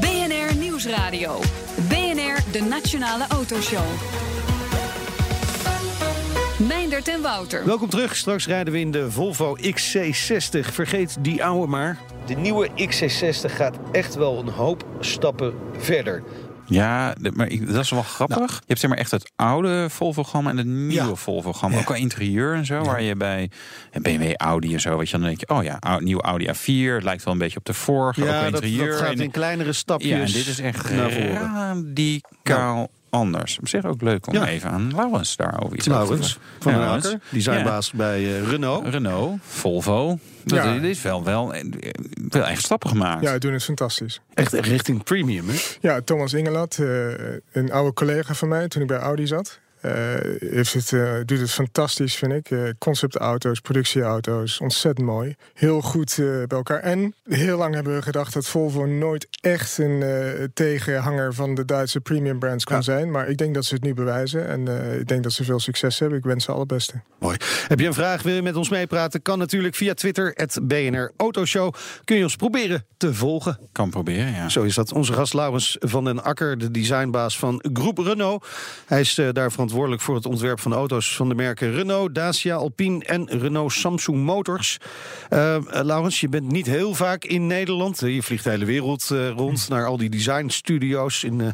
BNR 0.00 0.56
Nieuwsradio. 0.56 1.40
BNR, 1.88 2.38
de 2.52 2.62
Nationale 2.68 3.24
Autoshow. 3.28 3.86
Meindert 6.68 7.08
en 7.08 7.22
Wouter. 7.22 7.64
Welkom 7.64 7.88
terug. 7.88 8.16
Straks 8.16 8.46
rijden 8.46 8.72
we 8.72 8.80
in 8.80 8.90
de 8.90 9.10
Volvo 9.10 9.56
XC60. 9.56 10.60
Vergeet 10.72 11.16
die 11.20 11.44
oude 11.44 11.66
maar. 11.66 11.98
De 12.26 12.34
nieuwe 12.34 12.68
XC60 12.76 13.54
gaat 13.54 13.76
echt 13.92 14.14
wel 14.14 14.38
een 14.38 14.48
hoop 14.48 14.84
stappen 15.00 15.54
verder. 15.78 16.22
Ja, 16.66 17.14
maar 17.34 17.48
ik- 17.48 17.72
dat 17.72 17.84
is 17.84 17.90
wel 17.90 18.02
grappig. 18.02 18.52
Je 18.54 18.60
hebt 18.66 18.80
zeg 18.80 18.90
maar 18.90 18.98
echt 18.98 19.10
het 19.10 19.32
oude 19.36 19.86
Volvo-gamma 19.90 20.50
en 20.50 20.56
het 20.56 20.66
nieuwe 20.66 20.92
Ja. 21.08 21.14
Volvo-gamma. 21.14 21.74
Ja. 21.74 21.80
Ook 21.80 21.86
qua 21.86 21.94
interieur 21.96 22.54
en 22.54 22.66
zo. 22.66 22.82
Waar 22.82 23.02
je 23.02 23.16
bij 23.16 23.50
BMW, 24.02 24.32
Audi 24.36 24.74
en 24.74 24.80
zo, 24.80 24.96
weet 24.98 25.10
je, 25.10 25.16
dan 25.18 25.26
denk 25.26 25.40
je, 25.40 25.48
oh 25.48 25.62
ja, 25.62 25.98
nieuwe 25.98 26.22
Audi 26.22 26.46
A4. 26.46 26.94
Het 26.94 27.04
lijkt 27.04 27.24
wel 27.24 27.32
een 27.32 27.38
beetje 27.38 27.58
op 27.58 27.64
de 27.64 27.74
vorige. 27.74 28.20
ook 28.22 28.26
Ja, 28.28 28.50
dat, 28.50 28.62
interieur. 28.62 28.90
dat 28.90 29.00
gaat 29.00 29.18
in 29.18 29.30
kleinere 29.30 29.72
stapjes 29.72 30.10
Ja, 30.10 30.16
en 30.18 30.26
dit 30.32 30.46
is 30.46 30.58
echt 30.58 30.86
radicaal 30.90 32.88
anders. 33.10 33.58
Op 33.58 33.68
zich 33.68 33.84
ook 33.84 34.02
leuk 34.02 34.26
om 34.26 34.34
Ja. 34.34 34.46
even 34.46 34.70
aan 34.70 34.92
Laurens 34.94 35.36
daarover 35.36 35.76
iets 35.76 35.88
over 35.88 36.00
te 36.00 36.08
Laurens 36.08 36.38
van 36.58 36.72
Laurens. 36.78 37.04
Akker, 37.04 37.20
designbaas 37.30 37.90
bij 37.92 38.18
eh, 38.24 38.48
Renault. 38.50 38.86
Renault, 38.88 39.38
Volvo. 39.46 40.18
Dat 40.44 40.58
Ja. 40.64 40.72
dit 40.72 40.82
is 40.82 41.02
wel, 41.02 41.24
wel, 41.24 41.54
eh, 41.54 41.64
wel 42.28 42.44
echt 42.46 42.62
stappen 42.64 42.88
gemaakt. 42.90 43.22
Ja, 43.22 43.38
doen 43.38 43.52
het 43.52 43.64
fantastisch. 43.64 44.20
Echt 44.34 44.52
richting 44.52 45.02
premium, 45.04 45.48
hè? 45.48 45.54
Ja, 45.80 46.00
Thomas 46.00 46.32
Ingelat, 46.32 46.78
eh, 46.78 46.86
een 47.52 47.72
oude 47.72 47.92
collega 47.92 48.34
van 48.34 48.48
mij 48.48 48.68
toen 48.68 48.82
ik 48.82 48.88
bij 48.88 48.98
Audi 48.98 49.26
zat. 49.26 49.58
Eh, 49.80 49.92
heeft 50.38 50.72
het, 50.72 50.92
eh, 50.92 51.14
doet 51.24 51.38
het 51.38 51.50
fantastisch, 51.50 52.16
vind 52.16 52.32
ik. 52.32 52.50
Uh, 52.50 52.68
conceptauto's, 52.78 53.60
productieauto's, 53.60 54.60
ontzettend 54.60 55.06
mooi. 55.06 55.34
Heel 55.54 55.80
goed 55.80 56.14
bij 56.16 56.46
elkaar. 56.48 56.80
En 56.80 57.14
heel 57.28 57.58
lang 57.58 57.74
hebben 57.74 57.94
we 57.94 58.02
gedacht 58.02 58.32
dat 58.32 58.46
Volvo 58.46 58.86
nooit 58.86 59.28
echt 59.40 59.78
een 59.78 60.50
tegenhanger 60.54 61.34
van 61.34 61.54
de 61.54 61.64
Duitse 61.64 62.00
premium 62.00 62.38
brands 62.38 62.64
kan 62.64 62.82
zijn. 62.82 63.10
Maar 63.10 63.28
ik 63.28 63.36
denk 63.36 63.54
dat 63.54 63.64
ze 63.64 63.74
het 63.74 63.82
nu 63.82 63.94
bewijzen. 63.94 64.48
En 64.48 64.68
ik 65.00 65.08
denk 65.08 65.22
dat 65.22 65.32
ze 65.32 65.44
veel 65.44 65.60
succes 65.60 65.98
hebben. 65.98 66.18
Ik 66.18 66.24
wens 66.24 66.44
ze 66.44 66.52
alle 66.52 66.66
beste. 66.66 67.00
Mooi. 67.18 67.36
Heb 67.68 67.80
je 67.80 67.86
een 67.86 67.94
vraag, 67.94 68.22
wil 68.22 68.34
je 68.34 68.42
met 68.42 68.56
ons 68.56 68.68
meepraten? 68.68 69.22
Kan 69.22 69.38
natuurlijk 69.38 69.74
via 69.74 69.94
Twitter, 69.94 70.32
het 70.34 70.58
BNR 70.62 71.12
Autoshow. 71.16 71.74
Kun 72.04 72.16
je 72.16 72.22
ons 72.22 72.36
proberen 72.36 72.84
te 72.96 73.14
volgen. 73.14 73.58
Kan 73.72 73.90
proberen, 73.90 74.32
ja. 74.32 74.48
Zo 74.48 74.62
is 74.62 74.74
dat. 74.74 74.92
Onze 74.92 75.12
gast 75.12 75.34
Laurens 75.34 75.76
van 75.80 76.04
den 76.04 76.22
Akker, 76.22 76.58
de 76.58 76.70
designbaas 76.70 77.38
van 77.38 77.64
Groep 77.72 77.98
Renault. 77.98 78.46
Hij 78.86 79.00
is 79.00 79.14
daar 79.14 79.32
verantwoordelijk 79.32 79.69
voor 79.70 80.14
het 80.14 80.26
ontwerp 80.26 80.60
van 80.60 80.72
auto's 80.72 81.16
van 81.16 81.28
de 81.28 81.34
merken 81.34 81.72
Renault, 81.72 82.14
Dacia, 82.14 82.54
Alpine 82.54 83.04
en 83.04 83.28
Renault 83.28 83.72
Samsung 83.72 84.24
Motors. 84.24 84.78
Uh, 85.30 85.56
Laurens, 85.70 86.20
je 86.20 86.28
bent 86.28 86.52
niet 86.52 86.66
heel 86.66 86.94
vaak 86.94 87.24
in 87.24 87.46
Nederland. 87.46 88.00
Je 88.00 88.22
vliegt 88.22 88.44
de 88.44 88.50
hele 88.50 88.64
wereld 88.64 89.04
rond 89.36 89.68
naar 89.68 89.86
al 89.86 89.96
die 89.96 90.10
designstudio's 90.10 91.24
in 91.24 91.52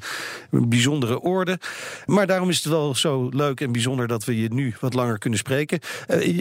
bijzondere 0.51 1.21
orde. 1.21 1.59
Maar 2.07 2.27
daarom 2.27 2.49
is 2.49 2.57
het 2.57 2.73
wel 2.73 2.95
zo 2.95 3.29
leuk 3.29 3.61
en 3.61 3.73
bijzonder 3.73 4.09
dat 4.09 4.25
we 4.25 4.41
je 4.41 4.49
nu 4.53 4.75
wat 4.81 4.95
langer 4.95 5.19
kunnen 5.19 5.39
spreken. 5.39 5.79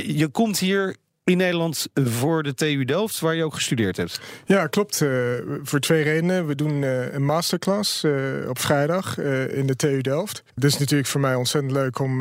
je 0.06 0.28
komt 0.28 0.60
hier 0.60 0.96
in 1.26 1.38
Nederland 1.38 1.88
voor 1.94 2.44
de 2.44 2.54
TU 2.54 2.86
Delft, 2.86 3.20
waar 3.20 3.36
je 3.36 3.44
ook 3.44 3.54
gestudeerd 3.54 3.98
hebt. 3.98 4.20
Ja, 4.46 4.68
klopt. 4.68 5.02
Uh, 5.02 5.10
voor 5.64 5.80
twee 5.80 6.04
redenen. 6.04 6.48
We 6.48 6.56
doen 6.56 6.82
uh, 6.82 7.14
een 7.14 7.26
masterclass 7.26 8.04
uh, 8.04 8.50
op 8.50 8.60
vrijdag 8.60 9.18
in 9.50 9.68
de 9.68 9.76
TU 9.76 10.02
Delft. 10.02 10.44
Het 10.56 10.64
is 10.64 10.78
natuurlijk 10.78 11.10
voor 11.10 11.22
mij 11.22 11.36
ontzettend 11.36 11.74
leuk 11.74 12.00
om 12.00 12.18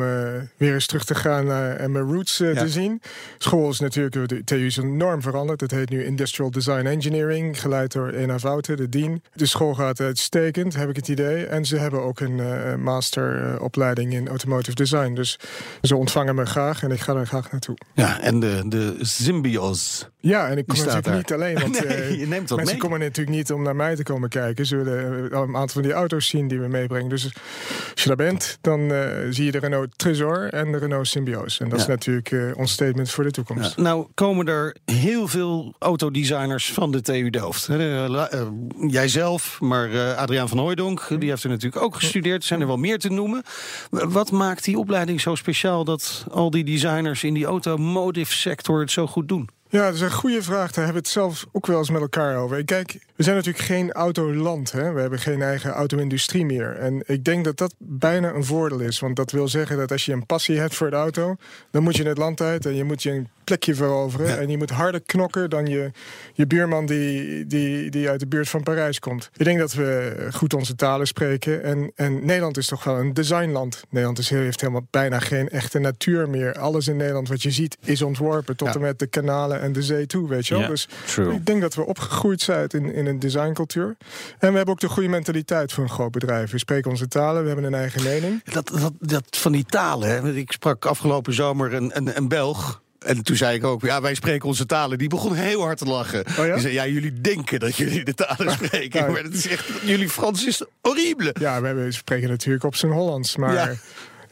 weer 0.57 0.73
eens 0.73 0.85
terug 0.85 1.05
te 1.05 1.15
gaan 1.15 1.51
en 1.51 1.91
mijn 1.91 2.13
roots 2.13 2.37
ja. 2.37 2.53
te 2.53 2.69
zien. 2.69 3.01
School 3.37 3.69
is 3.69 3.79
natuurlijk, 3.79 4.29
de 4.29 4.43
TU 4.43 4.65
is 4.65 4.77
enorm 4.77 5.21
veranderd. 5.21 5.61
Het 5.61 5.71
heet 5.71 5.89
nu 5.89 6.05
Industrial 6.05 6.51
Design 6.51 6.85
Engineering, 6.85 7.61
geleid 7.61 7.91
door 7.91 8.09
Ena 8.09 8.37
Wouten, 8.37 8.77
de 8.77 8.89
dean. 8.89 9.21
De 9.33 9.45
school 9.45 9.73
gaat 9.73 9.99
uitstekend, 9.99 10.75
heb 10.75 10.89
ik 10.89 10.95
het 10.95 11.07
idee. 11.07 11.45
En 11.45 11.65
ze 11.65 11.77
hebben 11.77 12.01
ook 12.01 12.19
een 12.19 12.41
masteropleiding 12.81 14.13
in 14.13 14.27
automotive 14.27 14.75
design. 14.75 15.13
Dus 15.13 15.39
ze 15.81 15.95
ontvangen 15.95 16.35
me 16.35 16.45
graag 16.45 16.83
en 16.83 16.91
ik 16.91 16.99
ga 16.99 17.15
er 17.15 17.27
graag 17.27 17.51
naartoe. 17.51 17.77
Ja, 17.93 18.21
en 18.21 18.39
de, 18.39 18.63
de 18.67 18.94
Symbios. 18.99 20.09
Ja, 20.19 20.47
en 20.47 20.57
ik 20.57 20.67
kom 20.67 20.77
natuurlijk 20.77 21.15
niet 21.15 21.33
alleen. 21.33 21.59
Want, 21.59 21.73
nee, 21.85 21.93
eh, 21.93 22.19
je 22.19 22.27
neemt 22.27 22.55
mensen 22.55 22.77
komen 22.77 22.99
natuurlijk 22.99 23.37
niet 23.37 23.51
om 23.51 23.63
naar 23.63 23.75
mij 23.75 23.95
te 23.95 24.03
komen 24.03 24.29
kijken. 24.29 24.65
Ze 24.65 24.75
willen 24.75 25.31
eh, 25.31 25.39
een 25.39 25.55
aantal 25.55 25.67
van 25.67 25.81
die 25.81 25.91
auto's 25.91 26.27
zien 26.27 26.47
die 26.47 26.59
we 26.59 26.67
meebrengen. 26.67 27.09
Dus 27.09 27.23
als 27.91 28.03
je 28.03 28.07
daar 28.07 28.15
bent, 28.15 28.57
dan 28.61 28.79
uh, 28.79 29.07
zie 29.29 29.45
je 29.45 29.51
de 29.51 29.59
Renault 29.59 29.97
Trésor 29.97 30.47
en 30.49 30.71
de 30.71 30.77
Renault 30.77 31.07
Symbios. 31.07 31.59
En 31.59 31.69
dat 31.69 31.79
is 31.79 31.85
natuurlijk 31.85 32.31
uh, 32.31 32.57
ons 32.57 32.71
statement 32.71 33.11
voor 33.11 33.23
de 33.23 33.31
toekomst. 33.31 33.75
Ja. 33.75 33.81
Nou 33.81 34.07
komen 34.13 34.47
er 34.47 34.75
heel 34.85 35.27
veel 35.27 35.75
autodesigners 35.79 36.71
van 36.71 36.91
de 36.91 37.01
TU 37.01 37.29
Delft. 37.29 37.69
jijzelf, 38.87 39.61
maar 39.61 40.15
Adriaan 40.15 40.49
van 40.49 40.57
Hooijdonk, 40.57 41.07
die 41.19 41.29
heeft 41.29 41.43
er 41.43 41.49
natuurlijk 41.49 41.83
ook 41.83 41.95
gestudeerd. 41.95 42.41
Er 42.41 42.47
zijn 42.47 42.61
er 42.61 42.67
wel 42.67 42.77
meer 42.77 42.99
te 42.99 43.09
noemen. 43.09 43.43
Wat 43.89 44.31
maakt 44.31 44.63
die 44.63 44.77
opleiding 44.77 45.21
zo 45.21 45.35
speciaal 45.35 45.83
dat 45.83 46.25
al 46.31 46.49
die 46.49 46.63
designers 46.63 47.23
in 47.23 47.33
die 47.33 47.45
automotive 47.45 48.33
sector 48.33 48.84
het 48.85 48.93
zo 48.93 49.07
goed 49.07 49.27
doen? 49.27 49.49
Ja, 49.75 49.85
dat 49.85 49.93
is 49.93 50.01
een 50.01 50.11
goede 50.11 50.43
vraag. 50.43 50.71
Daar 50.71 50.83
hebben 50.85 51.03
we 51.03 51.07
het 51.07 51.17
zelf 51.17 51.45
ook 51.51 51.65
wel 51.67 51.77
eens 51.77 51.89
met 51.89 52.01
elkaar 52.01 52.37
over. 52.37 52.65
Kijk, 52.65 52.97
we 53.15 53.23
zijn 53.23 53.35
natuurlijk 53.35 53.65
geen 53.65 53.91
autoland. 53.91 54.71
Hè? 54.71 54.91
We 54.91 55.01
hebben 55.01 55.19
geen 55.19 55.41
eigen 55.41 55.71
auto-industrie 55.71 56.45
meer. 56.45 56.75
En 56.75 57.03
ik 57.05 57.23
denk 57.23 57.43
dat 57.43 57.57
dat 57.57 57.75
bijna 57.77 58.33
een 58.33 58.43
voordeel 58.43 58.79
is. 58.79 58.99
Want 58.99 59.15
dat 59.15 59.31
wil 59.31 59.47
zeggen 59.47 59.77
dat 59.77 59.91
als 59.91 60.05
je 60.05 60.11
een 60.11 60.25
passie 60.25 60.59
hebt 60.59 60.75
voor 60.75 60.89
de 60.89 60.95
auto... 60.95 61.35
dan 61.71 61.83
moet 61.83 61.95
je 61.95 62.03
het 62.03 62.17
land 62.17 62.41
uit 62.41 62.65
en 62.65 62.75
je 62.75 62.83
moet 62.83 63.03
je 63.03 63.11
een 63.11 63.27
plekje 63.43 63.75
veroveren. 63.75 64.39
En 64.39 64.49
je 64.49 64.57
moet 64.57 64.69
harder 64.69 65.01
knokken 65.01 65.49
dan 65.49 65.65
je, 65.65 65.91
je 66.33 66.47
buurman 66.47 66.85
die, 66.85 67.45
die, 67.47 67.89
die 67.89 68.09
uit 68.09 68.19
de 68.19 68.27
buurt 68.27 68.49
van 68.49 68.63
Parijs 68.63 68.99
komt. 68.99 69.29
Ik 69.37 69.45
denk 69.45 69.59
dat 69.59 69.73
we 69.73 70.15
goed 70.33 70.53
onze 70.53 70.75
talen 70.75 71.07
spreken. 71.07 71.63
En, 71.63 71.91
en 71.95 72.25
Nederland 72.25 72.57
is 72.57 72.67
toch 72.67 72.83
wel 72.83 72.97
een 72.97 73.13
designland. 73.13 73.83
Nederland 73.89 74.19
is, 74.19 74.29
heeft 74.29 74.61
helemaal 74.61 74.87
bijna 74.89 75.19
geen 75.19 75.49
echte 75.49 75.79
natuur 75.79 76.29
meer. 76.29 76.57
Alles 76.57 76.87
in 76.87 76.97
Nederland 76.97 77.27
wat 77.27 77.43
je 77.43 77.51
ziet 77.51 77.77
is 77.83 78.01
ontworpen. 78.01 78.55
Tot 78.55 78.75
en 78.75 78.81
met 78.81 78.99
de 78.99 79.07
kanalen 79.07 79.61
en 79.65 79.73
de 79.73 79.83
zee 79.83 80.05
toe, 80.05 80.27
weet 80.27 80.47
je 80.47 80.57
wel. 80.57 80.67
dus 80.67 80.87
ik 81.17 81.45
denk 81.45 81.61
dat 81.61 81.75
we 81.75 81.85
opgegroeid 81.85 82.41
zijn 82.41 82.67
in, 82.67 82.93
in 82.93 83.05
een 83.05 83.19
designcultuur. 83.19 83.95
En 84.39 84.49
we 84.49 84.55
hebben 84.55 84.73
ook 84.73 84.79
de 84.79 84.89
goede 84.89 85.09
mentaliteit 85.09 85.73
voor 85.73 85.83
een 85.83 85.89
groot 85.89 86.11
bedrijf. 86.11 86.51
We 86.51 86.57
spreken 86.57 86.91
onze 86.91 87.07
talen, 87.07 87.41
we 87.41 87.47
hebben 87.47 87.65
een 87.65 87.73
eigen 87.73 88.03
mening. 88.03 88.43
Dat, 88.43 88.67
dat, 88.67 88.93
dat 88.99 89.23
van 89.29 89.51
die 89.51 89.65
talen, 89.65 90.09
hè? 90.09 90.33
ik 90.33 90.51
sprak 90.51 90.85
afgelopen 90.85 91.33
zomer 91.33 91.73
een, 91.73 91.91
een, 91.93 92.17
een 92.17 92.27
Belg 92.27 92.83
en 93.05 93.23
toen 93.23 93.35
zei 93.35 93.55
ik 93.55 93.63
ook, 93.63 93.81
ja, 93.81 94.01
wij 94.01 94.13
spreken 94.13 94.47
onze 94.47 94.65
talen. 94.65 94.97
Die 94.97 95.09
begon 95.09 95.33
heel 95.33 95.61
hard 95.61 95.77
te 95.77 95.85
lachen. 95.85 96.25
Oh 96.39 96.45
ja? 96.45 96.53
Die 96.53 96.61
zei, 96.61 96.73
ja, 96.73 96.87
jullie 96.87 97.21
denken 97.21 97.59
dat 97.59 97.75
jullie 97.75 98.03
de 98.03 98.13
talen 98.13 98.51
spreken. 98.63 99.11
Maar 99.11 99.23
dat 99.23 99.33
is 99.33 99.47
echt, 99.47 99.65
jullie 99.81 100.09
Frans 100.09 100.45
is 100.45 100.63
horrible. 100.81 101.35
Ja, 101.39 101.61
we 101.61 101.91
spreken 101.91 102.29
natuurlijk 102.29 102.63
op 102.63 102.75
zijn 102.75 102.91
Hollands, 102.91 103.35
maar... 103.35 103.77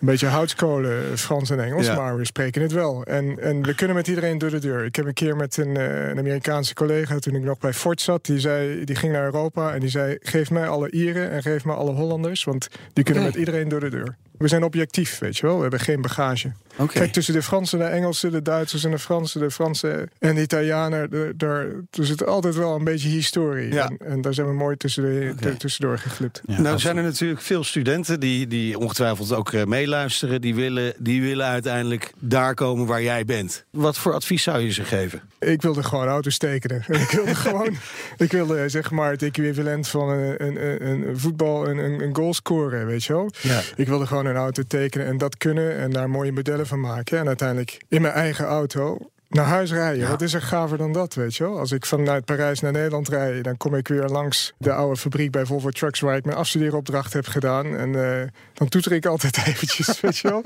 Een 0.04 0.10
beetje 0.10 0.28
houtskolen, 0.28 1.18
Frans 1.18 1.50
en 1.50 1.64
Engels, 1.64 1.88
maar 1.88 2.18
we 2.18 2.26
spreken 2.26 2.62
het 2.62 2.72
wel. 2.72 3.04
En, 3.04 3.40
en 3.40 3.64
we 3.64 3.76
kunnen 3.76 3.96
met 3.96 4.08
iedereen 4.08 4.38
door 4.38 4.50
de 4.50 4.60
deur. 4.60 4.86
Ik 4.86 4.96
heb 4.96 5.06
een 5.06 5.14
keer 5.14 5.36
met 5.36 5.58
een, 5.58 5.78
eh, 5.78 6.08
een 6.08 6.18
Amerikaanse 6.18 6.74
collega, 6.74 7.20
toen 7.20 7.36
ik 7.36 7.44
nog 7.44 7.58
bij 7.58 7.74
Ford 7.74 8.02
zat, 8.02 8.26
die, 8.26 8.40
zei, 8.40 8.84
die 8.84 8.96
ging 8.96 9.14
naar 9.14 9.24
Europa 9.24 9.74
en 9.74 9.80
die 9.80 9.90
zei: 9.90 10.18
Geef 10.20 10.52
mij 10.52 10.68
alle 10.68 10.92
Ieren 10.92 11.32
en 11.32 11.42
geef 11.42 11.66
mij 11.66 11.76
alle 11.76 11.92
Hollanders, 11.92 12.44
want 12.44 12.68
die 12.94 13.04
kunnen 13.04 13.24
met 13.24 13.36
iedereen 13.36 13.70
door 13.70 13.80
de 13.80 13.90
deur. 13.90 14.16
We 14.38 14.48
zijn 14.48 14.64
objectief, 14.64 15.20
weet 15.20 15.38
je 15.38 15.46
wel. 15.46 15.56
We 15.56 15.62
hebben 15.62 15.80
geen 15.80 16.02
bagage. 16.02 16.52
Kijk, 16.88 17.12
tussen 17.12 17.34
de 17.34 17.44
Fransen, 17.44 17.80
de 17.80 17.86
Engelsen, 17.86 18.32
de 18.32 18.42
Duitsers 18.42 18.84
en 18.84 18.92
de 18.92 19.00
Fransen, 19.00 19.40
de 19.40 19.52
Fransen 19.52 20.10
en 20.20 20.36
de 20.36 20.42
Italianen, 20.42 21.34
daar, 21.38 21.66
er 21.92 22.06
zit 22.06 22.26
altijd 22.26 22.56
wel 22.56 22.76
een 22.76 22.84
beetje 22.84 23.10
historie. 23.10 23.80
En, 23.80 23.98
en, 23.98 24.22
daar 24.22 24.34
zijn 24.34 24.48
we 24.48 24.54
mooi 24.54 24.78
tussen 24.78 25.04
de, 25.04 25.58
tussendoor 25.58 25.98
geglipt. 25.98 26.42
nou 26.46 26.80
zijn 26.80 26.98
er 26.98 27.04
natuurlijk 27.04 27.42
veel 27.42 27.64
studenten 27.64 28.20
die, 28.20 28.48
die 28.48 28.80
ongetwijfeld 28.80 29.34
ook 29.34 29.52
uh, 29.52 29.64
meeluisteren. 29.64 30.42
Die 30.42 30.56
willen, 30.56 30.94
die 30.98 31.22
willen 31.22 31.46
uiteindelijk 31.46 32.12
daar 32.20 32.54
komen 32.54 32.86
waar 32.86 33.02
jij 33.02 33.26
bent. 33.26 33.64
Wat 33.70 33.98
voor 33.98 34.14
advies 34.14 34.44
zou 34.44 34.60
je 34.60 34.72
ze 34.72 34.84
geven? 34.84 35.22
Ik 35.40 35.62
wilde 35.62 35.84
gewoon 35.84 36.08
auto's 36.08 36.38
tekenen. 36.38 36.84
ik 36.88 37.10
wilde 37.12 37.36
gewoon, 37.36 37.76
ik 38.18 38.32
wilde 38.32 38.70
zeg 38.70 38.92
maar 38.92 39.12
het 39.12 39.24
equivalent 39.24 39.88
van 39.88 40.10
een, 40.10 40.46
een, 40.46 40.88
een, 40.88 41.20
voetbal, 41.20 41.68
een, 41.68 41.78
een 41.78 42.16
goal 42.16 42.34
scoren, 42.34 42.86
weet 42.86 43.04
je 43.04 43.14
wel. 43.14 43.32
Ja. 43.42 43.62
Ik 43.76 43.88
wilde 43.88 44.06
gewoon 44.06 44.26
een 44.26 44.36
auto 44.36 44.64
tekenen 44.68 45.08
en 45.08 45.18
dat 45.18 45.38
kunnen 45.38 45.78
en 45.78 45.92
daar 45.92 46.10
mooie 46.10 46.32
modellen 46.32 46.63
van 46.66 46.80
maken. 46.80 47.20
En 47.20 47.28
uiteindelijk 47.28 47.82
in 47.88 48.02
mijn 48.02 48.14
eigen 48.14 48.46
auto 48.46 48.98
naar 49.34 49.46
huis 49.46 49.72
rijden. 49.72 50.10
Wat 50.10 50.22
is 50.22 50.34
er 50.34 50.42
gaver 50.42 50.78
dan 50.78 50.92
dat, 50.92 51.14
weet 51.14 51.36
je 51.36 51.44
wel? 51.44 51.60
Als 51.60 51.72
ik 51.72 51.86
vanuit 51.86 52.26
Parijs 52.26 52.60
naar 52.60 52.72
Nederland 52.72 53.10
rijd... 53.10 53.44
dan 53.44 53.58
kom 53.58 53.76
ik 53.76 53.88
weer 53.88 54.06
langs 54.06 54.54
de 54.58 54.74
oude 54.74 55.00
fabriek 55.00 55.32
bij 55.32 55.46
Volvo 55.46 55.70
Trucks... 55.70 56.00
waar 56.00 56.16
ik 56.16 56.26
mijn 56.26 56.38
afstudeeropdracht 56.38 57.14
heb 57.14 57.28
gedaan. 57.28 57.66
En 57.78 57.90
uh, 57.90 58.22
dan 58.54 58.68
toeter 58.70 58.92
ik 58.92 59.06
altijd 59.06 59.38
eventjes, 59.48 60.02
weet 60.02 60.18
je 60.18 60.28
wel? 60.28 60.44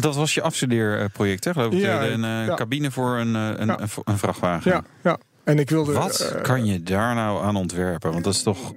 dat 0.00 0.16
was 0.16 0.34
je 0.34 0.42
afstudeerproject, 0.42 1.44
hè? 1.44 1.52
Geloof 1.52 1.72
ik? 1.72 1.80
Ja, 1.80 2.06
een 2.06 2.48
uh, 2.48 2.54
cabine 2.54 2.90
voor 2.90 3.18
een, 3.18 3.34
uh, 3.34 3.50
een, 3.56 3.78
een, 4.04 4.18
vrachtwagen. 4.18 4.70
Ja, 4.70 4.84
ja. 5.02 5.18
En 5.44 5.58
ik 5.58 5.70
wilde, 5.70 5.92
Wat 5.92 6.32
uh, 6.34 6.42
kan 6.42 6.66
je 6.66 6.82
daar 6.82 7.14
nou 7.14 7.44
aan 7.44 7.56
ontwerpen? 7.56 8.12
Want 8.12 8.24
dat 8.24 8.34
is 8.34 8.42
toch 8.42 8.72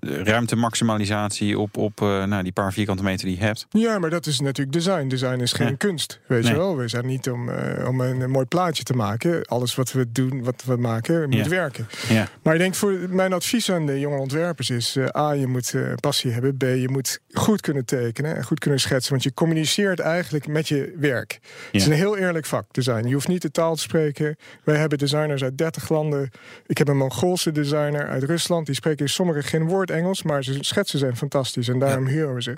ruimtemaximalisatie 0.00 1.58
op, 1.58 1.76
op 1.76 2.00
uh, 2.00 2.24
nou, 2.24 2.42
die 2.42 2.52
paar 2.52 2.72
vierkante 2.72 3.02
meter 3.02 3.26
die 3.26 3.36
je 3.36 3.42
hebt. 3.42 3.66
Ja, 3.70 3.98
maar 3.98 4.10
dat 4.10 4.26
is 4.26 4.40
natuurlijk 4.40 4.72
design. 4.76 5.08
Design 5.08 5.40
is 5.40 5.52
geen 5.52 5.76
kunst, 5.76 6.20
weet 6.26 6.46
je 6.46 6.54
wel. 6.54 6.76
We 6.76 6.88
zijn 6.88 7.06
niet 7.06 7.30
om, 7.30 7.48
uh, 7.48 7.88
om 7.88 8.00
een, 8.00 8.20
een, 8.20 8.30
mooi 8.30 8.44
plaatje 8.44 8.82
te 8.82 8.92
maken. 8.92 9.44
Alles 9.44 9.74
wat 9.74 9.92
we 9.92 10.12
doen, 10.12 10.42
wat 10.42 10.62
we 10.64 10.76
maken, 10.76 11.28
moet 11.28 11.48
werken. 11.48 11.88
Ja. 12.08 12.28
Maar 12.42 12.54
ik 12.54 12.60
denk 12.60 12.74
voor 12.74 12.98
mijn 13.08 13.32
advies 13.32 13.70
aan 13.70 13.86
de 13.86 14.00
jonge 14.00 14.18
ontwerpers 14.18 14.70
is... 14.70 14.96
A, 15.16 15.32
je 15.32 15.46
moet 15.46 15.74
passie 16.00 16.30
hebben. 16.30 16.56
B, 16.56 16.62
je 16.62 16.88
moet 16.90 17.20
goed 17.32 17.60
kunnen 17.60 17.84
tekenen 17.84 18.36
en 18.36 18.44
goed 18.44 18.58
kunnen 18.58 18.80
schetsen. 18.80 19.12
Want 19.12 19.22
je 19.22 19.34
communiceert 19.34 19.98
eigenlijk 19.98 20.46
met 20.46 20.68
je 20.68 20.94
werk. 20.98 21.38
Het 21.42 21.80
is 21.80 21.86
een 21.86 21.92
heel 21.92 22.16
eerlijk 22.16 22.46
vak, 22.46 22.64
design. 22.70 23.06
Je 23.06 23.14
hoeft 23.14 23.28
niet 23.28 23.42
de 23.42 23.50
taal 23.50 23.74
te 23.74 23.82
spreken. 23.82 24.36
Wij 24.64 24.76
hebben 24.76 24.98
designers 24.98 25.42
uit 25.42 25.58
30 25.58 25.69
landen. 25.88 26.30
Ik 26.66 26.78
heb 26.78 26.88
een 26.88 26.96
Mongoolse 26.96 27.52
designer 27.52 28.08
uit 28.08 28.22
Rusland. 28.22 28.66
Die 28.66 28.74
spreken 28.74 29.08
sommigen 29.08 29.44
geen 29.44 29.66
woord 29.66 29.90
Engels, 29.90 30.22
maar 30.22 30.44
zijn 30.44 30.64
schetsen 30.64 30.98
zijn 30.98 31.16
fantastisch. 31.16 31.68
En 31.68 31.78
daarom 31.78 32.06
ja. 32.06 32.10
huren 32.10 32.34
we 32.34 32.42
ze. 32.42 32.56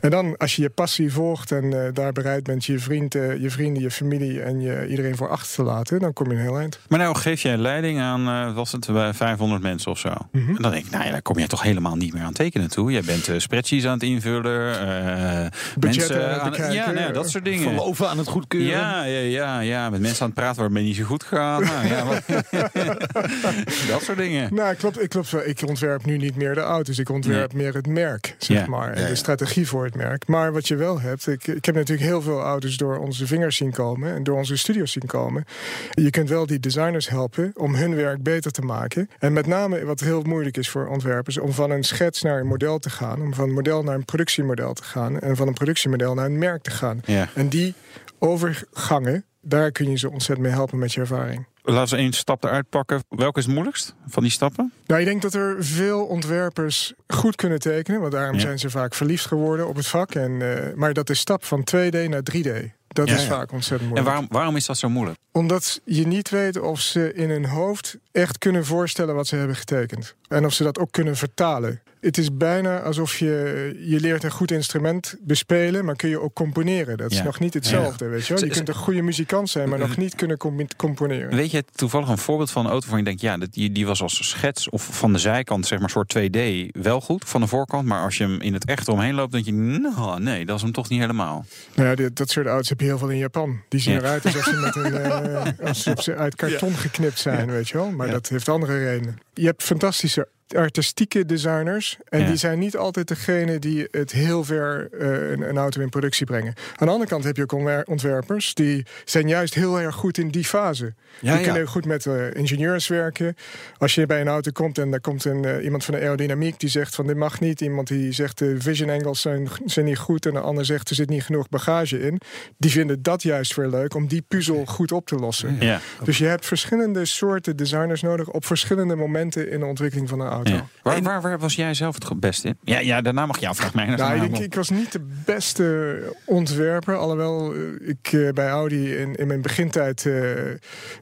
En 0.00 0.10
dan, 0.10 0.36
als 0.36 0.56
je 0.56 0.62
je 0.62 0.70
passie 0.70 1.12
volgt 1.12 1.52
en 1.52 1.64
uh, 1.64 1.80
daar 1.92 2.12
bereid 2.12 2.42
bent 2.42 2.64
je, 2.64 2.78
vriend, 2.78 3.14
uh, 3.14 3.36
je 3.36 3.50
vrienden, 3.50 3.82
je 3.82 3.90
familie 3.90 4.42
en 4.42 4.60
je, 4.60 4.86
iedereen 4.88 5.16
voor 5.16 5.28
achter 5.28 5.54
te 5.54 5.62
laten, 5.62 5.98
dan 5.98 6.12
kom 6.12 6.26
je 6.30 6.34
een 6.34 6.40
heel 6.40 6.58
eind. 6.58 6.78
Maar 6.88 6.98
nou 6.98 7.16
geef 7.16 7.42
jij 7.42 7.56
leiding 7.56 8.00
aan, 8.00 8.28
uh, 8.28 8.54
was 8.54 8.72
het 8.72 8.86
bij 8.92 9.14
500 9.14 9.62
mensen 9.62 9.90
of 9.90 9.98
zo? 9.98 10.08
Mm 10.08 10.44
-hmm. 10.44 10.56
En 10.56 10.62
dan 10.62 10.70
denk 10.70 10.84
ik, 10.84 10.90
nou 10.90 11.04
ja, 11.04 11.10
daar 11.10 11.22
kom 11.22 11.38
je 11.38 11.46
toch 11.46 11.62
helemaal 11.62 11.96
niet 11.96 12.14
meer 12.14 12.22
aan 12.22 12.32
tekenen 12.32 12.70
toe. 12.70 12.92
Jij 12.92 13.02
bent 13.02 13.30
spreadsheets 13.36 13.86
aan 13.86 13.92
het 13.92 14.02
invullen, 14.02 15.50
mensen 15.80 16.40
aan, 16.40 16.72
ja, 16.72 16.86
nou 16.86 17.06
ja, 17.06 17.12
dat 17.12 17.30
soort 17.30 17.44
dingen. 17.44 17.62
Verloven 17.62 18.08
aan 18.08 18.18
het 18.18 18.28
goedkeuren. 18.28 18.68
Ja, 18.68 19.02
ja, 19.04 19.20
ja, 19.20 19.60
ja, 19.60 19.90
met 19.90 20.00
mensen 20.00 20.20
aan 20.20 20.26
het 20.26 20.38
praten 20.38 20.62
waar 20.62 20.70
het 20.70 20.82
niet 20.82 20.96
zo 20.96 21.04
goed 21.04 21.24
gaat. 21.24 21.64
nou, 21.64 21.86
ja, 21.86 22.04
wat, 22.04 22.22
dat 23.88 24.02
soort 24.02 24.18
dingen. 24.18 24.54
Nou, 24.54 24.74
klopt, 24.74 25.02
ik, 25.02 25.08
klopt 25.08 25.30
wel. 25.30 25.46
ik 25.46 25.62
ontwerp 25.66 26.04
nu 26.04 26.16
niet 26.16 26.36
meer 26.36 26.54
de 26.54 26.60
auto's. 26.60 26.98
Ik 26.98 27.08
ontwerp 27.08 27.52
meer 27.52 27.74
het 27.74 27.86
merk, 27.86 28.34
zeg 28.38 28.56
Ja. 28.56 28.66
maar. 28.66 28.92
En 28.92 29.02
Ja, 29.02 29.08
de 29.08 29.14
strategie 29.14 29.66
voor 29.68 29.84
het 29.84 29.94
merk. 29.94 30.26
Maar 30.26 30.52
wat 30.52 30.68
je 30.68 30.76
wel 30.76 31.00
hebt... 31.00 31.26
Ik, 31.26 31.46
ik 31.46 31.64
heb 31.64 31.74
natuurlijk 31.74 32.08
heel 32.08 32.22
veel 32.22 32.40
auto's 32.40 32.76
door 32.76 32.98
onze 32.98 33.26
vingers 33.26 33.56
zien 33.56 33.70
komen... 33.70 34.14
en 34.14 34.22
door 34.22 34.36
onze 34.36 34.56
studios 34.56 34.92
zien 34.92 35.06
komen. 35.06 35.44
Je 35.90 36.10
kunt 36.10 36.28
wel 36.28 36.46
die 36.46 36.60
designers 36.60 37.08
helpen 37.08 37.50
om 37.54 37.74
hun 37.74 37.94
werk 37.94 38.22
beter 38.22 38.50
te 38.50 38.62
maken. 38.62 39.10
En 39.18 39.32
met 39.32 39.46
name 39.46 39.84
wat 39.84 40.00
heel 40.00 40.22
moeilijk 40.22 40.56
is 40.56 40.68
voor 40.68 40.86
ontwerpers... 40.86 41.38
om 41.38 41.52
van 41.52 41.70
een 41.70 41.84
schets 41.84 42.22
naar 42.22 42.40
een 42.40 42.46
model 42.46 42.78
te 42.78 42.90
gaan. 42.90 43.20
Om 43.22 43.34
van 43.34 43.48
een 43.48 43.54
model 43.54 43.82
naar 43.82 43.94
een 43.94 44.04
productiemodel 44.04 44.72
te 44.72 44.82
gaan. 44.84 45.20
En 45.20 45.36
van 45.36 45.46
een 45.48 45.54
productiemodel 45.54 46.14
naar 46.14 46.26
een 46.26 46.38
merk 46.38 46.62
te 46.62 46.70
gaan. 46.70 47.00
Ja. 47.04 47.28
En 47.34 47.48
die 47.48 47.74
overgangen, 48.18 49.24
daar 49.40 49.70
kun 49.72 49.90
je 49.90 49.98
ze 49.98 50.10
ontzettend 50.10 50.46
mee 50.46 50.56
helpen 50.56 50.78
met 50.78 50.92
je 50.92 51.00
ervaring. 51.00 51.46
Laten 51.62 51.96
we 51.96 52.02
één 52.02 52.12
stap 52.12 52.44
eruit 52.44 52.68
pakken. 52.68 53.02
Welke 53.08 53.38
is 53.38 53.44
het 53.44 53.54
moeilijkst 53.54 53.94
van 54.06 54.22
die 54.22 54.32
stappen? 54.32 54.72
Nou, 54.86 55.00
ik 55.00 55.06
denk 55.06 55.22
dat 55.22 55.34
er 55.34 55.56
veel 55.64 56.04
ontwerpers 56.06 56.92
goed 57.06 57.36
kunnen 57.36 57.58
tekenen. 57.58 58.00
Want 58.00 58.12
daarom 58.12 58.34
Ja. 58.34 58.40
zijn 58.40 58.58
ze 58.58 58.70
vaak 58.70 58.94
verliefd 58.94 59.26
geworden 59.26 59.68
op 59.68 59.76
het 59.76 59.86
vak. 59.86 60.14
En, 60.14 60.42
eh, 60.68 60.74
maar 60.74 60.92
dat 60.92 61.06
de 61.06 61.14
stap 61.14 61.44
van 61.44 61.64
2D 61.64 62.08
naar 62.08 62.22
3D, 62.22 62.70
dat 62.88 63.08
Ja, 63.08 63.14
is 63.14 63.22
ja. 63.22 63.28
vaak 63.28 63.52
ontzettend 63.52 63.80
En 63.80 63.86
moeilijk. 63.86 64.06
waarom, 64.08 64.26
waarom 64.30 64.56
is 64.56 64.66
dat 64.66 64.78
zo 64.78 64.88
moeilijk? 64.88 65.18
Omdat 65.32 65.80
je 65.84 66.06
niet 66.06 66.30
weet 66.30 66.60
of 66.60 66.80
ze 66.80 67.12
in 67.14 67.30
hun 67.30 67.44
hoofd 67.46 67.96
echt 68.18 68.38
kunnen 68.38 68.64
voorstellen 68.64 69.14
wat 69.14 69.26
ze 69.26 69.36
hebben 69.36 69.56
getekend. 69.56 70.14
En 70.28 70.44
of 70.44 70.52
ze 70.52 70.62
dat 70.62 70.78
ook 70.78 70.92
kunnen 70.92 71.16
vertalen. 71.16 71.80
Het 72.00 72.18
is 72.18 72.36
bijna 72.36 72.80
alsof 72.80 73.16
je, 73.18 73.76
je 73.86 74.00
leert 74.00 74.24
een 74.24 74.30
goed 74.30 74.50
instrument 74.50 75.16
bespelen, 75.20 75.84
maar 75.84 75.96
kun 75.96 76.08
je 76.08 76.20
ook 76.20 76.34
componeren. 76.34 76.96
Dat 76.96 77.10
is 77.10 77.16
Ja. 77.16 77.24
nog 77.24 77.38
niet 77.40 77.54
hetzelfde, 77.54 78.08
weet 78.08 78.26
je 78.26 78.34
wel. 78.34 78.44
Je 78.44 78.50
kunt 78.50 78.68
een 78.68 78.74
goede 78.74 79.02
muzikant 79.02 79.50
zijn, 79.50 79.68
maar 79.68 79.78
nog 79.78 79.96
niet 79.96 80.14
kunnen 80.14 80.36
com- 80.36 80.66
componeren. 80.76 81.36
Weet 81.36 81.50
je 81.50 81.64
toevallig 81.74 82.08
een 82.08 82.18
voorbeeld 82.18 82.50
van 82.50 82.64
een 82.64 82.70
auto 82.70 82.80
waarvan 82.86 82.98
je 82.98 83.04
denkt... 83.04 83.20
ja, 83.20 83.36
dat- 83.38 83.52
die, 83.52 83.72
die 83.72 83.86
was 83.86 84.02
als 84.02 84.28
schets 84.28 84.68
of 84.68 84.88
van 84.98 85.12
de 85.12 85.18
zijkant, 85.18 85.66
zeg 85.66 85.78
maar, 85.78 85.90
soort 85.90 86.14
2D 86.18 86.38
wel 86.72 87.00
goed. 87.00 87.24
Van 87.26 87.40
de 87.40 87.46
voorkant, 87.46 87.86
maar 87.86 88.02
als 88.02 88.16
je 88.16 88.24
hem 88.24 88.40
in 88.40 88.52
het 88.54 88.64
echt 88.64 88.88
omheen 88.88 89.14
loopt... 89.14 89.32
denk 89.32 89.44
je, 89.44 89.52
nou, 89.52 90.20
nee, 90.20 90.44
dat 90.46 90.56
is 90.56 90.62
hem 90.62 90.72
toch 90.72 90.88
niet 90.88 91.00
helemaal. 91.00 91.44
Nou 91.74 91.88
ja, 91.88 91.94
dit- 91.94 92.16
dat 92.16 92.30
soort 92.30 92.46
auto's 92.46 92.68
heb 92.68 92.80
je 92.80 92.86
heel 92.86 92.98
veel 92.98 93.10
in 93.10 93.18
Japan. 93.18 93.60
Die 93.68 93.80
zien 93.80 93.94
Ja. 93.94 93.98
eruit 94.00 94.24
alsof 94.24 94.42
ze, 94.44 94.52
met 94.56 94.76
een, 94.76 94.94
eh, 94.96 95.46
alsof 95.68 96.02
ze 96.02 96.14
uit 96.16 96.34
karton 96.34 96.74
geknipt 96.74 97.18
zijn, 97.18 97.50
weet 97.50 97.68
je 97.68 97.76
wel. 97.78 97.90
Maar 97.90 98.07
Dat 98.12 98.28
heeft 98.28 98.48
andere 98.48 98.78
redenen. 98.84 99.18
Je 99.34 99.46
hebt 99.46 99.62
fantastische 99.62 100.28
artistieke 100.56 101.26
designers. 101.26 101.96
En 102.08 102.20
Ja. 102.20 102.26
die 102.26 102.36
zijn 102.36 102.58
niet 102.58 102.76
altijd 102.76 103.08
degene 103.08 103.58
die 103.58 103.88
het 103.90 104.12
heel 104.12 104.44
ver 104.44 104.88
eh, 104.98 105.30
een, 105.30 105.48
een 105.48 105.56
auto 105.56 105.80
in 105.80 105.88
productie 105.88 106.26
brengen. 106.26 106.54
Aan 106.76 106.86
de 106.86 106.92
andere 106.92 107.10
kant 107.10 107.24
heb 107.24 107.36
je 107.36 107.42
ook 107.42 107.52
ontwer- 107.52 107.84
ontwerpers 107.86 108.54
die 108.54 108.86
zijn 109.04 109.28
juist 109.28 109.54
heel 109.54 109.80
erg 109.80 109.94
goed 109.94 110.18
in 110.18 110.28
die 110.28 110.44
fase. 110.44 110.84
Ja, 111.20 111.32
die 111.32 111.40
ja. 111.44 111.50
kunnen 111.52 111.68
goed 111.68 111.84
met 111.86 112.06
eh, 112.06 112.34
ingenieurs 112.34 112.88
werken. 112.88 113.34
Als 113.78 113.94
je 113.94 114.06
bij 114.06 114.20
een 114.20 114.28
auto 114.28 114.50
komt 114.50 114.78
en 114.78 114.90
daar 114.90 115.00
komt 115.00 115.24
een, 115.24 115.44
eh, 115.44 115.64
iemand 115.64 115.84
van 115.84 115.94
de 115.94 116.00
aerodynamiek 116.00 116.60
die 116.60 116.68
zegt 116.68 116.94
van 116.94 117.06
dit 117.06 117.16
mag 117.16 117.40
niet. 117.40 117.60
Iemand 117.60 117.88
die 117.88 118.12
zegt 118.12 118.38
de 118.38 118.54
vision 118.58 118.90
angles 118.90 119.20
zijn, 119.20 119.48
zijn 119.64 119.84
niet 119.86 119.98
goed. 119.98 120.26
En 120.26 120.32
de 120.32 120.40
ander 120.40 120.64
zegt 120.64 120.88
er 120.90 120.94
zit 120.96 121.08
niet 121.08 121.22
genoeg 121.22 121.48
bagage 121.48 122.00
in. 122.00 122.20
Die 122.56 122.70
vinden 122.70 123.02
dat 123.02 123.22
juist 123.22 123.54
weer 123.56 123.68
leuk 123.68 123.94
om 123.94 124.06
die 124.06 124.22
puzzel 124.28 124.64
goed 124.64 124.92
op 124.92 125.06
te 125.06 125.14
lossen. 125.16 125.56
Ja. 125.60 125.80
Dus 126.04 126.18
je 126.18 126.24
hebt 126.26 126.46
verschillende 126.46 127.04
soorten 127.04 127.56
designers 127.56 128.02
nodig 128.02 128.28
op 128.30 128.44
verschillende 128.44 128.96
momenten 128.96 129.50
in 129.50 129.60
de 129.60 129.66
ontwikkeling 129.66 130.08
van 130.08 130.20
een 130.20 130.26
auto. 130.26 130.36
Ja. 130.42 130.66
Waar, 130.82 131.02
waar, 131.02 131.20
waar 131.20 131.38
was 131.38 131.54
jij 131.54 131.74
zelf 131.74 131.94
het 131.94 132.20
best 132.20 132.44
in? 132.44 132.58
Ja, 132.62 132.78
ja 132.78 133.00
daarna 133.00 133.26
mag 133.26 133.38
je 133.38 133.48
afvragen. 133.48 133.76
mij. 133.76 133.96
Nou, 133.96 134.14
ik, 134.14 134.20
denk, 134.20 134.44
ik 134.44 134.54
was 134.54 134.70
niet 134.70 134.92
de 134.92 135.06
beste 135.24 136.16
ontwerper. 136.24 136.96
Alhoewel 136.96 137.54
eh, 137.54 137.88
ik 137.88 138.12
eh, 138.12 138.32
bij 138.32 138.48
Audi 138.48 138.96
in, 138.96 139.14
in 139.14 139.26
mijn 139.26 139.42
begintijd 139.42 140.06
eh, 140.06 140.46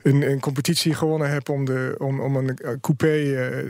een, 0.03 0.31
een 0.31 0.41
competitie 0.41 0.95
gewonnen 0.95 1.31
heb 1.31 1.49
om, 1.49 1.65
de, 1.65 1.95
om, 1.99 2.21
om 2.21 2.37
een 2.37 2.59
coupé, 2.81 3.15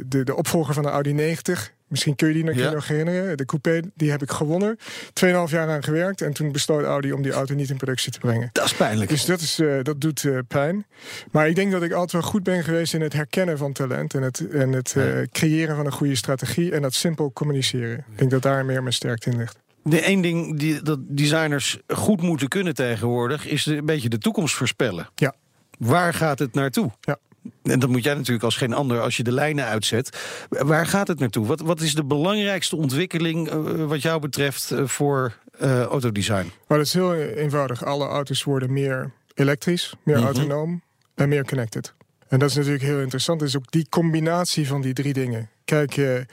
de, 0.06 0.24
de 0.24 0.36
opvolger 0.36 0.74
van 0.74 0.82
de 0.82 0.88
Audi 0.88 1.12
90. 1.12 1.74
Misschien 1.88 2.14
kun 2.16 2.28
je 2.28 2.34
die 2.34 2.44
nog, 2.44 2.54
Ja. 2.54 2.70
nog 2.70 2.88
herinneren. 2.88 3.36
De 3.36 3.44
coupé, 3.44 3.80
die 3.94 4.10
heb 4.10 4.22
ik 4.22 4.30
gewonnen. 4.30 4.78
Tweeënhalf 5.12 5.50
jaar 5.50 5.68
aan 5.68 5.82
gewerkt. 5.82 6.20
En 6.20 6.32
toen 6.32 6.52
besloot 6.52 6.84
Audi 6.84 7.12
om 7.12 7.22
die 7.22 7.32
auto 7.32 7.54
niet 7.54 7.70
in 7.70 7.76
productie 7.76 8.12
te 8.12 8.18
brengen. 8.18 8.48
Dat 8.52 8.64
is 8.64 8.74
pijnlijk. 8.74 9.10
Dus 9.10 9.24
dat, 9.24 9.40
is, 9.40 9.58
eh, 9.58 9.82
dat 9.82 10.00
doet 10.00 10.24
eh, 10.24 10.38
pijn. 10.48 10.86
Maar 11.30 11.48
ik 11.48 11.54
denk 11.54 11.72
dat 11.72 11.82
ik 11.82 11.92
altijd 11.92 12.12
wel 12.12 12.22
goed 12.30 12.42
ben 12.42 12.64
geweest 12.64 12.94
in 12.94 13.00
het 13.00 13.12
herkennen 13.12 13.58
van 13.58 13.72
talent. 13.72 14.14
En 14.14 14.22
het, 14.22 14.48
en 14.48 14.72
het 14.72 14.94
eh, 14.96 15.04
creëren 15.32 15.76
van 15.76 15.86
een 15.86 15.92
goede 15.92 16.14
strategie. 16.16 16.72
En 16.72 16.82
dat 16.82 16.94
simpel 16.94 17.32
communiceren. 17.32 17.98
Ik 18.10 18.18
denk 18.18 18.30
dat 18.30 18.42
daar 18.42 18.64
meer 18.64 18.80
mijn 18.82 18.94
sterkte 18.94 19.30
in 19.30 19.36
ligt. 19.36 19.58
De 19.82 20.00
één 20.00 20.20
ding 20.20 20.58
die 20.58 20.82
dat 20.82 20.98
designers 21.02 21.78
goed 21.88 22.22
moeten 22.22 22.48
kunnen 22.48 22.74
tegenwoordig... 22.74 23.46
is 23.46 23.66
een 23.66 23.86
beetje 23.86 24.08
de 24.08 24.18
toekomst 24.18 24.54
voorspellen. 24.54 25.08
Ja. 25.14 25.34
Waar 25.78 26.14
gaat 26.14 26.38
het 26.38 26.54
naartoe? 26.54 26.90
Ja. 27.00 27.18
En 27.62 27.78
dat 27.78 27.88
moet 27.88 28.04
jij 28.04 28.14
natuurlijk 28.14 28.44
als 28.44 28.56
geen 28.56 28.72
ander 28.72 29.00
als 29.00 29.16
je 29.16 29.22
de 29.22 29.32
lijnen 29.32 29.64
uitzet. 29.64 30.18
Waar 30.48 30.86
gaat 30.86 31.08
het 31.08 31.18
naartoe? 31.18 31.46
Wat, 31.46 31.60
wat 31.60 31.80
is 31.80 31.94
de 31.94 32.04
belangrijkste 32.04 32.76
ontwikkeling 32.76 33.48
eh, 33.48 33.84
wat 33.84 34.02
jou 34.02 34.20
betreft 34.20 34.70
eh, 34.70 34.84
voor 34.84 35.38
eh, 35.58 35.82
autodesign? 35.82 36.50
Maar 36.66 36.78
dat 36.78 36.86
is 36.86 36.92
heel 36.92 37.14
eenvoudig. 37.14 37.84
Alle 37.84 38.06
auto's 38.06 38.44
worden 38.44 38.72
meer 38.72 39.12
elektrisch, 39.34 39.94
meer 40.02 40.16
Mhm. 40.16 40.24
autonoom 40.24 40.82
en 41.14 41.28
meer 41.28 41.44
connected. 41.44 41.94
En 42.28 42.38
dat 42.38 42.50
is 42.50 42.56
natuurlijk 42.56 42.84
heel 42.84 43.00
interessant. 43.00 43.42
is 43.42 43.56
ook 43.56 43.70
die 43.70 43.86
combinatie 43.88 44.66
van 44.66 44.80
die 44.80 44.92
drie 44.92 45.12
dingen. 45.12 45.50
Kijk, 45.64 45.92
je 45.92 46.26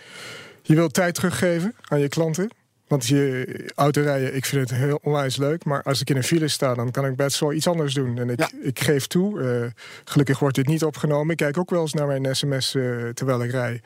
wilt 0.76 0.94
tijd 0.94 1.16
teruggeven 1.16 1.76
aan 1.88 2.00
je 2.00 2.10
klanten. 2.10 2.50
Want 2.94 3.08
je 3.08 3.48
autorijden, 3.76 4.36
ik 4.36 4.46
vind 4.46 4.70
het 4.70 4.80
heel 4.80 5.00
onwijs 5.04 5.38
leuk. 5.38 5.66
Maar 5.66 5.84
als 5.84 6.02
ik 6.02 6.10
in 6.10 6.16
een 6.16 6.24
file 6.24 6.48
sta, 6.48 6.74
dan 6.74 6.92
kan 6.92 7.06
ik 7.06 7.16
best 7.16 7.40
wel 7.40 7.54
iets 7.54 7.68
anders 7.68 7.94
doen. 7.94 8.18
En 8.18 8.30
ik, 8.30 8.40
Ja. 8.40 8.50
ik 8.62 8.80
geef 8.80 9.08
toe. 9.08 9.42
eh, 9.42 9.72
gelukkig 10.04 10.40
wordt 10.40 10.56
dit 10.56 10.68
niet 10.68 10.84
opgenomen. 10.84 11.32
Ik 11.32 11.38
kijk 11.38 11.58
ook 11.58 11.70
wel 11.70 11.82
eens 11.82 11.94
naar 11.94 12.08
mijn 12.08 12.36
sms 12.36 12.76
eh, 12.76 13.10
terwijl 13.10 13.44
ik 13.44 13.52
rij. 13.52 13.82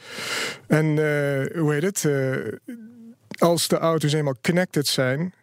En 0.67 0.85
eh, 0.85 1.59
hoe 1.59 1.73
heet 1.73 1.83
het? 1.83 2.07
Als 3.37 3.67
de 3.67 3.77
auto's 3.77 4.13
eenmaal 4.13 4.35
connected 4.41 4.87
zijn, 4.87 5.33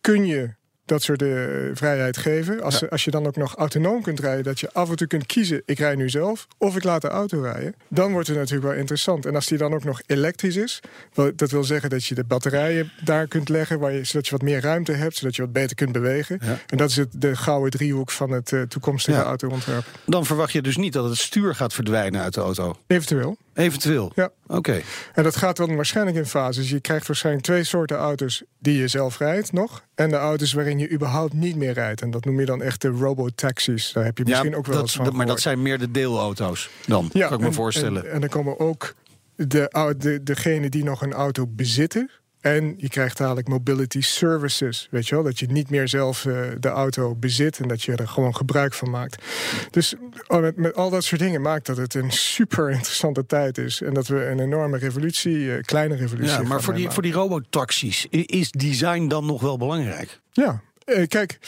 kun 0.00 0.26
je 0.26 0.50
dat 0.84 1.02
soort 1.02 1.22
eh, 1.22 1.28
vrijheid 1.74 2.16
geven. 2.16 2.62
Als, 2.62 2.90
als 2.90 3.04
je 3.04 3.10
dan 3.10 3.26
ook 3.26 3.36
nog 3.36 3.54
autonoom 3.56 4.02
kunt 4.02 4.20
rijden, 4.20 4.44
dat 4.44 4.60
je 4.60 4.72
af 4.72 4.90
en 4.90 4.96
toe 4.96 5.06
kunt 5.06 5.26
kiezen: 5.26 5.62
ik 5.64 5.78
rij 5.78 5.94
nu 5.94 6.10
zelf 6.10 6.46
of 6.58 6.76
ik 6.76 6.84
laat 6.84 7.02
de 7.02 7.08
auto 7.08 7.40
rijden. 7.40 7.74
Dan 7.88 8.12
wordt 8.12 8.28
het 8.28 8.36
natuurlijk 8.36 8.66
wel 8.68 8.76
interessant. 8.78 9.26
En 9.26 9.34
als 9.34 9.46
die 9.46 9.58
dan 9.58 9.74
ook 9.74 9.84
nog 9.84 10.00
elektrisch 10.06 10.56
is, 10.56 10.80
wel, 11.14 11.30
dat 11.36 11.50
wil 11.50 11.64
zeggen 11.64 11.90
dat 11.90 12.04
je 12.04 12.14
de 12.14 12.24
batterijen 12.24 12.92
daar 13.04 13.26
kunt 13.26 13.48
leggen, 13.48 13.78
waar 13.78 13.92
je, 13.92 14.04
zodat 14.04 14.26
je 14.26 14.32
wat 14.32 14.42
meer 14.42 14.60
ruimte 14.60 14.92
hebt, 14.92 15.16
zodat 15.16 15.36
je 15.36 15.42
wat 15.42 15.52
beter 15.52 15.76
kunt 15.76 15.92
bewegen. 15.92 16.38
Ja. 16.42 16.58
En 16.66 16.76
dat 16.76 16.90
is 16.90 16.96
het, 16.96 17.08
de 17.12 17.36
gouden 17.36 17.70
driehoek 17.70 18.10
van 18.10 18.30
het 18.30 18.52
eh, 18.52 18.62
toekomstige 18.62 19.18
Ja. 19.18 19.24
autoontwerp. 19.24 19.84
Dan 20.06 20.26
verwacht 20.26 20.52
je 20.52 20.62
dus 20.62 20.76
niet 20.76 20.92
dat 20.92 21.08
het 21.08 21.18
stuur 21.18 21.54
gaat 21.54 21.72
verdwijnen 21.74 22.20
uit 22.22 22.34
de 22.34 22.40
auto. 22.40 22.74
Eventueel. 22.86 23.36
Eventueel. 23.54 24.12
Ja. 24.14 24.30
Oké. 24.46 24.80
En 25.14 25.22
dat 25.22 25.36
gaat 25.36 25.56
dan 25.56 25.76
waarschijnlijk 25.76 26.16
in 26.16 26.26
fases. 26.26 26.70
Je 26.70 26.80
krijgt 26.80 27.06
waarschijnlijk 27.06 27.44
twee 27.44 27.64
soorten 27.64 27.96
auto's 27.96 28.42
die 28.58 28.78
je 28.78 28.88
zelf 28.88 29.18
rijdt 29.18 29.52
nog. 29.52 29.84
En 29.94 30.10
de 30.10 30.16
auto's 30.16 30.52
waarin 30.52 30.78
je 30.78 30.90
überhaupt 30.90 31.32
niet 31.32 31.56
meer 31.56 31.72
rijdt. 31.72 32.00
En 32.02 32.10
dat 32.10 32.24
noem 32.24 32.40
je 32.40 32.46
dan 32.46 32.62
echt 32.62 32.80
de 32.80 32.88
robotaxis. 32.88 33.92
Daar 33.92 34.04
heb 34.04 34.18
je 34.18 34.24
misschien 34.24 34.56
ook 34.56 34.66
wel 34.66 34.74
dat, 34.74 34.82
eens 34.84 34.94
van 34.96 35.04
dat- 35.04 35.14
Maar 35.14 35.26
dat 35.26 35.40
zijn 35.40 35.62
meer 35.62 35.78
de 35.78 35.90
deelauto's 35.90 36.70
dan, 36.86 37.08
kan 37.12 37.32
ik 37.32 37.38
me 37.40 37.46
en- 37.46 37.52
voorstellen. 37.52 38.04
En, 38.04 38.10
en 38.12 38.20
dan 38.20 38.28
komen 38.28 38.58
ook 38.60 38.94
de, 39.36 39.94
de, 39.98 40.22
degenen 40.22 40.70
die 40.70 40.84
nog 40.84 41.02
een 41.02 41.12
auto 41.12 41.46
bezitten. 41.48 42.10
En 42.42 42.74
je 42.76 42.88
krijgt 42.88 43.16
dadelijk 43.16 43.48
mobility 43.48 44.00
services. 44.00 44.88
Weet 44.90 45.08
je 45.08 45.14
wel? 45.14 45.24
Dat 45.24 45.38
je 45.38 45.46
niet 45.46 45.70
meer 45.70 45.88
zelf 45.88 46.24
eh, 46.26 46.34
de 46.58 46.68
auto 46.68 47.14
bezit. 47.14 47.58
En 47.60 47.68
dat 47.68 47.82
je 47.82 47.96
er 47.96 48.08
gewoon 48.08 48.36
gebruik 48.36 48.74
van 48.74 48.90
maakt. 48.90 49.24
Dus 49.70 49.94
oh, 50.26 50.40
met, 50.40 50.56
met 50.56 50.74
al 50.74 50.90
dat 50.90 51.04
soort 51.04 51.20
dingen 51.20 51.40
maakt 51.40 51.66
dat 51.66 51.76
het 51.76 51.94
een 51.94 52.10
super 52.10 52.70
interessante 52.70 53.26
tijd 53.26 53.58
is. 53.58 53.80
En 53.82 53.94
dat 53.94 54.06
we 54.06 54.26
een 54.26 54.40
enorme 54.40 54.78
revolutie, 54.78 55.54
eh, 55.54 55.62
kleine 55.62 55.96
revolutie. 55.96 56.32
ja, 56.32 56.42
maar 56.42 56.62
voor 56.62 56.74
die, 56.74 56.90
voor 56.90 57.02
die 57.02 57.12
robotaxis 57.12 58.06
is 58.10 58.50
design 58.50 59.06
dan 59.08 59.26
nog 59.26 59.40
wel 59.40 59.56
belangrijk? 59.58 60.20
Ja, 60.32 60.62
eh, 60.84 61.06
kijk, 61.08 61.38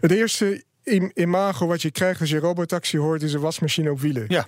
het 0.00 0.10
eerste 0.10 0.64
im- 0.82 1.10
imago 1.14 1.66
wat 1.66 1.82
je 1.82 1.90
krijgt 1.90 2.20
als 2.20 2.30
je 2.30 2.38
robotaxi 2.38 2.98
hoort 2.98 3.22
is 3.22 3.32
een 3.32 3.40
wasmachine 3.40 3.90
op 3.90 4.00
wielen. 4.00 4.24
Ja. 4.28 4.46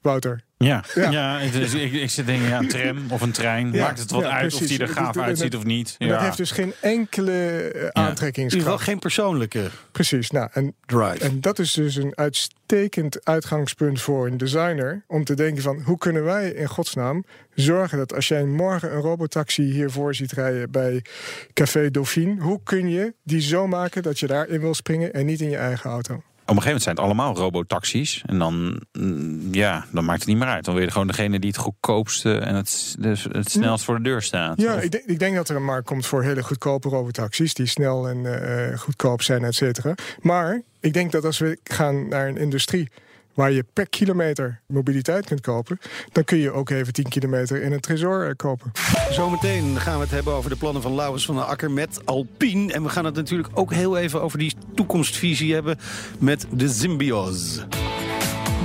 Wouter. 0.00 0.44
Ja, 0.64 0.84
Ja. 0.94 1.10
ja. 1.10 1.38
het 1.38 1.54
is- 1.54 1.74
ik, 1.74 1.92
ik 1.92 2.10
zit 2.10 2.26
denken, 2.26 2.48
ja, 2.48 2.58
een 2.58 2.68
tram 2.68 2.98
of 3.10 3.20
een 3.20 3.30
trein. 3.30 3.72
Ja, 3.72 3.84
Maakt 3.84 3.98
het 3.98 4.10
wat 4.10 4.22
ja, 4.22 4.30
uit 4.30 4.54
of 4.54 4.60
die 4.60 4.78
er 4.78 4.88
gaaf 4.88 5.14
het- 5.14 5.24
uitziet 5.24 5.56
of 5.56 5.64
niet? 5.64 5.94
Dat 5.98 6.20
heeft 6.20 6.36
dus 6.36 6.50
geen 6.50 6.72
enkele 6.80 7.32
eh, 7.32 7.56
In 7.56 7.64
ieder 7.64 7.80
geval 7.86 8.02
aantrekkingskracht. 8.04 8.84
geen 8.84 8.98
persoonlijke 8.98 9.70
Precies. 9.92 10.30
Nou, 10.30 10.48
en, 10.52 10.74
drive. 10.86 11.18
en 11.24 11.40
dat 11.40 11.58
is 11.58 11.72
dus 11.72 11.96
een 11.96 12.12
uitstekend 12.16 13.24
uitgangspunt 13.24 14.00
voor 14.00 14.26
een 14.26 14.36
designer. 14.36 15.04
Om 15.06 15.24
te 15.24 15.34
denken 15.34 15.62
van 15.62 15.80
hoe 15.84 15.98
kunnen 15.98 16.24
wij 16.24 16.50
in 16.50 16.66
godsnaam 16.68 17.24
zorgen 17.54 17.98
dat 17.98 18.14
als 18.14 18.28
jij 18.28 18.44
morgen 18.44 18.92
een 18.92 19.00
robotaxi 19.00 19.62
hiervoor 19.62 20.14
ziet 20.14 20.32
rijden 20.32 20.70
bij 20.70 21.04
Café 21.52 21.90
Dauphine. 21.90 22.40
Hoe 22.42 22.60
kun 22.64 22.88
je 22.88 23.14
die 23.22 23.40
zo 23.40 23.66
maken 23.66 24.02
dat 24.02 24.18
je 24.18 24.26
daarin 24.26 24.60
wil 24.60 24.74
springen 24.74 25.12
en 25.12 25.26
niet 25.26 25.40
in 25.40 25.50
je 25.50 25.56
eigen 25.56 25.90
auto? 25.90 26.22
Op 26.46 26.50
een 26.50 26.62
gegeven 26.62 26.82
moment 26.82 26.82
zijn 26.82 26.94
het 26.94 27.04
allemaal 27.04 27.36
robotaxis. 27.36 28.22
En 28.26 28.38
dan, 28.38 28.80
mm, 28.92 29.54
ja, 29.54 29.84
dan 29.90 30.04
maakt 30.04 30.18
het 30.18 30.28
niet 30.28 30.38
meer 30.38 30.48
uit. 30.48 30.64
Dan 30.64 30.74
wil 30.74 30.82
je 30.82 30.90
gewoon 30.90 31.06
degene 31.06 31.38
die 31.38 31.50
het 31.50 31.58
goedkoopste 31.58 32.38
en 32.38 32.54
het, 32.54 32.96
het 33.32 33.50
snelst 33.50 33.84
voor 33.84 33.96
de 33.96 34.02
deur 34.02 34.22
staat. 34.22 34.60
Ja, 34.60 34.80
ik 34.80 34.90
denk, 34.90 35.04
ik 35.04 35.18
denk 35.18 35.36
dat 35.36 35.48
er 35.48 35.56
een 35.56 35.64
markt 35.64 35.86
komt 35.86 36.06
voor 36.06 36.22
hele 36.22 36.42
goedkope 36.42 36.88
robotaxis... 36.88 37.54
die 37.54 37.66
snel 37.66 38.08
en 38.08 38.42
eh, 38.70 38.78
goedkoop 38.78 39.22
zijn, 39.22 39.44
et 39.44 39.54
cetera. 39.54 39.94
Maar 40.20 40.62
ik 40.80 40.92
denk 40.92 41.12
dat 41.12 41.24
als 41.24 41.38
we 41.38 41.58
gaan 41.64 42.08
naar 42.08 42.28
een 42.28 42.38
industrie... 42.38 42.88
waar 43.34 43.52
je 43.52 43.64
per 43.72 43.88
kilometer 43.88 44.60
mobiliteit 44.66 45.26
kunt 45.26 45.40
kopen, 45.40 45.78
dan 46.12 46.24
kun 46.24 46.38
je 46.38 46.52
ook 46.52 46.70
even 46.70 46.92
10 46.92 47.08
kilometer 47.08 47.62
in 47.62 47.72
een 47.72 47.80
Tresor 47.80 48.28
eh, 48.28 48.34
kopen. 48.36 48.72
Zometeen 49.10 49.80
gaan 49.80 49.94
we 49.94 50.02
het 50.02 50.10
hebben 50.10 50.32
over 50.32 50.50
de 50.50 50.56
plannen 50.56 50.82
van 50.82 50.94
Laurens 50.94 51.24
van 51.24 51.34
der 51.34 51.44
Akker 51.44 51.70
met 51.70 52.00
Alpine. 52.04 52.72
En 52.72 52.82
we 52.82 52.88
gaan 52.88 53.04
het 53.04 53.14
natuurlijk 53.14 53.48
ook 53.54 53.72
heel 53.72 53.96
even 53.98 54.22
over 54.22 54.38
die 54.38 54.54
toekomstvisie 54.74 55.54
hebben 55.54 55.78
met 56.18 56.46
de 56.50 56.68
Symbiose. 56.68 57.66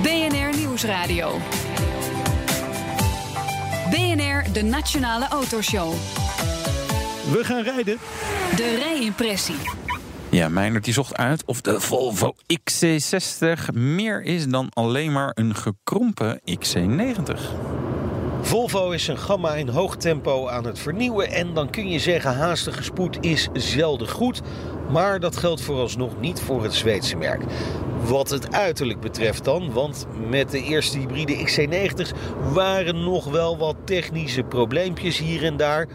BNR 0.02 0.56
Nieuwsradio. 0.56 1.38
BNR, 3.90 4.52
de 4.52 4.62
Nationale 4.62 5.28
Autoshow. 5.28 5.92
We 7.32 7.44
gaan 7.44 7.62
rijden. 7.62 7.98
De 8.56 8.76
rijimpressie. 8.78 9.56
Ja, 10.30 10.48
Meijnerd 10.48 10.84
die 10.84 10.92
zocht 10.92 11.16
uit 11.16 11.44
of 11.44 11.60
de 11.60 11.80
Volvo 11.80 12.34
XC60 12.52 13.74
meer 13.74 14.22
is 14.22 14.48
dan 14.48 14.68
alleen 14.72 15.12
maar 15.12 15.30
een 15.34 15.54
gekrompen 15.54 16.40
XC90. 16.50 17.40
Volvo 18.42 18.90
is 18.90 19.04
zijn 19.04 19.18
gamma 19.18 19.54
in 19.54 19.68
hoog 19.68 19.96
tempo 19.96 20.48
aan 20.48 20.64
het 20.64 20.78
vernieuwen. 20.78 21.30
En 21.30 21.54
dan 21.54 21.70
kun 21.70 21.88
je 21.88 21.98
zeggen, 21.98 22.34
haastige 22.34 22.82
spoed 22.82 23.18
is 23.20 23.48
zelden 23.52 24.08
goed. 24.08 24.40
Maar 24.90 25.20
dat 25.20 25.36
geldt 25.36 25.60
vooralsnog 25.60 26.20
niet 26.20 26.40
voor 26.40 26.62
het 26.62 26.74
Zweedse 26.74 27.16
merk. 27.16 27.42
Wat 28.04 28.30
het 28.30 28.52
uiterlijk 28.52 29.00
betreft 29.00 29.44
dan, 29.44 29.72
want 29.72 30.06
met 30.28 30.50
de 30.50 30.62
eerste 30.62 30.98
hybride 30.98 31.46
XC90's 31.46 32.12
waren 32.52 33.04
nog 33.04 33.24
wel 33.24 33.58
wat 33.58 33.76
technische 33.84 34.42
probleempjes 34.42 35.18
hier 35.18 35.44
en 35.44 35.56
daar. 35.56 35.88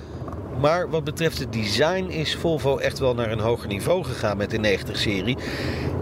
Maar 0.59 0.89
wat 0.89 1.03
betreft 1.03 1.39
het 1.39 1.53
design 1.53 2.05
is 2.05 2.35
Volvo 2.35 2.77
echt 2.77 2.99
wel 2.99 3.13
naar 3.13 3.31
een 3.31 3.39
hoger 3.39 3.67
niveau 3.67 4.03
gegaan 4.03 4.37
met 4.37 4.49
de 4.49 4.77
90-serie. 4.77 5.37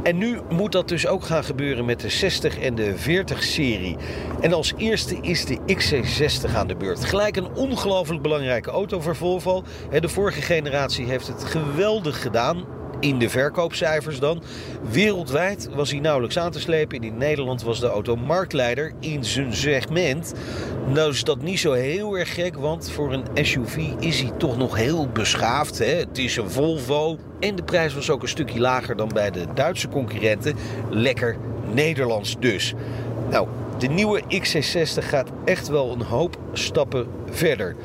En 0.04 0.18
nu 0.18 0.40
moet 0.50 0.72
dat 0.72 0.88
dus 0.88 1.08
ook 1.08 1.24
gaan 1.24 1.44
gebeuren 1.44 1.86
met 1.86 2.00
de 2.00 2.10
60 2.10 2.60
en 2.60 2.76
de 2.76 2.96
40-serie. 2.98 3.98
En 4.42 4.54
als 4.54 4.74
eerste 4.78 5.18
is 5.22 5.46
de 5.46 5.58
XC60 5.58 6.56
aan 6.56 6.68
de 6.68 6.76
beurt. 6.76 7.06
Gelijk 7.06 7.36
een 7.36 7.56
ongelooflijk 7.56 8.22
belangrijke 8.22 8.70
auto 8.70 9.00
voor 9.00 9.16
Volvo. 9.16 9.64
De 10.00 10.10
vorige 10.10 10.42
generatie 10.42 11.06
heeft 11.06 11.28
het 11.28 11.44
geweldig 11.44 12.22
gedaan 12.22 12.66
in 13.04 13.20
de 13.20 13.30
verkoopcijfers 13.30 14.20
dan. 14.20 14.44
Wereldwijd 14.90 15.70
was 15.74 15.92
hij 15.92 16.00
nauwelijks 16.00 16.38
aan 16.38 16.52
te 16.52 16.60
slepen. 16.60 16.98
En 16.98 17.04
in 17.04 17.18
Nederland 17.18 17.64
was 17.64 17.80
de 17.80 17.88
auto 17.88 18.16
marktleider 18.16 18.92
in 19.00 19.26
zijn 19.26 19.54
segment. 19.54 20.34
Nou 20.88 21.12
is 21.12 21.24
dat 21.24 21.42
niet 21.42 21.60
zo 21.60 21.72
heel 21.72 22.18
erg 22.18 22.34
gek, 22.34 22.56
want 22.56 22.92
voor 22.92 23.14
een 23.14 23.26
SUV 23.46 23.78
is 24.00 24.22
hij 24.22 24.32
toch 24.38 24.58
nog 24.58 24.76
heel 24.76 25.08
beschaafd. 25.08 25.78
Hè? 25.78 25.86
Het 25.86 26.18
is 26.18 26.38
een 26.38 26.50
Volvo 26.50 27.18
en 27.40 27.56
de 27.56 27.64
prijs 27.64 27.94
was 27.94 28.10
ook 28.10 28.22
een 28.22 28.28
stukje 28.28 28.60
lager 28.60 28.96
dan 28.96 29.10
bij 29.14 29.32
de 29.32 29.46
Duitse 29.54 29.90
concurrenten. 29.90 30.56
Lekker 30.90 31.38
Nederlands 31.74 32.36
dus. 32.40 32.74
Nou, 33.30 33.48
de 33.78 33.88
nieuwe 33.88 34.22
XC60 34.22 35.04
gaat 35.04 35.32
echt 35.46 35.68
wel 35.68 35.92
een 35.92 36.02
hoop 36.02 36.38
stappen 36.54 37.08
verder. 37.30 37.76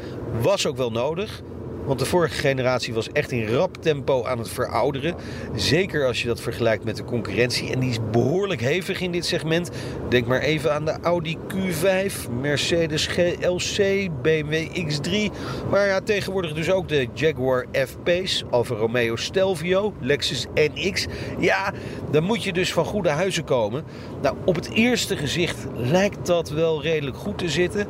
Was 0.41 0.67
ook 0.67 0.77
wel 0.77 0.91
nodig. 0.91 1.43
Want 1.89 2.01
de 2.01 2.07
vorige 2.07 2.35
generatie 2.35 2.95
was 2.95 3.13
echt 3.13 3.33
in 3.33 3.49
rap 3.49 3.77
tempo 3.83 4.25
aan 4.25 4.39
het 4.39 4.49
verouderen. 4.49 5.15
Zeker 5.55 6.07
als 6.07 6.23
je 6.23 6.29
dat 6.29 6.41
vergelijkt 6.41 6.85
met 6.85 6.97
de 6.97 7.05
concurrentie. 7.05 7.73
En 7.73 7.81
die 7.81 7.91
is 7.91 7.99
behoorlijk 8.11 8.61
hevig 8.61 9.01
in 9.01 9.13
dit 9.13 9.27
segment. 9.27 9.71
Denk 10.09 10.27
maar 10.27 10.41
even 10.41 10.75
aan 10.75 10.85
de 10.85 10.97
Audi 11.03 11.37
Q5, 11.55 12.31
Mercedes 12.41 13.07
GLC, 13.07 14.09
BMW 14.23 14.67
X3. 14.89 15.33
Maar 15.71 15.87
ja, 15.87 16.01
tegenwoordig 16.01 16.53
dus 16.53 16.71
ook 16.71 16.89
de 16.89 17.09
Jaguar 17.15 17.67
F-Pace, 17.73 18.45
Alfa 18.51 18.75
Romeo 18.75 19.17
Stelvio, 19.17 19.95
Lexus 20.01 20.47
NX. 20.55 21.07
Ja, 21.39 21.73
dan 22.11 22.25
moet 22.25 22.45
je 22.45 22.53
dus 22.53 22.73
van 22.73 22.85
goede 22.85 23.11
huizen 23.11 23.45
komen. 23.45 23.85
Nou, 24.23 24.37
op 24.45 24.55
het 24.55 24.71
eerste 24.71 25.17
gezicht 25.17 25.67
lijkt 25.75 26.27
dat 26.27 26.51
wel 26.51 26.83
redelijk 26.83 27.17
goed 27.17 27.39
te 27.39 27.49
zitten. 27.49 27.87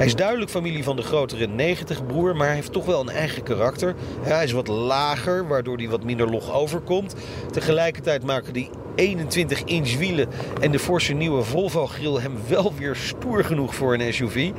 Hij 0.00 0.08
is 0.08 0.14
duidelijk 0.16 0.50
familie 0.50 0.84
van 0.84 0.96
de 0.96 1.02
grotere 1.02 1.48
90-broer, 1.48 2.36
maar 2.36 2.46
hij 2.46 2.54
heeft 2.54 2.72
toch 2.72 2.84
wel 2.84 3.00
een 3.00 3.08
eigen 3.08 3.42
karakter. 3.42 3.94
hij 4.20 4.44
is 4.44 4.52
wat 4.52 4.68
lager, 4.68 5.48
waardoor 5.48 5.76
hij 5.76 5.88
wat 5.88 6.04
minder 6.04 6.30
log 6.30 6.52
overkomt. 6.52 7.14
Tegelijkertijd 7.50 8.24
maken 8.24 8.52
die 8.52 8.70
21-inch 8.96 9.96
wielen 9.98 10.28
en 10.60 10.70
de 10.70 10.78
forse 10.78 11.12
nieuwe 11.12 11.42
Volvo-grill 11.42 12.20
hem 12.20 12.32
wel 12.48 12.74
weer 12.74 12.96
stoer 12.96 13.44
genoeg 13.44 13.74
voor 13.74 13.94
een 13.94 14.14
SUV. 14.14 14.50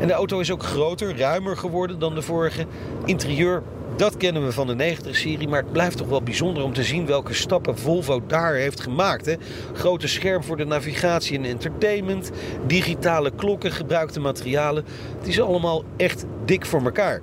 En 0.00 0.06
de 0.06 0.12
auto 0.12 0.40
is 0.40 0.50
ook 0.50 0.62
groter, 0.62 1.18
ruimer 1.18 1.56
geworden 1.56 1.98
dan 1.98 2.14
de 2.14 2.22
vorige. 2.22 2.66
Interieur 3.04 3.62
dat 3.96 4.16
kennen 4.16 4.44
we 4.44 4.52
van 4.52 4.66
de 4.66 4.96
90-serie, 4.96 5.48
maar 5.48 5.62
het 5.62 5.72
blijft 5.72 5.96
toch 5.96 6.08
wel 6.08 6.22
bijzonder 6.22 6.62
om 6.62 6.72
te 6.72 6.82
zien 6.82 7.06
welke 7.06 7.34
stappen 7.34 7.78
Volvo 7.78 8.22
daar 8.26 8.54
heeft 8.54 8.80
gemaakt. 8.80 9.26
Hè? 9.26 9.34
Grote 9.72 10.08
scherm 10.08 10.42
voor 10.42 10.56
de 10.56 10.64
navigatie 10.64 11.38
en 11.38 11.44
entertainment, 11.44 12.30
digitale 12.66 13.30
klokken, 13.30 13.72
gebruikte 13.72 14.20
materialen. 14.20 14.84
Het 15.18 15.28
is 15.28 15.40
allemaal 15.40 15.84
echt 15.96 16.24
dik 16.44 16.66
voor 16.66 16.82
elkaar. 16.84 17.20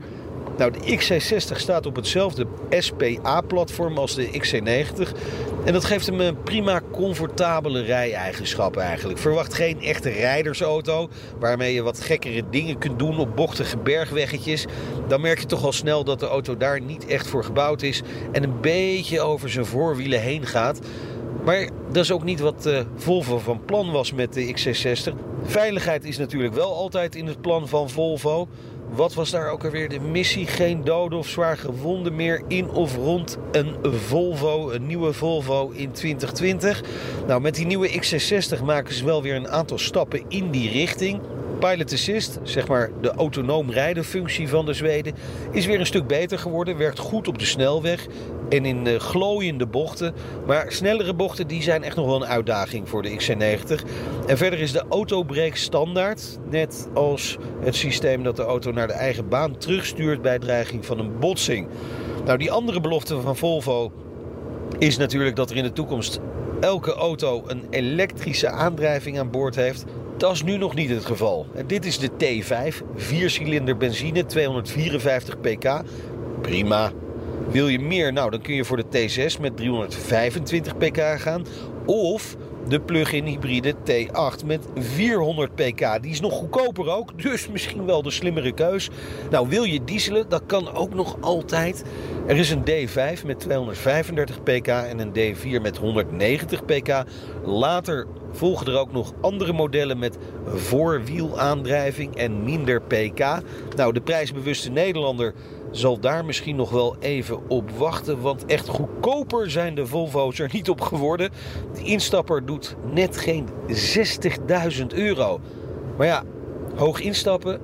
Nou, 0.60 0.72
de 0.72 0.98
XC60 0.98 1.58
staat 1.58 1.86
op 1.86 1.96
hetzelfde 1.96 2.46
SPA-platform 2.70 3.98
als 3.98 4.16
de 4.16 4.28
XC90. 4.28 5.18
En 5.66 5.74
dat 5.74 5.86
geeft 5.86 6.06
hem 6.06 6.20
een 6.20 6.44
prima 6.44 6.82
comfortabele 6.92 7.82
rij-eigenschappen 7.82 8.82
eigenlijk. 8.82 9.20
Verwacht 9.20 9.54
geen 9.54 9.82
echte 9.82 10.10
rijdersauto 10.10 11.10
waarmee 11.40 11.74
je 11.74 11.82
wat 11.82 12.02
gekkere 12.02 12.44
dingen 12.50 12.78
kunt 12.78 13.00
doen 13.00 13.18
op 13.18 13.36
bochtige 13.36 13.78
bergweggetjes. 13.78 14.66
Dan 15.08 15.22
merk 15.22 15.40
je 15.40 15.46
toch 15.46 15.64
al 15.64 15.72
snel 15.72 16.04
dat 16.04 16.20
de 16.20 16.28
auto 16.28 16.58
daar 16.58 16.82
niet 16.82 17.06
echt 17.06 17.28
voor 17.28 17.44
gebouwd 17.44 17.82
is 17.82 18.02
en 18.32 18.44
een 18.44 18.62
beetje 18.62 19.22
over 19.22 19.50
zijn 19.50 19.66
voorwielen 19.66 20.22
heen 20.22 20.46
gaat. 20.46 20.80
Maar 21.46 21.70
dat 21.88 22.04
is 22.04 22.12
ook 22.12 22.24
niet 22.24 22.40
wat 22.40 22.66
uh, 22.68 22.80
Volvo 22.96 23.38
van 23.38 23.66
plan 23.66 23.92
was 23.92 24.14
met 24.14 24.34
de 24.34 24.54
XC60. 24.54 25.14
Veiligheid 25.44 26.04
is 26.04 26.18
natuurlijk 26.18 26.54
wel 26.54 26.76
altijd 26.76 27.16
in 27.16 27.28
het 27.28 27.42
plan 27.42 27.68
van 27.68 27.90
Volvo. 27.90 28.48
Wat 28.90 29.14
was 29.14 29.30
daar 29.30 29.52
ook 29.52 29.64
alweer 29.64 29.90
de 29.90 30.00
missie? 30.00 30.48
Geen 30.48 30.84
doden 30.84 31.20
of 31.20 31.28
zwaar 31.28 31.58
gewonden 31.58 32.16
meer 32.16 32.42
in 32.48 32.70
of 32.70 32.96
rond 32.96 33.38
een 33.52 33.76
Volvo, 33.82 34.72
een 34.72 34.86
nieuwe 34.86 35.14
Volvo 35.14 35.70
in 35.70 35.92
2020. 35.92 36.84
Nou, 37.28 37.42
met 37.42 37.56
die 37.56 37.66
nieuwe 37.66 37.90
XC60 37.90 38.64
maken 38.64 38.94
ze 38.94 39.06
wel 39.06 39.22
weer 39.22 39.36
een 39.36 39.50
aantal 39.50 39.78
stappen 39.78 40.24
in 40.28 40.52
die 40.52 40.72
richting. 40.72 41.22
Pilot 41.60 41.94
Assist, 41.94 42.40
zeg 42.44 42.68
maar 42.68 42.90
de 43.02 43.12
autonoom 43.12 43.72
rijden 43.72 44.04
functie 44.04 44.50
van 44.50 44.66
de 44.66 44.74
Zweden, 44.74 45.16
is 45.52 45.66
weer 45.66 45.80
een 45.80 45.86
stuk 45.86 46.08
beter 46.08 46.40
geworden. 46.40 46.78
Werkt 46.78 47.00
goed 47.00 47.28
op 47.28 47.40
de 47.40 47.46
snelweg 47.46 48.08
en 48.50 48.66
in 48.66 48.84
de 48.84 49.00
glooiende 49.00 49.66
bochten. 49.66 50.14
Maar 50.46 50.66
snellere 50.72 51.14
bochten 51.14 51.48
die 51.48 51.62
zijn 51.62 51.84
echt 51.84 51.96
nog 51.96 52.06
wel 52.06 52.16
een 52.16 52.28
uitdaging 52.28 52.90
voor 52.90 53.02
de 53.02 53.10
XC90. 53.10 53.88
En 54.28 54.38
verder 54.38 54.60
is 54.60 54.72
de 54.72 54.84
autobreak 54.90 55.56
standaard. 55.56 56.40
Net 56.50 56.90
als 56.94 57.38
het 57.62 57.76
systeem 57.76 58.24
dat 58.24 58.36
de 58.36 58.44
auto 58.44 58.72
naar 58.72 58.88
de 58.88 58.94
eigen 58.94 59.30
baan 59.30 59.58
terugstuurt 59.58 60.22
bij 60.22 60.40
dreiging 60.40 60.86
van 60.86 61.00
een 61.00 61.20
botsing. 61.20 61.68
Nou, 62.26 62.38
die 62.38 62.52
andere 62.52 62.82
belofte 62.82 63.22
van 63.22 63.38
Volvo 63.38 63.92
is 64.78 64.98
natuurlijk 64.98 65.36
dat 65.36 65.50
er 65.50 65.58
in 65.58 65.64
de 65.64 65.74
toekomst 65.74 66.20
elke 66.60 66.94
auto 66.94 67.44
een 67.48 67.64
elektrische 67.70 68.50
aandrijving 68.50 69.20
aan 69.20 69.32
boord 69.32 69.56
heeft. 69.56 69.86
Dat 70.18 70.32
is 70.32 70.44
nu 70.44 70.58
nog 70.58 70.76
niet 70.76 70.90
het 70.90 71.06
geval. 71.06 71.46
Dit 71.68 71.86
is 71.86 72.00
de 72.00 72.10
T5, 72.10 72.76
4-cilinder 72.96 73.78
benzine, 73.78 74.26
254 74.26 75.40
pk. 75.40 75.82
Prima. 76.42 76.92
Wil 77.52 77.68
je 77.68 77.80
meer? 77.80 78.14
Nou, 78.14 78.30
dan 78.30 78.42
kun 78.42 78.56
je 78.56 78.66
voor 78.66 78.78
de 78.78 79.10
T6 79.10 79.42
met 79.42 79.58
325 79.58 80.78
pk 80.78 81.00
gaan. 81.20 81.46
Of 81.86 82.36
de 82.68 82.82
plug-in 82.82 83.26
hybride 83.26 83.74
T8 83.74 84.46
met 84.46 84.68
400 84.76 85.56
pk. 85.56 86.02
Die 86.02 86.12
is 86.12 86.20
nog 86.20 86.34
goedkoper 86.34 86.90
ook, 86.90 87.22
dus 87.22 87.50
misschien 87.50 87.86
wel 87.86 88.02
de 88.02 88.12
slimmere 88.12 88.54
keus. 88.54 88.90
Nou, 89.30 89.50
wil 89.50 89.64
je 89.64 89.84
dieselen? 89.84 90.30
Dat 90.30 90.44
kan 90.46 90.74
ook 90.74 90.94
nog 90.94 91.18
altijd. 91.22 91.84
Er 92.28 92.38
is 92.38 92.50
een 92.50 92.64
D5 92.64 93.26
met 93.26 93.40
235 93.40 94.44
pk 94.44 94.68
en 94.68 95.00
een 95.00 95.36
D4 95.36 95.62
met 95.62 95.78
190 95.78 96.66
pk. 96.66 97.04
Later 97.44 98.08
volgen 98.32 98.68
er 98.68 98.80
ook 98.80 98.92
nog 98.92 99.14
andere 99.22 99.54
modellen 99.54 100.00
met 100.00 100.18
voorwielaandrijving 100.46 102.16
en 102.16 102.44
minder 102.44 102.82
pk. 102.82 103.20
Nou, 103.76 103.94
de 103.94 104.02
prijsbewuste 104.02 104.72
Nederlander 104.72 105.34
zal 105.72 106.00
daar 106.00 106.26
misschien 106.26 106.56
nog 106.56 106.70
wel 106.70 106.96
even 107.00 107.50
op 107.50 107.72
wachten. 107.72 108.22
Want 108.22 108.46
echt 108.46 108.68
goedkoper 108.68 109.52
zijn 109.52 109.76
de 109.76 109.86
Volvo's 109.86 110.40
er 110.40 110.50
niet 110.52 110.70
op 110.70 110.82
geworden. 110.82 111.30
De 111.74 111.84
instapper 111.84 112.46
doet 112.46 112.76
net 112.94 113.18
geen 113.18 113.48
60.000 114.80 114.86
euro. 114.88 115.40
Maar 115.98 116.08
ja, 116.08 116.24
hoog 116.76 117.00
instappen, 117.00 117.62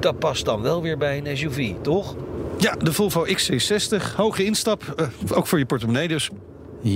dat 0.00 0.18
past 0.18 0.44
dan 0.44 0.62
wel 0.62 0.82
weer 0.82 0.98
bij 0.98 1.22
een 1.24 1.36
SUV, 1.36 1.72
toch? 1.82 2.16
Ja, 2.58 2.74
de 2.76 2.92
Volvo 2.92 3.26
XC60, 3.26 4.16
hoge 4.16 4.44
instap, 4.44 4.94
uh, 5.00 5.36
ook 5.36 5.46
voor 5.46 5.58
je 5.58 5.66
portemonnee 5.66 6.08
dus. 6.08 6.30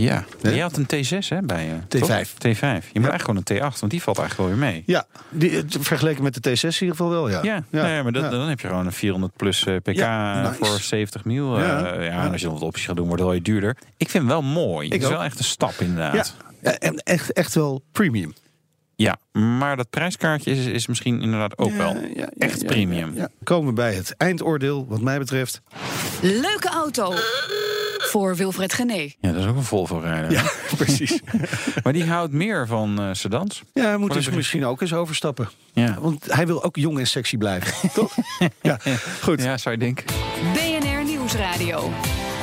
Ja, 0.01 0.25
je 0.43 0.61
had 0.61 0.77
een 0.77 0.87
T6 0.87 1.29
hè, 1.29 1.43
bij 1.43 1.67
je. 1.67 1.99
T5. 1.99 2.29
T5. 2.29 2.93
Je 2.93 3.01
moet 3.01 3.11
eigenlijk 3.11 3.23
gewoon 3.23 3.43
een 3.45 3.73
T8, 3.73 3.79
want 3.79 3.91
die 3.93 4.03
valt 4.03 4.19
eigenlijk 4.19 4.49
wel 4.49 4.59
weer 4.59 4.73
mee. 4.73 4.83
Ja, 4.87 5.07
die, 5.31 5.63
vergeleken 5.81 6.23
met 6.23 6.43
de 6.43 6.51
T6 6.51 6.61
in 6.61 6.73
ieder 6.73 6.89
geval 6.89 7.09
wel, 7.09 7.29
ja. 7.29 7.41
Ja, 7.43 7.65
ja. 7.71 7.83
Nee, 7.83 8.03
maar 8.03 8.13
dat, 8.13 8.31
dan 8.31 8.49
heb 8.49 8.61
je 8.61 8.69
gewoon 8.69 8.87
een 8.87 8.93
400 8.93 9.37
plus 9.37 9.65
uh, 9.65 9.77
pk 9.77 9.87
nice. 9.87 10.55
voor 10.61 10.81
70 10.81 11.25
mil. 11.25 11.59
Uh, 11.59 11.67
ja. 11.67 12.01
ja, 12.03 12.25
en 12.25 12.33
als 12.33 12.41
je 12.41 12.47
nog 12.47 12.59
wat 12.59 12.69
opties 12.69 12.87
gaat 12.87 12.97
doen, 12.97 13.07
wordt 13.07 13.23
het 13.23 13.31
wel 13.31 13.43
duurder. 13.43 13.77
Ik 13.97 14.09
vind 14.09 14.13
hem 14.25 14.33
wel 14.33 14.43
mooi. 14.43 14.87
Ik 14.87 14.93
het 14.93 15.03
is 15.03 15.09
ook. 15.09 15.15
wel 15.15 15.25
echt 15.25 15.39
een 15.39 15.45
stap 15.45 15.75
inderdaad. 15.79 16.35
Ja, 16.63 16.79
en 16.79 16.97
echt, 16.97 17.33
echt 17.33 17.55
wel 17.55 17.83
premium. 17.93 18.33
Ja, 18.97 19.17
maar 19.33 19.77
dat 19.77 19.91
prijskaartje 19.91 20.51
is, 20.51 20.67
is 20.67 20.87
misschien 20.87 21.23
inderdaad 21.23 21.59
ook 21.59 21.73
wel 21.73 21.95
Ja, 21.95 22.01
ja, 22.01 22.09
ja, 22.15 22.29
echt 22.39 22.61
ja, 22.61 22.67
premium. 22.67 23.15
ja, 23.15 23.21
ja. 23.21 23.29
Komen 23.45 23.69
we 23.69 23.73
bij 23.73 23.95
het 23.95 24.15
eindoordeel, 24.17 24.87
wat 24.89 25.01
mij 25.01 25.19
betreft. 25.19 25.63
Leuke 26.21 26.69
auto. 26.69 27.15
Voor 28.13 28.37
Wilfred 28.37 28.73
Gené. 28.73 29.11
Ja, 29.21 29.33
dat 29.33 29.37
is 29.43 29.47
ook 29.47 29.57
een 29.57 29.63
Volvo-rijder. 29.63 30.31
Ja, 30.33 30.43
precies. 30.77 31.21
Maar 31.83 31.93
die 31.93 32.05
houdt 32.05 32.33
meer 32.33 32.67
van 32.67 33.01
eh, 33.01 33.09
sedans. 33.13 33.63
Ja, 33.73 33.99
is 34.09 34.25
ze 34.25 34.31
er- 34.31 34.37
misschien 34.37 34.65
ook 34.65 34.81
eens 34.81 34.93
overstappen. 34.93 35.49
Ja. 35.73 35.99
Want 36.01 36.33
hij 36.33 36.47
wil 36.47 36.65
ook 36.65 36.77
jong 36.77 36.99
en 36.99 37.07
sexy 37.07 37.37
blijven, 37.37 37.91
toch? 37.95 38.15
Ja, 38.63 38.79
goed. 39.23 39.43
ja, 39.43 39.59
zou 39.59 39.75
je 39.75 39.81
denken. 39.81 40.05
BNR 40.53 41.05
Nieuwsradio. 41.05 41.91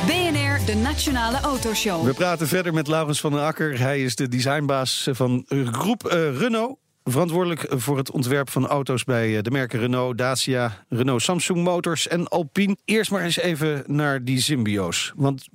BNR, 0.06 0.66
de 0.66 0.76
Nationale 0.84 1.40
Autoshow. 1.40 2.06
We 2.06 2.14
praten 2.14 2.48
verder 2.48 2.74
met 2.74 2.88
Laurens 2.88 3.20
van 3.20 3.32
den 3.32 3.42
Akker. 3.42 3.80
Hij 3.80 4.04
is 4.04 4.16
de 4.16 4.28
designbaas 4.28 5.08
van 5.12 5.46
groep 5.72 6.06
eh, 6.08 6.38
Renault. 6.38 6.78
Verantwoordelijk 7.04 7.66
voor 7.70 7.98
het 7.98 8.12
ontwerp 8.12 8.50
van 8.50 8.68
auto's 8.68 9.04
bij 9.04 9.38
eh, 9.38 9.44
de 9.44 9.52
merken 9.52 9.80
Renault, 9.80 10.18
Dacia, 10.18 10.86
Renault 10.90 11.22
Samsung 11.22 11.64
Motors 11.64 12.08
en 12.08 12.28
Alpine. 12.28 12.78
Eerst 12.86 13.12
maar 13.12 13.22
eens 13.22 13.38
even 13.38 13.84
naar 13.88 14.24
die 14.24 14.42
symbio's. 14.42 15.14
Want 15.16 15.48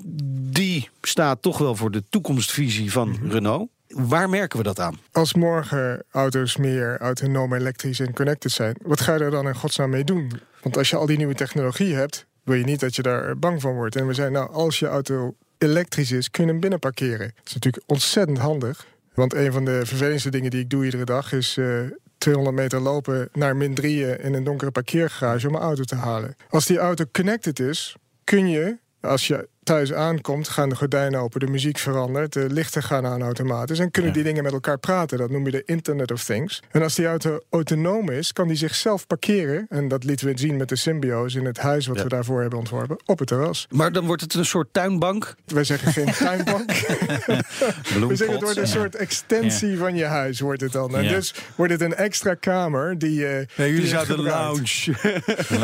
die 0.52 0.88
staat 1.00 1.42
toch 1.42 1.58
wel 1.58 1.76
voor 1.76 1.90
de 1.90 2.02
toekomstvisie 2.08 2.92
van 2.92 3.18
Renault. 3.28 3.68
Waar 3.88 4.28
merken 4.28 4.58
we 4.58 4.64
dat 4.64 4.80
aan? 4.80 4.98
Als 5.12 5.34
morgen 5.34 6.04
auto's 6.10 6.56
meer 6.56 6.98
autonoom, 6.98 7.54
elektrisch 7.54 8.00
en 8.00 8.12
connected 8.12 8.50
zijn, 8.50 8.76
wat 8.82 9.00
ga 9.00 9.14
je 9.14 9.24
er 9.24 9.30
dan 9.30 9.46
in 9.46 9.54
godsnaam 9.54 9.90
mee 9.90 10.04
doen? 10.04 10.32
Want 10.62 10.76
als 10.76 10.90
je 10.90 10.96
al 10.96 11.06
die 11.06 11.16
nieuwe 11.16 11.34
technologie 11.34 11.94
hebt, 11.94 12.26
wil 12.42 12.56
je 12.56 12.64
niet 12.64 12.80
dat 12.80 12.96
je 12.96 13.02
daar 13.02 13.38
bang 13.38 13.60
van 13.60 13.74
wordt. 13.74 13.96
En 13.96 14.06
we 14.06 14.14
zijn 14.14 14.32
nou, 14.32 14.50
als 14.50 14.78
je 14.78 14.86
auto 14.86 15.34
elektrisch 15.58 16.10
is, 16.10 16.30
kun 16.30 16.44
je 16.44 16.50
hem 16.50 16.60
binnen 16.60 16.78
parkeren. 16.78 17.32
Dat 17.34 17.46
is 17.46 17.54
natuurlijk 17.54 17.84
ontzettend 17.86 18.38
handig. 18.38 18.86
Want 19.14 19.34
een 19.34 19.52
van 19.52 19.64
de 19.64 19.86
vervelendste 19.86 20.30
dingen 20.30 20.50
die 20.50 20.60
ik 20.60 20.70
doe 20.70 20.84
iedere 20.84 21.04
dag 21.04 21.32
is 21.32 21.56
eh, 21.56 21.80
200 22.18 22.56
meter 22.56 22.80
lopen 22.80 23.28
naar 23.32 23.56
min 23.56 23.74
3 23.74 24.18
in 24.18 24.34
een 24.34 24.44
donkere 24.44 24.70
parkeergarage 24.70 25.46
om 25.46 25.52
mijn 25.52 25.64
auto 25.64 25.82
te 25.82 25.94
halen. 25.94 26.34
Als 26.48 26.66
die 26.66 26.78
auto 26.78 27.04
connected 27.12 27.60
is, 27.60 27.96
kun 28.24 28.48
je, 28.48 28.78
als 29.00 29.26
je 29.26 29.48
thuis 29.64 29.92
aankomt, 29.92 30.48
gaan 30.48 30.68
de 30.68 30.76
gordijnen 30.76 31.20
open, 31.20 31.40
de 31.40 31.46
muziek 31.46 31.78
verandert, 31.78 32.32
de 32.32 32.46
lichten 32.50 32.82
gaan 32.82 33.06
aan 33.06 33.22
automatisch 33.22 33.78
en 33.78 33.90
kunnen 33.90 34.10
Ja. 34.10 34.16
die 34.16 34.26
dingen 34.26 34.42
met 34.42 34.52
elkaar 34.52 34.78
praten. 34.78 35.18
Dat 35.18 35.30
noem 35.30 35.44
je 35.44 35.50
de 35.50 35.62
Internet 35.64 36.10
of 36.12 36.24
Things. 36.24 36.62
En 36.70 36.82
als 36.82 36.94
die 36.94 37.06
auto 37.06 37.38
autonoom 37.50 38.10
is, 38.10 38.32
kan 38.32 38.48
die 38.48 38.56
zichzelf 38.56 39.06
parkeren. 39.06 39.66
En 39.68 39.88
dat 39.88 40.04
lieten 40.04 40.26
we 40.26 40.38
zien 40.38 40.56
met 40.56 40.68
de 40.68 40.76
Symbio's 40.76 41.34
in 41.34 41.44
het 41.44 41.58
huis 41.58 41.86
wat 41.86 41.96
Ja. 41.96 42.02
we 42.02 42.08
daarvoor 42.08 42.40
hebben 42.40 42.58
ontworpen, 42.58 42.96
op 43.04 43.18
het 43.18 43.28
terras. 43.28 43.66
Maar 43.70 43.92
dan 43.92 44.06
wordt 44.06 44.22
het 44.22 44.34
een 44.34 44.44
soort 44.44 44.68
tuinbank. 44.72 45.34
Wij 45.46 45.64
zeggen 45.64 45.92
geen 45.92 46.12
tuinbank. 46.26 46.70
We 46.70 48.16
zeggen 48.16 48.30
het 48.30 48.40
wordt 48.42 48.56
een 48.56 48.66
soort 48.66 48.94
extensie 48.96 49.78
van 49.78 49.94
je 49.96 50.04
huis, 50.04 50.40
wordt 50.40 50.60
het 50.60 50.72
dan. 50.72 50.96
En 50.96 51.04
Ja. 51.04 51.10
dus 51.10 51.34
wordt 51.54 51.72
het 51.72 51.80
een 51.80 51.94
extra 51.94 52.34
kamer 52.34 52.98
die, 52.98 53.26
eh 53.26 53.46
je 53.56 53.86
gebruikt. 54.04 54.70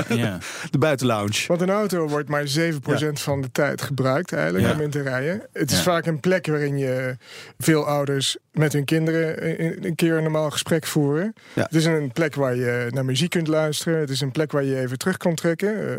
Ja. 0.08 0.38
de 0.70 0.78
buitenlounge. 0.78 1.44
Want 1.46 1.60
een 1.60 1.70
auto 1.70 2.08
wordt 2.08 2.28
maar 2.28 2.44
7% 2.58 2.72
van 3.12 3.40
de 3.40 3.50
tijd 3.52 3.82
gebruikt 3.94 4.32
eigenlijk 4.32 4.66
Ja. 4.66 4.72
om 4.74 4.80
in 4.80 4.90
te 4.90 5.02
rijden. 5.02 5.42
Het 5.52 5.70
is 5.70 5.76
Ja. 5.76 5.82
vaak 5.82 6.06
een 6.06 6.20
plek 6.20 6.46
waarin 6.46 6.78
je 6.78 7.16
veel 7.58 7.84
ouders 7.86 8.36
met 8.52 8.72
hun 8.72 8.84
kinderen 8.84 9.50
een, 9.64 9.86
een 9.86 9.94
keer 9.94 10.16
een 10.16 10.22
normaal 10.22 10.50
gesprek 10.50 10.86
voeren. 10.86 11.32
Ja. 11.54 11.62
Het 11.62 11.74
is 11.74 11.84
een 11.84 12.12
plek 12.12 12.34
waar 12.34 12.56
je 12.56 12.86
naar 12.90 13.04
muziek 13.04 13.30
kunt 13.30 13.46
luisteren. 13.48 13.98
Het 14.00 14.10
is 14.10 14.20
een 14.20 14.30
plek 14.30 14.52
waar 14.52 14.64
je 14.64 14.80
even 14.80 14.98
terug 14.98 15.16
kan 15.16 15.34
trekken. 15.34 15.88
eh, 15.90 15.96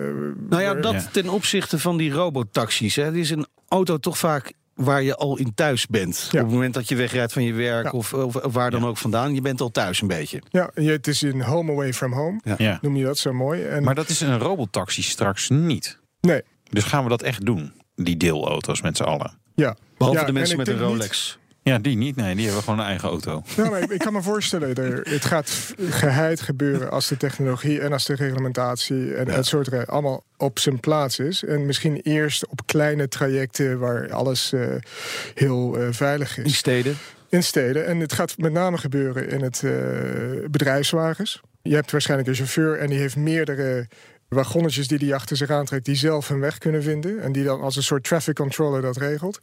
Nou 0.50 0.62
ja, 0.62 0.74
waar- 0.74 0.82
dat 0.82 0.94
Ja. 0.94 1.04
ten 1.12 1.30
opzichte 1.30 1.80
van 1.80 1.98
die 1.98 2.12
robotaxis. 2.12 2.96
Hè. 2.96 3.04
Het 3.04 3.16
is 3.16 3.30
een 3.30 3.46
auto 3.68 3.98
toch 3.98 4.18
vaak 4.18 4.54
waar 4.76 5.04
je 5.04 5.16
al 5.16 5.38
in 5.38 5.54
thuis 5.56 5.88
bent. 5.88 6.28
Ja. 6.32 6.40
Op 6.40 6.46
het 6.46 6.54
moment 6.56 6.74
dat 6.74 6.90
je 6.90 6.96
wegrijdt 6.96 7.34
van 7.34 7.44
je 7.44 7.54
werk 7.54 7.84
Ja. 7.84 7.90
of, 7.92 8.14
of, 8.14 8.34
waar 8.54 8.72
dan 8.72 8.82
Ja. 8.82 8.88
ook 8.88 8.98
vandaan. 8.98 9.34
Je 9.34 9.42
bent 9.42 9.62
al 9.62 9.70
thuis 9.72 10.02
een 10.02 10.08
beetje. 10.08 10.42
Ja, 10.50 10.70
het 10.74 11.08
is 11.08 11.22
een 11.22 11.42
home 11.42 11.72
away 11.72 11.94
from 11.94 12.14
home. 12.14 12.40
Ja. 12.58 12.78
Noem 12.82 12.96
je 12.96 13.04
dat 13.04 13.18
zo 13.18 13.34
mooi. 13.34 13.64
En, 13.64 13.84
Maar 13.84 13.96
dat 13.96 14.10
is 14.10 14.22
een 14.22 14.40
robotaxi 14.40 15.02
straks 15.02 15.50
niet. 15.50 16.00
nee, 16.22 16.42
Dus 16.70 16.84
gaan 16.84 17.04
we 17.04 17.10
dat 17.10 17.22
echt 17.22 17.46
doen? 17.46 17.74
Die 18.04 18.18
deelauto's 18.18 18.82
met 18.82 18.98
z'n 18.98 19.04
allen. 19.04 19.32
ja. 19.56 19.76
Behalve 19.98 20.20
Ja, 20.20 20.26
de 20.26 20.34
mensen 20.34 20.52
en 20.60 20.66
met 20.66 20.68
een 20.68 20.80
Rolex. 20.80 21.40
Ja, 21.64 21.80
die 21.80 21.98
niet. 21.98 22.16
Nee, 22.16 22.36
die 22.36 22.46
hebben 22.46 22.64
gewoon 22.64 22.80
een 22.80 22.86
eigen 22.86 23.10
auto. 23.10 23.44
Ja, 23.56 23.70
maar 23.70 23.82
ik, 23.82 23.90
ik 23.92 24.00
kan 24.00 24.14
me 24.14 24.22
voorstellen, 24.22 24.76
er, 24.76 25.02
het 25.10 25.26
gaat 25.26 25.74
geheid 25.90 26.42
gebeuren 26.42 26.92
als 26.92 27.08
de 27.08 27.18
technologie 27.18 27.82
en 27.82 27.94
als 27.94 28.06
de 28.06 28.16
reglementatie 28.16 29.14
en 29.16 29.30
het 29.30 29.46
soort 29.46 29.88
allemaal 29.88 30.24
op 30.38 30.60
zijn 30.60 30.80
plaats 30.80 31.20
is. 31.20 31.44
En 31.44 31.66
misschien 31.66 31.96
eerst 32.02 32.48
op 32.48 32.62
kleine 32.66 33.08
trajecten 33.08 33.80
waar 33.80 34.12
alles 34.14 34.54
eh, 34.54 34.62
heel 35.34 35.78
eh, 35.78 35.88
veilig 35.92 36.38
In 36.38 36.44
is. 36.44 36.58
steden. 36.58 36.98
In 37.30 37.44
steden. 37.44 37.86
En 37.86 38.00
het 38.00 38.14
gaat 38.14 38.38
met 38.38 38.52
name 38.52 38.78
gebeuren 38.78 39.30
in 39.30 39.42
het 39.42 39.64
eh, 39.64 39.72
bedrijfswagens. 40.50 41.42
Je 41.62 41.76
hebt 41.76 41.92
waarschijnlijk 41.92 42.30
een 42.30 42.36
chauffeur 42.36 42.78
en 42.80 42.88
die 42.90 43.00
heeft 43.00 43.16
meerdere 43.16 43.88
wagonnetjes 44.42 44.88
die 44.88 44.98
die 44.98 45.16
achter 45.16 45.38
zich 45.38 45.50
aantrekt, 45.50 45.86
die 45.86 45.96
zelf 45.96 46.28
hun 46.28 46.40
weg 46.40 46.58
kunnen 46.58 46.84
vinden. 46.84 47.22
En 47.22 47.32
die 47.32 47.44
dan 47.44 47.62
als 47.62 47.76
een 47.76 47.84
soort 47.84 48.04
traffic 48.04 48.36
controller 48.36 48.82
dat 48.82 48.98
regelt. 48.98 49.40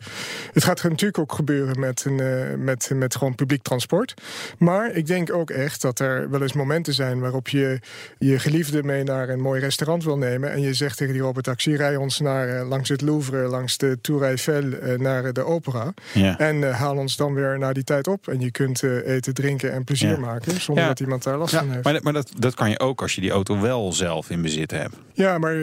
Het 0.53 0.65
gaat 0.65 0.83
natuurlijk 0.83 1.19
ook 1.19 1.33
gebeuren 1.33 1.81
met, 1.81 2.05
een, 2.05 2.21
eh, 2.21 2.55
met, 2.57 2.91
met 2.95 3.17
gewoon 3.17 3.35
publiek 3.35 3.63
transport. 3.63 4.15
Maar 4.59 4.91
ik 4.93 5.07
denk 5.07 5.33
ook 5.33 5.51
echt 5.51 5.83
dat 5.83 5.99
er 5.99 6.31
wel 6.31 6.43
eens 6.43 6.53
momenten 6.53 6.95
zijn 6.95 7.21
waarop 7.21 7.49
je 7.49 7.81
je 8.19 8.39
geliefde 8.39 8.83
mee 8.83 9.03
naar 9.05 9.29
een 9.29 9.41
mooi 9.41 9.61
restaurant 9.61 10.05
wil 10.05 10.19
nemen. 10.19 10.53
En 10.53 10.61
je 10.61 10.75
zegt 10.75 10.97
tegen 10.97 11.13
die 11.13 11.23
robotaxi: 11.23 11.77
rij 11.77 11.97
ons 11.97 12.21
naar, 12.21 12.49
eh, 12.49 12.69
langs 12.69 12.89
het 12.89 13.01
Louvre, 13.01 13.47
langs 13.49 13.77
de 13.77 13.99
Tour 14.01 14.23
Eiffel, 14.23 14.73
eh, 14.73 14.99
naar 14.99 15.33
de 15.33 15.45
opera. 15.45 15.95
Ja. 16.13 16.39
En 16.39 16.73
haal 16.73 16.97
ons 16.97 17.17
dan 17.17 17.35
weer 17.35 17.59
naar 17.59 17.75
die 17.75 17.85
tijd 17.85 18.07
op. 18.07 18.29
En 18.29 18.41
je 18.41 18.51
kunt 18.51 18.83
eten, 18.83 19.35
drinken 19.35 19.73
en 19.73 19.85
plezier 19.85 20.11
Ja. 20.11 20.19
maken. 20.19 20.61
Zonder 20.61 20.83
Ja. 20.83 20.89
dat 20.89 21.01
iemand 21.01 21.23
daar 21.23 21.37
last 21.39 21.55
van 21.55 21.71
heeft. 21.71 21.85
Maar, 21.85 21.99
maar 22.03 22.13
dat, 22.13 22.31
dat 22.39 22.55
kan 22.55 22.71
je 22.71 22.79
ook 22.81 23.03
als 23.03 23.15
je 23.15 23.21
die 23.21 23.31
auto 23.31 23.61
wel 23.61 23.93
zelf 23.93 24.31
in 24.31 24.43
bezit 24.43 24.71
hebt. 24.71 24.77
Ja, 25.13 25.39
maar 25.39 25.55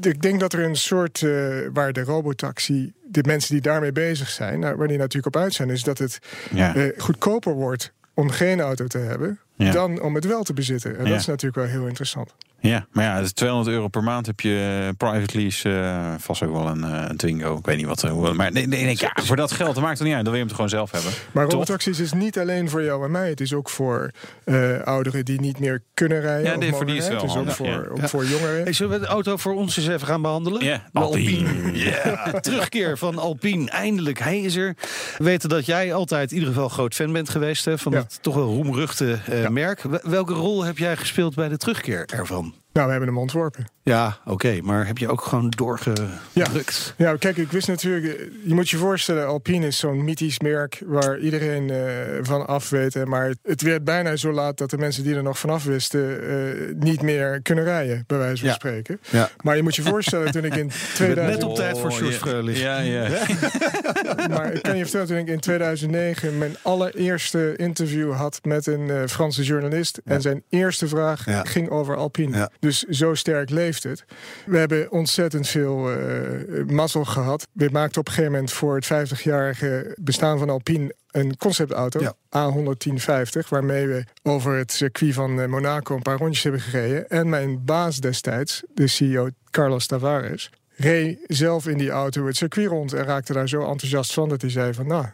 ik 0.00 0.22
denk 0.22 0.40
dat 0.40 0.52
er 0.52 0.60
een 0.64 0.76
soort 0.76 1.22
eh, 1.22 1.30
waar 1.72 1.92
de 1.92 2.02
robotaxi, 2.02 2.92
de 3.08 3.22
mensen 3.26 3.52
die 3.52 3.62
daarmee 3.62 3.92
bezig 3.92 4.28
zijn, 4.28 4.60
nou, 4.60 4.76
waar 4.76 4.88
die 4.88 4.98
natuurlijk 4.98 5.36
op 5.36 5.42
uit 5.42 5.52
zijn, 5.54 5.70
is 5.70 5.82
dat 5.82 5.98
het 5.98 6.18
Ja. 6.52 6.74
eh, 6.74 7.00
goedkoper 7.00 7.52
wordt 7.52 7.92
om 8.14 8.30
geen 8.30 8.60
auto 8.60 8.86
te 8.86 8.98
hebben 8.98 9.38
Ja. 9.56 9.72
dan 9.72 10.00
om 10.00 10.14
het 10.14 10.24
wel 10.24 10.42
te 10.42 10.52
bezitten. 10.52 10.98
En 10.98 11.04
Ja. 11.04 11.10
dat 11.10 11.20
is 11.20 11.26
natuurlijk 11.26 11.56
wel 11.56 11.78
heel 11.80 11.86
interessant. 11.86 12.34
Ja, 12.68 12.86
maar 12.92 13.04
ja, 13.04 13.14
het 13.16 13.24
is 13.24 13.32
200 13.32 13.70
euro 13.76 13.88
per 13.88 14.02
maand 14.02 14.26
heb 14.26 14.40
je 14.40 14.82
eh, 14.88 14.96
private 14.96 15.38
lease. 15.38 15.70
eh, 15.70 16.14
vast 16.18 16.42
ook 16.42 16.52
wel 16.52 16.66
een, 16.66 16.84
eh, 16.84 17.04
een 17.08 17.16
Twingo. 17.16 17.56
Ik 17.58 17.66
weet 17.66 17.76
niet 17.76 17.86
wat. 17.86 18.02
Maar 18.34 18.52
nee, 18.52 18.66
nee, 18.66 18.84
nee, 18.84 18.96
ja, 18.98 19.12
voor 19.22 19.36
dat 19.36 19.52
geld, 19.52 19.74
dat 19.74 19.82
maakt 19.84 19.98
het 19.98 20.06
niet 20.06 20.16
uit. 20.16 20.24
Dan 20.24 20.32
wil 20.34 20.42
je 20.42 20.48
hem 20.48 20.56
toch 20.56 20.56
gewoon 20.56 20.88
zelf 20.88 20.90
hebben. 20.90 21.10
Maar 21.32 21.44
robotaxis 21.44 22.00
is 22.00 22.12
niet 22.12 22.38
alleen 22.38 22.68
voor 22.70 22.82
jou 22.82 23.04
en 23.04 23.10
mij. 23.10 23.28
Het 23.28 23.40
is 23.40 23.52
ook 23.54 23.70
voor 23.70 24.10
eh, 24.44 24.80
ouderen 24.84 25.24
die 25.24 25.40
niet 25.40 25.58
meer 25.58 25.82
kunnen 25.94 26.20
rijden. 26.20 26.44
Ja, 26.44 26.52
of 26.52 26.58
nee, 26.58 26.68
voor 26.70 26.78
mogen 26.78 26.86
die 26.86 26.96
is 26.96 27.08
wel 27.08 27.20
Het 27.20 27.30
is 27.30 27.36
ook 27.36 27.50
voor, 27.50 27.66
ja. 27.66 27.82
ook 28.02 28.08
voor 28.08 28.24
jongeren. 28.24 28.62
Hey, 28.62 28.72
zullen 28.72 28.92
we 28.92 28.98
de 29.06 29.06
auto 29.12 29.36
voor 29.36 29.54
ons 29.54 29.76
eens 29.76 29.88
even 29.88 30.06
gaan 30.06 30.22
behandelen? 30.22 30.64
Ja, 30.64 30.82
Alpine. 30.92 31.72
Ja, 31.84 32.30
terugkeer 32.40 32.98
van 32.98 33.18
Alpine. 33.18 33.70
Eindelijk, 33.70 34.18
hij 34.18 34.40
is 34.40 34.56
er. 34.56 34.74
We 35.18 35.24
weten 35.24 35.48
dat 35.48 35.66
jij 35.66 35.94
altijd 35.94 36.30
in 36.30 36.36
ieder 36.38 36.52
geval 36.54 36.68
groot 36.68 36.94
fan 36.94 37.12
bent 37.12 37.28
geweest... 37.28 37.64
Hè, 37.64 37.78
van 37.78 37.92
Ja. 37.92 37.98
het 37.98 38.18
toch 38.20 38.34
wel 38.34 38.46
roemruchte 38.46 39.18
eh, 39.26 39.42
Ja. 39.42 39.48
merk. 39.50 39.82
Wel- 39.82 40.00
Welke 40.02 40.32
rol 40.32 40.64
heb 40.64 40.78
jij 40.78 40.96
gespeeld 40.96 41.34
bij 41.34 41.48
de 41.48 41.56
terugkeer 41.56 42.08
ervan? 42.12 42.53
Nou, 42.74 42.86
we 42.86 42.92
hebben 42.92 43.08
hem 43.08 43.18
ontworpen. 43.18 43.73
Ja, 43.84 44.18
oké, 44.24 44.58
maar 44.62 44.86
heb 44.86 44.98
je 44.98 45.08
ook 45.08 45.20
gewoon 45.20 45.50
doorgedrukt? 45.56 46.94
Ja, 46.96 47.16
kijk, 47.16 47.36
ik 47.36 47.50
wist 47.52 47.68
natuurlijk... 47.68 48.04
eh, 48.20 48.26
Je 48.44 48.54
moet 48.54 48.70
je 48.70 48.76
voorstellen, 48.76 49.26
Alpine 49.26 49.66
is 49.66 49.78
zo'n 49.78 50.04
mythisch 50.04 50.40
merk... 50.40 50.82
waar 50.86 51.18
iedereen 51.18 51.70
eh, 51.70 51.78
van 52.22 52.46
af 52.46 52.70
weet. 52.70 53.04
Maar 53.04 53.34
het 53.42 53.62
werd 53.62 53.84
bijna 53.84 54.16
zo 54.16 54.32
laat 54.32 54.58
dat 54.58 54.70
de 54.70 54.78
mensen 54.78 55.02
die 55.02 55.14
er 55.14 55.22
nog 55.22 55.38
vanaf 55.38 55.64
wisten... 55.64 56.28
eh, 56.28 56.74
niet 56.78 57.02
meer 57.02 57.42
kunnen 57.42 57.64
rijden, 57.64 58.04
bij 58.06 58.18
wijze 58.18 58.36
van 58.38 58.48
Ja. 58.48 58.54
spreken. 58.54 59.00
Ja. 59.10 59.30
Maar 59.42 59.56
je 59.56 59.62
moet 59.62 59.76
je 59.76 59.82
voorstellen, 59.82 60.32
toen 60.32 60.44
ik 60.44 60.54
in 60.56 60.66
Net 60.74 60.94
2000... 60.94 61.42
op 61.44 61.54
tijd 61.56 61.78
voor 61.78 62.04
ja. 62.04 62.10
Freulich. 62.10 62.58
Ja, 62.60 62.78
ja. 62.78 63.08
Maar 64.30 64.52
ik 64.52 64.62
kan 64.62 64.76
je 64.76 64.82
vertellen, 64.82 65.06
toen 65.06 65.16
ik 65.16 65.28
in 65.28 65.40
2009 65.40 66.38
mijn 66.38 66.56
allereerste 66.62 67.54
interview 67.56 68.12
had 68.12 68.38
met 68.42 68.66
een 68.66 68.90
eh, 68.90 69.02
Franse 69.06 69.42
journalist. 69.42 70.00
En 70.04 70.20
zijn 70.20 70.42
eerste 70.48 70.88
vraag 70.88 71.26
Ja. 71.26 71.42
ging 71.44 71.68
over 71.70 71.96
Alpine. 71.96 72.36
Ja. 72.36 72.50
Dus 72.60 72.82
zo 72.82 73.14
sterk 73.14 73.50
leeft 73.50 73.73
het. 73.82 74.04
We 74.46 74.58
hebben 74.58 74.90
ontzettend 74.90 75.48
veel 75.48 75.90
eh 75.90 76.64
mazzel 76.66 77.04
gehad. 77.04 77.46
We 77.52 77.68
maakten 77.72 78.00
op 78.00 78.06
een 78.06 78.12
gegeven 78.12 78.32
moment 78.32 78.52
voor 78.52 78.74
het 78.74 78.84
50-jarige 78.84 79.96
bestaan 80.00 80.38
van 80.38 80.50
Alpine 80.50 80.94
een 81.10 81.36
conceptauto, 81.36 82.00
Ja. 82.00 82.14
A11050, 82.14 83.48
waarmee 83.48 83.86
we 83.86 84.04
over 84.22 84.56
het 84.56 84.72
circuit 84.72 85.14
van 85.14 85.40
eh, 85.40 85.48
Monaco 85.48 85.94
een 85.94 86.02
paar 86.02 86.18
rondjes 86.18 86.42
hebben 86.42 86.60
gereden. 86.60 87.08
En 87.08 87.28
mijn 87.28 87.64
baas 87.64 88.00
destijds, 88.00 88.62
de 88.74 88.86
CEO 88.86 89.28
Carlos 89.50 89.86
Tavares, 89.86 90.50
reed 90.76 91.18
zelf 91.26 91.66
in 91.66 91.78
die 91.78 91.90
auto 91.90 92.26
het 92.26 92.36
circuit 92.36 92.68
rond 92.68 92.92
en 92.92 93.04
raakte 93.04 93.32
daar 93.32 93.48
zo 93.48 93.60
enthousiast 93.60 94.12
van 94.12 94.28
dat 94.28 94.40
hij 94.40 94.50
zei 94.50 94.74
van 94.74 94.86
nou, 94.86 95.06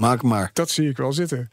Maak 0.00 0.22
maar. 0.22 0.50
dat 0.52 0.70
zie 0.70 0.88
ik 0.88 0.96
wel 0.96 1.12
zitten. 1.12 1.48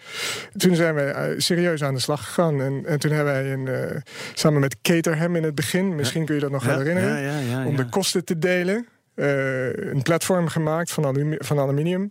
Toen 0.58 0.76
zijn 0.76 0.96
we 0.96 1.02
eh, 1.02 1.34
serieus 1.38 1.84
aan 1.84 1.94
de 1.94 2.00
slag 2.00 2.26
gegaan. 2.26 2.62
En, 2.62 2.86
en 2.86 3.00
toen 3.00 3.12
hebben 3.12 3.34
wij 3.34 3.54
een, 3.54 3.68
eh, 3.68 4.02
samen 4.34 4.60
met 4.60 4.78
Caterham 4.82 5.36
in 5.36 5.44
het 5.44 5.56
begin, 5.56 5.96
misschien 5.96 6.26
kun 6.26 6.36
je 6.36 6.42
dat 6.42 6.52
nog 6.52 6.64
wel 6.64 6.78
herinneren, 6.78 7.22
Ja, 7.22 7.40
ja, 7.40 7.40
ja, 7.40 7.66
om 7.66 7.76
de 7.76 7.90
kosten 7.90 8.26
te 8.26 8.38
delen, 8.38 8.88
eh, 9.16 9.74
een 9.74 10.02
platform 10.02 10.48
gemaakt 10.48 10.92
van, 10.92 11.36
van 11.38 11.60
aluminium. 11.60 12.10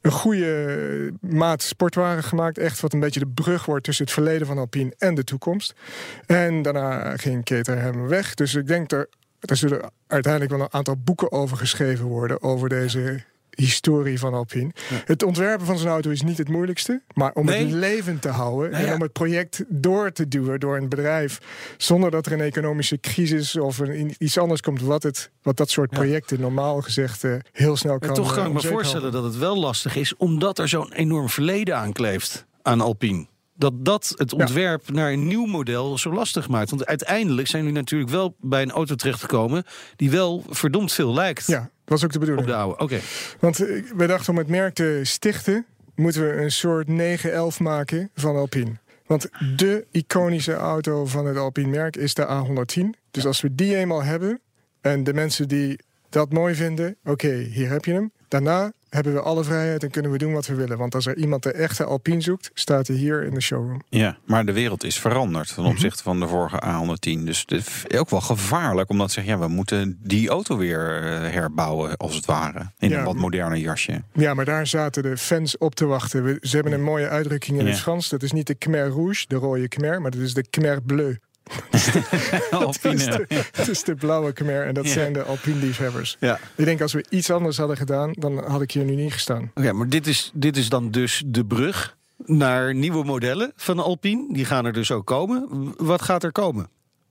een 0.00 0.12
goede 0.12 1.12
maat 1.20 1.62
sportwagen 1.62 2.22
gemaakt. 2.22 2.58
Echt 2.58 2.80
wat 2.80 2.92
een 2.92 3.00
beetje 3.00 3.20
de 3.20 3.32
brug 3.34 3.64
wordt 3.64 3.84
tussen 3.84 4.04
het 4.04 4.14
verleden 4.14 4.46
van 4.46 4.58
Alpine 4.58 4.94
en 4.98 5.14
de 5.14 5.24
toekomst. 5.24 5.74
En 6.26 6.62
daarna 6.62 7.16
ging 7.16 7.44
Caterham 7.44 8.08
weg. 8.08 8.34
Dus 8.34 8.54
ik 8.54 8.66
denk 8.66 8.88
dat 8.88 9.06
er 9.40 9.56
zullen 9.56 9.90
uiteindelijk 10.06 10.52
wel 10.52 10.60
een 10.60 10.72
aantal 10.72 10.96
boeken 10.96 11.32
over 11.32 11.56
geschreven 11.56 12.04
worden 12.04 12.42
over 12.42 12.68
deze 12.68 13.24
historie 13.56 14.18
van 14.18 14.34
Alpine. 14.34 14.70
Het 15.04 15.22
ontwerpen 15.22 15.66
van 15.66 15.78
zo'n 15.78 15.88
auto 15.88 16.10
is 16.10 16.22
niet 16.22 16.38
het 16.38 16.48
moeilijkste, 16.48 17.02
maar 17.14 17.32
om 17.34 17.44
Nee. 17.46 17.64
het 17.64 17.72
levend 17.72 18.22
te 18.22 18.28
houden 18.28 18.70
Nou 18.70 18.82
ja. 18.82 18.88
en 18.88 18.94
om 18.94 19.00
het 19.02 19.12
project 19.12 19.64
door 19.68 20.12
te 20.12 20.28
duwen 20.28 20.60
door 20.60 20.76
een 20.76 20.88
bedrijf 20.88 21.40
zonder 21.76 22.10
dat 22.10 22.26
er 22.26 22.32
een 22.32 22.40
economische 22.40 23.00
crisis 23.00 23.56
of 23.56 23.78
een, 23.78 24.14
iets 24.18 24.38
anders 24.38 24.60
komt 24.60 24.80
wat, 24.80 25.02
het, 25.02 25.30
wat 25.42 25.56
dat 25.56 25.70
soort 25.70 25.90
projecten 25.90 26.40
normaal 26.40 26.80
gezegd 26.82 27.24
eh, 27.24 27.34
heel 27.52 27.76
snel 27.76 27.98
kan 27.98 28.08
Maar 28.08 28.16
toch 28.16 28.28
kan 28.28 28.36
eh, 28.36 28.42
ik 28.42 28.48
om 28.48 28.54
me 28.54 28.68
voorstellen 28.68 29.12
dat 29.12 29.24
het 29.24 29.36
wel 29.38 29.58
lastig 29.58 29.96
is, 29.96 30.16
omdat 30.16 30.58
er 30.58 30.68
zo'n 30.68 30.92
enorm 30.92 31.28
verleden 31.28 31.76
aankleeft 31.76 32.46
aan 32.62 32.80
Alpine. 32.80 33.26
Dat 33.58 33.84
dat 33.84 34.12
het 34.16 34.32
ontwerp 34.32 34.90
naar 34.90 35.12
een 35.12 35.26
nieuw 35.26 35.46
model 35.46 35.98
zo 35.98 36.12
lastig 36.12 36.48
maakt. 36.48 36.70
Want 36.70 36.86
uiteindelijk 36.86 37.48
zijn 37.48 37.62
jullie 37.62 37.78
natuurlijk 37.78 38.10
wel 38.10 38.36
bij 38.40 38.62
een 38.62 38.70
auto 38.70 38.94
terechtgekomen 38.94 39.64
die 39.96 40.10
wel 40.10 40.44
verdomd 40.48 40.92
veel 40.92 41.14
lijkt 41.14 41.46
Ja, 41.46 41.60
dat 41.60 41.70
was 41.84 42.04
ook 42.04 42.12
de 42.12 42.18
bedoeling. 42.18 42.46
op 42.46 42.52
de 42.52 42.58
oude. 42.60 42.82
Oké. 42.82 42.98
Want 43.40 43.60
eh, 43.60 43.82
we 43.96 44.06
dachten 44.06 44.32
om 44.32 44.38
het 44.38 44.48
merk 44.48 44.74
te 44.74 45.00
stichten, 45.02 45.66
moeten 45.94 46.22
we 46.28 46.42
een 46.42 46.52
soort 46.52 46.88
911 46.88 47.60
maken 47.60 48.10
van 48.14 48.36
Alpine. 48.36 48.72
Want 49.06 49.28
de 49.56 49.86
iconische 49.90 50.54
auto 50.54 51.06
van 51.06 51.26
het 51.26 51.36
Alpine 51.36 51.68
merk 51.68 51.96
is 51.96 52.14
de 52.14 52.26
A110. 52.26 53.00
Dus 53.10 53.26
als 53.26 53.40
we 53.40 53.54
die 53.54 53.76
eenmaal 53.76 54.02
hebben 54.02 54.40
en 54.80 55.04
de 55.04 55.14
mensen 55.14 55.48
die 55.48 55.78
dat 56.08 56.32
mooi 56.32 56.54
vinden, 56.54 56.96
oké, 57.04 57.32
hier 57.32 57.70
heb 57.70 57.84
je 57.84 57.92
hem. 57.92 58.12
Daarna 58.28 58.72
hebben 58.96 59.14
we 59.14 59.20
alle 59.20 59.44
vrijheid 59.44 59.82
en 59.82 59.90
kunnen 59.90 60.10
we 60.10 60.18
doen 60.18 60.32
wat 60.32 60.46
we 60.46 60.54
willen. 60.54 60.78
Want 60.78 60.94
als 60.94 61.06
er 61.06 61.16
iemand 61.16 61.42
de 61.42 61.52
echte 61.52 61.84
Alpine 61.84 62.20
zoekt, 62.20 62.50
staat 62.54 62.86
hij 62.86 62.96
hier 62.96 63.22
in 63.24 63.34
de 63.34 63.40
showroom. 63.40 63.82
Ja, 63.88 64.16
maar 64.24 64.46
de 64.46 64.52
wereld 64.52 64.84
is 64.84 64.98
veranderd 64.98 65.54
ten 65.54 65.64
opzichte 65.64 66.02
van 66.02 66.20
de 66.20 66.28
vorige 66.28 66.62
A110. 66.66 67.24
Dus 67.24 67.40
het 67.46 67.50
is 67.52 67.98
ook 67.98 68.10
wel 68.10 68.20
gevaarlijk 68.20 68.90
omdat 68.90 69.08
ze 69.12 69.14
zeggen... 69.20 69.38
ja, 69.38 69.46
we 69.46 69.52
moeten 69.52 69.98
die 70.02 70.28
auto 70.28 70.56
weer 70.56 71.02
eh, 71.02 71.32
herbouwen, 71.32 71.96
als 71.96 72.14
het 72.14 72.24
ware. 72.24 72.70
In 72.78 72.88
Ja, 72.88 72.98
een 72.98 73.04
wat 73.04 73.16
moderner 73.16 73.58
jasje. 73.58 74.02
Ja, 74.12 74.34
maar 74.34 74.44
daar 74.44 74.66
zaten 74.66 75.02
de 75.02 75.16
fans 75.16 75.58
op 75.58 75.74
te 75.74 75.84
wachten. 75.86 76.24
We, 76.24 76.38
ze 76.40 76.54
hebben 76.54 76.72
een 76.72 76.82
mooie 76.82 77.08
uitdrukking 77.08 77.58
in 77.58 77.64
Ja. 77.64 77.70
het 77.70 77.80
Frans. 77.80 78.08
Dat 78.08 78.22
is 78.22 78.32
niet 78.32 78.46
de 78.46 78.54
Khmer 78.54 78.88
Rouge, 78.88 79.24
de 79.28 79.36
rode 79.36 79.68
Khmer, 79.68 80.00
maar 80.00 80.10
dat 80.10 80.20
is 80.20 80.34
de 80.34 80.46
Khmer 80.50 80.82
Bleu. 80.82 81.14
Dat 82.50 82.78
is 82.84 83.04
de, 83.04 83.26
dat 83.52 83.68
is 83.68 83.82
de 83.82 83.94
blauwe 83.94 84.32
Khmer 84.32 84.66
en 84.66 84.74
dat 84.74 84.84
Ja. 84.86 84.90
zijn 84.92 85.12
de 85.12 85.22
Alpine-liefhebbers. 85.22 86.16
Ja. 86.20 86.38
Ik 86.54 86.64
denk 86.64 86.80
als 86.80 86.92
we 86.92 87.04
iets 87.08 87.30
anders 87.30 87.56
hadden 87.56 87.76
gedaan, 87.76 88.10
dan 88.12 88.44
had 88.50 88.62
ik 88.62 88.70
hier 88.70 88.84
nu 88.84 88.94
niet 88.94 89.12
gestaan. 89.12 89.50
Oké, 89.54 89.72
maar 89.72 89.88
dit 89.88 90.06
is, 90.06 90.30
dit 90.34 90.56
is 90.56 90.68
dan 90.68 90.90
dus 90.90 91.22
de 91.26 91.44
brug 91.44 91.96
naar 92.24 92.74
nieuwe 92.74 93.04
modellen 93.04 93.52
van 93.56 93.78
Alpine. 93.78 94.26
Die 94.32 94.44
gaan 94.44 94.64
er 94.66 94.72
dus 94.72 94.90
ook 94.90 95.06
komen. 95.06 95.74
Wat 95.76 96.02
gaat 96.02 96.22
er 96.24 96.32
komen? 96.32 96.68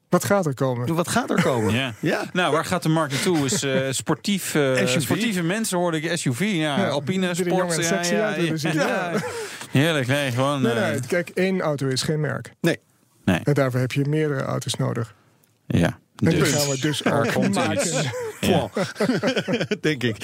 Wat 0.10 0.24
gaat 0.26 0.46
er 0.46 0.54
komen? 0.54 0.96
Wat 0.96 1.08
gaat 1.08 1.30
er 1.30 1.42
komen? 1.42 1.74
Ja. 1.74 1.94
Ja. 2.00 2.24
Nou, 2.34 2.52
waar 2.52 2.66
gaat 2.66 2.84
de 2.84 2.90
markt 2.90 3.14
naartoe? 3.14 3.46
Is 3.46 3.64
eh, 3.64 3.82
sportief, 3.90 4.56
eh, 4.56 4.76
SUV? 4.76 5.02
sportieve 5.02 5.44
mensen 5.44 5.78
hoorde 5.78 6.02
ik 6.02 6.18
SUV. 6.18 6.40
Ja, 6.40 6.78
Ja, 6.80 6.88
Alpine, 6.88 7.34
sport. 7.36 7.76
ja, 7.76 7.82
sexy 7.84 8.14
ja, 8.14 8.36
ja. 8.74 9.12
Heerlijk, 9.72 10.08
nee, 10.08 10.32
gewoon... 10.32 10.62
Nee, 10.62 10.74
eh, 10.74 10.90
nee, 10.90 11.00
kijk, 11.08 11.30
één 11.30 11.62
auto 11.62 11.88
is 11.88 12.02
geen 12.02 12.20
merk. 12.20 12.52
Nee. 12.62 12.80
Nee. 13.26 13.40
En 13.44 13.54
daarvoor 13.54 13.80
heb 13.80 13.92
je 13.92 14.06
meerdere 14.06 14.42
auto's 14.42 14.76
nodig. 14.76 15.16
Ja, 15.68 16.00
En 16.16 16.30
dus 16.30 16.52
gaan 16.52 16.70
we 16.70 16.80
dus 16.80 17.04
er 17.06 17.14
ook 17.26 17.34
komt 17.34 17.56
maken. 17.56 17.74
iets. 17.74 18.10
Ja. 18.40 18.70
Denk 19.82 20.04
ik. 20.04 20.16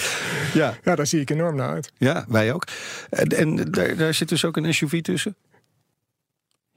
Ja, 0.54 0.78
Ja, 0.84 0.96
daar 0.96 1.08
zie 1.08 1.20
ik 1.20 1.30
enorm 1.30 1.56
naar 1.56 1.70
uit. 1.70 1.92
ja 1.98 2.26
wij 2.28 2.54
ook. 2.54 2.68
En, 3.10 3.28
en 3.28 3.56
daar, 3.72 3.96
daar 3.96 4.14
zit 4.14 4.30
dus 4.30 4.46
ook 4.46 4.58
een 4.58 4.74
SUV 4.74 5.02
tussen? 5.02 5.36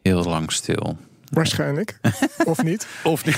Heel 0.02 0.22
lang 0.24 0.52
stil. 0.52 0.96
Waarschijnlijk. 1.30 1.98
of 2.44 2.62
niet. 2.62 2.86
Of 3.04 3.24
niet? 3.24 3.36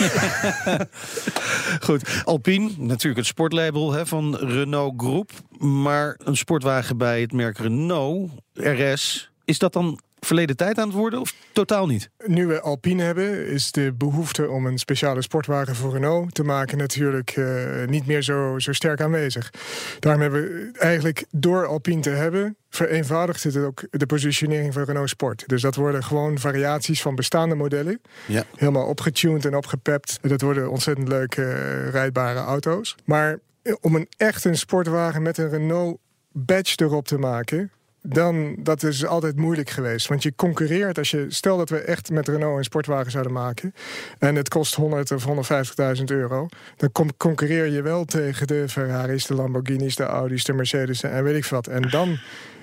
Goed, 1.87 2.23
Alpine, 2.25 2.71
natuurlijk 2.77 3.17
het 3.17 3.27
sportlabel 3.27 3.93
hè, 3.93 4.07
van 4.07 4.37
Renault 4.37 4.95
Groep. 4.97 5.31
Maar 5.59 6.17
een 6.25 6.37
sportwagen 6.37 6.97
bij 6.97 7.21
het 7.21 7.33
merk 7.33 7.59
Renault, 7.59 8.31
RS, 8.53 9.31
is 9.45 9.59
dat 9.59 9.73
dan 9.73 10.01
verleden 10.21 10.57
tijd 10.57 10.79
aan 10.79 10.87
het 10.87 10.97
worden 10.97 11.21
of 11.21 11.35
totaal 11.53 11.87
niet? 11.87 12.11
Nu 12.27 12.47
we 12.47 12.61
Alpine 12.61 13.03
hebben, 13.03 13.47
is 13.47 13.73
de 13.73 13.93
behoefte 13.93 14.49
om 14.49 14.67
een 14.67 14.79
speciale 14.79 15.23
sportwagen 15.23 15.75
voor 15.75 15.93
Renault 15.93 16.35
te 16.35 16.43
maken 16.43 16.79
natuurlijk 16.79 17.31
eh, 17.31 17.47
niet 17.87 18.07
meer 18.07 18.23
zo, 18.23 18.59
zo 18.59 18.73
sterk 18.73 19.01
aanwezig. 19.01 19.51
Daarom 19.99 20.23
hebben 20.23 20.43
we 20.43 20.71
eigenlijk 20.79 21.25
door 21.31 21.67
Alpine 21.67 22.01
te 22.01 22.11
hebben, 22.11 22.57
vereenvoudigt 22.71 23.43
het 23.43 23.57
ook 23.57 23.85
de 23.91 24.07
positionering 24.07 24.73
van 24.73 24.83
Renault 24.83 25.09
Sport. 25.09 25.49
Dus 25.49 25.63
dat 25.63 25.75
worden 25.75 26.05
gewoon 26.05 26.39
variaties 26.39 27.03
van 27.03 27.15
bestaande 27.15 27.55
modellen. 27.55 28.01
Ja. 28.27 28.45
Helemaal 28.57 28.87
opgetuned 28.87 29.45
en 29.45 29.57
opgepept. 29.57 30.19
Dat 30.23 30.41
worden 30.41 30.71
ontzettend 30.71 31.09
leuke 31.09 31.43
eh, 31.43 31.91
rijdbare 31.91 32.41
auto's. 32.41 32.95
Maar 33.05 33.39
om 33.81 33.95
een 33.95 34.09
echt 34.17 34.45
een 34.45 34.57
sportwagen 34.57 35.23
met 35.23 35.39
een 35.39 35.49
Renault 35.49 35.99
badge 36.33 36.85
erop 36.85 37.07
te 37.07 37.19
maken, 37.19 37.71
dan 38.09 38.57
dat 38.59 38.83
is 38.83 39.07
altijd 39.07 39.37
moeilijk 39.37 39.71
geweest. 39.71 40.07
Want 40.09 40.23
je 40.23 40.33
concurreert 40.37 40.99
als 40.99 41.11
je 41.11 41.27
stel 41.29 41.57
dat 41.57 41.71
we 41.71 41.79
echt 41.79 42.11
met 42.11 42.29
Renault 42.29 42.59
een 42.59 42.65
sportwagen 42.65 43.11
zouden 43.11 43.33
maken 43.33 43.75
en 44.19 44.35
het 44.35 44.49
kost 44.49 44.75
100 44.75 45.11
of 45.13 45.27
150.000 45.99 46.05
euro, 46.05 46.49
dan 46.77 47.15
concurreer 47.17 47.67
je 47.67 47.83
wel 47.83 48.05
tegen 48.05 48.47
de 48.47 48.65
Ferraris, 48.69 49.27
de 49.27 49.35
Lamborghinis, 49.35 49.97
de 49.97 50.05
Audi's, 50.05 50.45
de 50.45 50.53
Mercedes 50.53 51.03
en 51.03 51.25
weet 51.25 51.37
ik 51.37 51.45
wat. 51.45 51.67
En 51.67 51.83
dan 51.83 52.19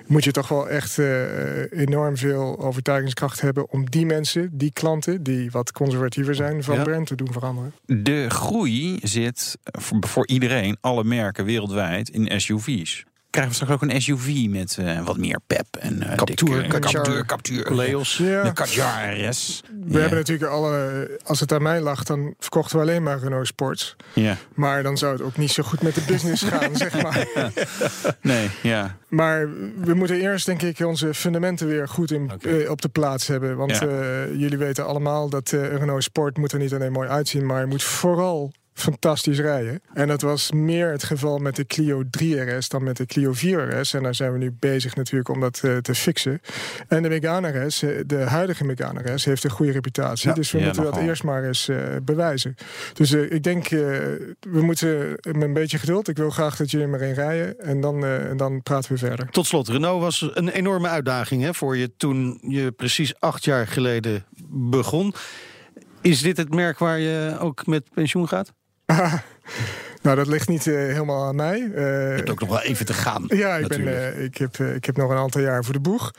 moet 0.07 0.23
je 0.23 0.31
toch 0.31 0.47
wel 0.47 0.69
echt 0.69 0.99
eh, 0.99 1.71
enorm 1.71 2.17
veel 2.17 2.59
overtuigingskracht 2.59 3.41
hebben 3.41 3.69
om 3.69 3.89
die 3.89 4.05
mensen, 4.05 4.49
die 4.57 4.71
klanten, 4.73 5.23
die 5.23 5.51
wat 5.51 5.71
conservatiever 5.71 6.35
zijn 6.35 6.63
van 6.63 6.75
Ja. 6.75 6.83
brand 6.83 7.07
te 7.07 7.15
doen 7.15 7.31
veranderen. 7.31 7.73
De 7.85 8.29
groei 8.29 8.99
zit 9.01 9.57
voor, 9.63 9.97
voor 10.07 10.27
iedereen, 10.27 10.77
alle 10.81 11.03
merken 11.03 11.45
wereldwijd, 11.45 12.09
in 12.09 12.41
SUV's. 12.41 13.03
Krijgen 13.33 13.53
we 13.53 13.59
straks 13.63 13.83
ook 13.83 13.89
een 13.89 14.01
SUV 14.01 14.45
met 14.49 14.77
eh, 14.79 15.05
wat 15.05 15.17
meer 15.17 15.39
pep 15.47 15.65
en 15.79 16.01
eh 16.01 16.15
Captur, 16.15 16.61
dikke- 16.61 16.79
Captur, 16.79 17.25
Captur, 17.25 17.73
Leos. 17.75 18.17
Ja. 18.17 18.43
De 18.51 19.27
RS. 19.27 19.63
We 19.85 19.99
hebben 19.99 20.17
natuurlijk 20.17 20.51
alle, 20.51 21.09
als 21.23 21.39
het 21.39 21.51
aan 21.53 21.61
mij 21.61 21.81
lag, 21.81 22.03
dan 22.03 22.33
verkochten 22.39 22.75
we 22.77 22.81
alleen 22.83 23.03
maar 23.03 23.19
Renault 23.19 23.47
Sports. 23.47 23.95
Ja, 24.13 24.37
Maar 24.53 24.83
dan 24.83 24.97
zou 24.97 25.11
het 25.13 25.21
ook 25.21 25.37
niet 25.37 25.51
zo 25.51 25.63
goed 25.63 25.81
met 25.81 25.95
de 25.95 26.01
business 26.07 26.43
gaan, 26.51 26.75
zeg 26.75 27.01
maar. 27.01 27.27
nee, 28.21 28.49
ja. 28.61 28.97
Maar 29.09 29.49
we 29.77 29.93
moeten 29.93 30.19
eerst, 30.21 30.45
denk 30.45 30.61
ik, 30.61 30.79
onze 30.79 31.13
fundamenten 31.13 31.67
weer 31.67 31.87
goed 31.87 32.11
in, 32.11 32.31
eh, 32.41 32.69
op 32.69 32.81
de 32.81 32.89
plaats 32.89 33.27
hebben. 33.27 33.57
Want 33.57 33.71
Ja. 33.71 33.87
eh, 33.87 34.35
jullie 34.39 34.57
weten 34.57 34.85
allemaal 34.85 35.29
dat 35.29 35.51
eh, 35.51 35.75
Renault 35.75 36.03
Sport 36.03 36.37
moet 36.37 36.51
er 36.51 36.59
niet 36.59 36.73
alleen 36.73 36.91
mooi 36.91 37.09
uitzien, 37.09 37.45
maar 37.45 37.57
hij 37.57 37.65
moet 37.65 37.83
vooral 37.83 38.51
fantastisch 38.73 39.39
rijden. 39.39 39.81
En 39.93 40.07
dat 40.07 40.21
was 40.21 40.51
meer 40.51 40.91
het 40.91 41.03
geval 41.03 41.37
met 41.37 41.55
de 41.55 41.65
Clio 41.65 42.03
3 42.09 42.41
RS 42.41 42.69
dan 42.69 42.83
met 42.83 42.97
de 42.97 43.05
Clio 43.05 43.33
4 43.33 43.79
RS. 43.79 43.93
En 43.93 44.03
daar 44.03 44.15
zijn 44.15 44.31
we 44.31 44.37
nu 44.37 44.55
bezig 44.59 44.95
natuurlijk 44.95 45.29
om 45.29 45.39
dat 45.39 45.59
eh, 45.63 45.77
te 45.77 45.95
fixen. 45.95 46.41
En 46.87 47.03
de 47.03 47.09
Megane 47.09 47.65
RS, 47.65 47.81
eh, 47.81 47.99
de 48.05 48.17
huidige 48.17 48.63
Megane 48.63 49.13
RS, 49.13 49.25
heeft 49.25 49.43
een 49.43 49.49
goede 49.49 49.71
reputatie. 49.71 50.29
Ja. 50.29 50.35
dus 50.35 50.51
we 50.51 50.59
Ja, 50.59 50.65
moeten 50.65 50.83
dat 50.83 50.97
eerst 50.97 51.23
maar 51.23 51.43
eens 51.43 51.67
eh, 51.67 51.77
bewijzen. 52.03 52.55
Dus 52.93 53.11
ik 53.11 53.43
denk, 53.43 53.69
we 53.69 54.61
moeten 54.61 55.09
met 55.21 55.41
een 55.41 55.53
beetje 55.53 55.77
geduld. 55.77 56.07
Ik 56.07 56.17
wil 56.17 56.29
graag 56.29 56.55
dat 56.55 56.71
jullie 56.71 56.87
maar 56.87 57.01
in 57.01 57.13
rijden. 57.13 57.59
En 57.59 57.81
dan, 57.81 58.05
en 58.05 58.37
dan 58.37 58.61
praten 58.61 58.91
we 58.91 58.97
verder. 58.97 59.29
Tot 59.29 59.45
slot, 59.45 59.67
Renault 59.67 60.01
was 60.01 60.29
een 60.33 60.49
enorme 60.49 60.87
uitdaging 60.87 61.41
hè, 61.41 61.53
voor 61.53 61.77
je 61.77 61.95
toen 61.97 62.39
je 62.41 62.71
precies 62.71 63.19
acht 63.19 63.43
jaar 63.43 63.67
geleden 63.67 64.25
begon. 64.49 65.13
Is 66.01 66.21
dit 66.21 66.37
het 66.37 66.53
merk 66.53 66.79
waar 66.79 66.99
je 66.99 67.37
ook 67.39 67.65
met 67.65 67.89
pensioen 67.93 68.27
gaat? 68.27 68.53
Nou, 70.03 70.15
dat 70.15 70.27
ligt 70.27 70.47
niet 70.47 70.67
eh, 70.67 70.73
helemaal 70.73 71.25
aan 71.25 71.35
mij. 71.35 71.71
Eh, 71.75 71.83
Je 72.09 72.15
hebt 72.15 72.29
ook 72.29 72.39
nog 72.39 72.49
wel 72.49 72.61
even 72.61 72.85
te 72.85 72.93
gaan. 72.93 73.23
ja, 73.27 73.55
ik, 73.55 73.67
ben, 73.67 73.87
eh, 73.87 74.23
ik, 74.23 74.37
heb, 74.37 74.57
ik 74.57 74.85
heb 74.85 74.97
nog 74.97 75.09
een 75.11 75.17
aantal 75.17 75.41
jaar 75.41 75.63
voor 75.63 75.73
de 75.73 75.79
boeg. 75.79 76.11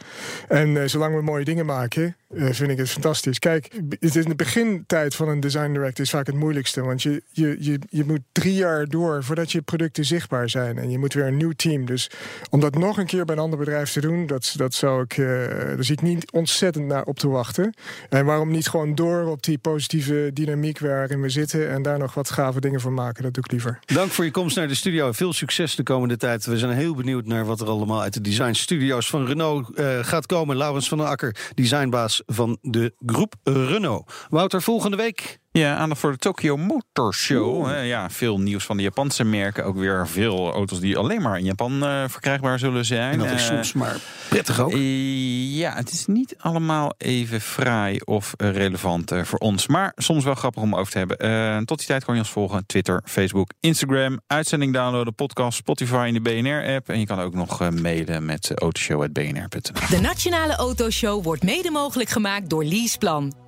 En 0.49 0.91
zolang 0.91 1.15
we 1.17 1.23
mooie 1.23 1.45
dingen 1.45 1.67
maken, 1.67 2.17
eh, 2.37 2.49
vind 2.51 2.71
ik 2.71 2.79
het 2.79 2.91
fantastisch. 2.91 3.39
Kijk, 3.39 3.71
het 3.89 4.17
is 4.17 4.17
in 4.17 4.29
de 4.29 4.35
begintijd 4.35 5.15
van 5.15 5.29
een 5.29 5.41
design 5.41 5.73
direct 5.73 5.99
is 5.99 6.11
vaak 6.11 6.27
het 6.27 6.35
moeilijkste. 6.35 6.83
Want 6.83 7.03
je, 7.03 7.23
je, 7.31 7.57
je, 7.61 7.79
je 7.89 8.05
moet 8.05 8.21
drie 8.33 8.55
jaar 8.55 8.87
door 8.87 9.25
voordat 9.25 9.53
je 9.53 9.63
producten 9.63 10.05
zichtbaar 10.05 10.51
zijn. 10.51 10.79
En 10.79 10.91
je 10.91 10.99
moet 10.99 11.15
weer 11.15 11.27
een 11.27 11.37
nieuw 11.37 11.53
team. 11.53 11.85
Dus 11.85 12.11
om 12.51 12.61
dat 12.61 12.75
nog 12.75 12.99
een 12.99 13.07
keer 13.07 13.25
bij 13.25 13.37
een 13.37 13.43
ander 13.43 13.59
bedrijf 13.59 13.93
te 13.93 14.01
doen, 14.01 14.27
dat, 14.27 14.55
dat 14.57 14.75
zou 14.75 15.03
ik, 15.03 15.19
eh, 15.19 15.27
daar 15.49 15.85
zie 15.85 15.95
ik 15.95 16.03
niet 16.03 16.31
ontzettend 16.33 16.87
naar 16.87 17.05
op 17.05 17.19
te 17.19 17.29
wachten. 17.29 17.75
En 18.09 18.25
waarom 18.25 18.51
niet 18.51 18.69
gewoon 18.69 18.95
door 18.95 19.27
op 19.27 19.43
die 19.43 19.59
positieve 19.59 20.31
dynamiek 20.33 20.79
waarin 20.79 21.21
we 21.21 21.29
zitten 21.29 21.71
en 21.71 21.83
daar 21.83 21.99
nog 21.99 22.15
wat 22.15 22.31
gave 22.31 22.61
dingen 22.61 22.81
voor 22.81 22.93
maken? 22.93 23.23
Dat 23.23 23.35
doe 23.35 23.45
ik 23.45 23.51
liever. 23.51 23.79
Dank 23.85 24.11
voor 24.11 24.25
je 24.25 24.31
komst 24.31 24.57
naar 24.57 24.69
de 24.69 24.75
studio. 24.75 25.13
Veel 25.13 25.33
succes 25.33 25.75
de 25.75 25.83
komende 25.83 26.17
tijd. 26.17 26.45
We 26.45 26.59
zijn 26.59 26.73
heel 26.73 26.95
benieuwd 26.95 27.27
naar 27.27 27.45
wat 27.45 27.61
er 27.61 27.67
allemaal 27.67 28.03
uit 28.03 28.15
de 28.15 28.21
design 28.21 28.53
studio's 28.53 29.09
van 29.09 29.27
Renault 29.27 29.75
eh, 29.75 29.99
gaat 30.03 30.27
komen. 30.27 30.57
Laurens 30.57 30.89
van 30.89 30.99
den 30.99 31.07
Akker, 31.07 31.37
designbaas 31.55 32.23
van 32.27 32.59
de 32.61 32.95
groep 33.07 33.35
Renault. 33.43 34.13
Wouter, 34.29 34.63
volgende 34.63 34.97
week 34.97 35.43
Ja, 35.59 35.77
aandacht 35.77 36.01
voor 36.01 36.13
de 36.13 36.19
Tokyo 36.19 36.57
Motor 36.57 37.15
Show. 37.15 37.85
Ja, 37.85 38.11
veel 38.11 38.41
nieuws 38.41 38.65
van 38.65 38.77
de 38.77 38.83
Japanse 38.83 39.25
merken. 39.25 39.65
Ook 39.65 39.77
weer 39.77 40.09
veel 40.09 40.53
auto's 40.53 40.81
die 40.81 40.97
alleen 40.97 41.23
maar 41.23 41.39
in 41.39 41.45
Japan 41.45 41.85
uh, 41.85 42.05
verkrijgbaar 42.09 42.59
zullen 42.59 42.85
zijn. 42.85 43.13
En 43.13 43.19
dat 43.19 43.31
is 43.31 43.47
soms 43.47 43.73
maar 43.73 43.97
prettig 44.29 44.61
ook. 44.61 44.73
ja, 44.73 45.75
het 45.75 45.93
is 45.93 46.07
niet 46.07 46.35
allemaal 46.39 46.95
even 46.99 47.41
fraai 47.41 48.01
of 48.05 48.35
relevant 48.37 49.13
voor 49.23 49.39
ons. 49.39 49.67
Maar 49.67 49.93
soms 49.97 50.25
wel 50.25 50.35
grappig 50.35 50.63
om 50.63 50.75
over 50.75 50.93
te 50.93 50.99
hebben. 50.99 51.67
tot 51.67 51.79
die 51.79 51.87
tijd 51.87 52.05
kan 52.05 52.15
je 52.15 52.21
ons 52.21 52.31
volgen. 52.31 52.67
Twitter, 52.67 53.03
Facebook, 53.05 53.51
Instagram. 53.61 54.21
Uitzending 54.27 54.73
downloaden, 54.73 55.15
podcast, 55.15 55.59
Spotify 55.59 56.05
in 56.07 56.15
de 56.15 56.21
BNR-app. 56.21 56.89
En 56.89 57.01
je 57.01 57.07
kan 57.07 57.21
ook 57.21 57.35
nog 57.35 57.71
mailen 57.71 58.25
met 58.25 58.53
autoshow.bnr.nl. 58.55 59.89
De 59.89 60.01
Nationale 60.01 60.57
Autoshow 60.57 61.25
wordt 61.25 61.43
mede 61.43 61.71
mogelijk 61.71 62.11
gemaakt 62.11 62.51
door 62.51 62.65
Leaseplan. 62.65 63.44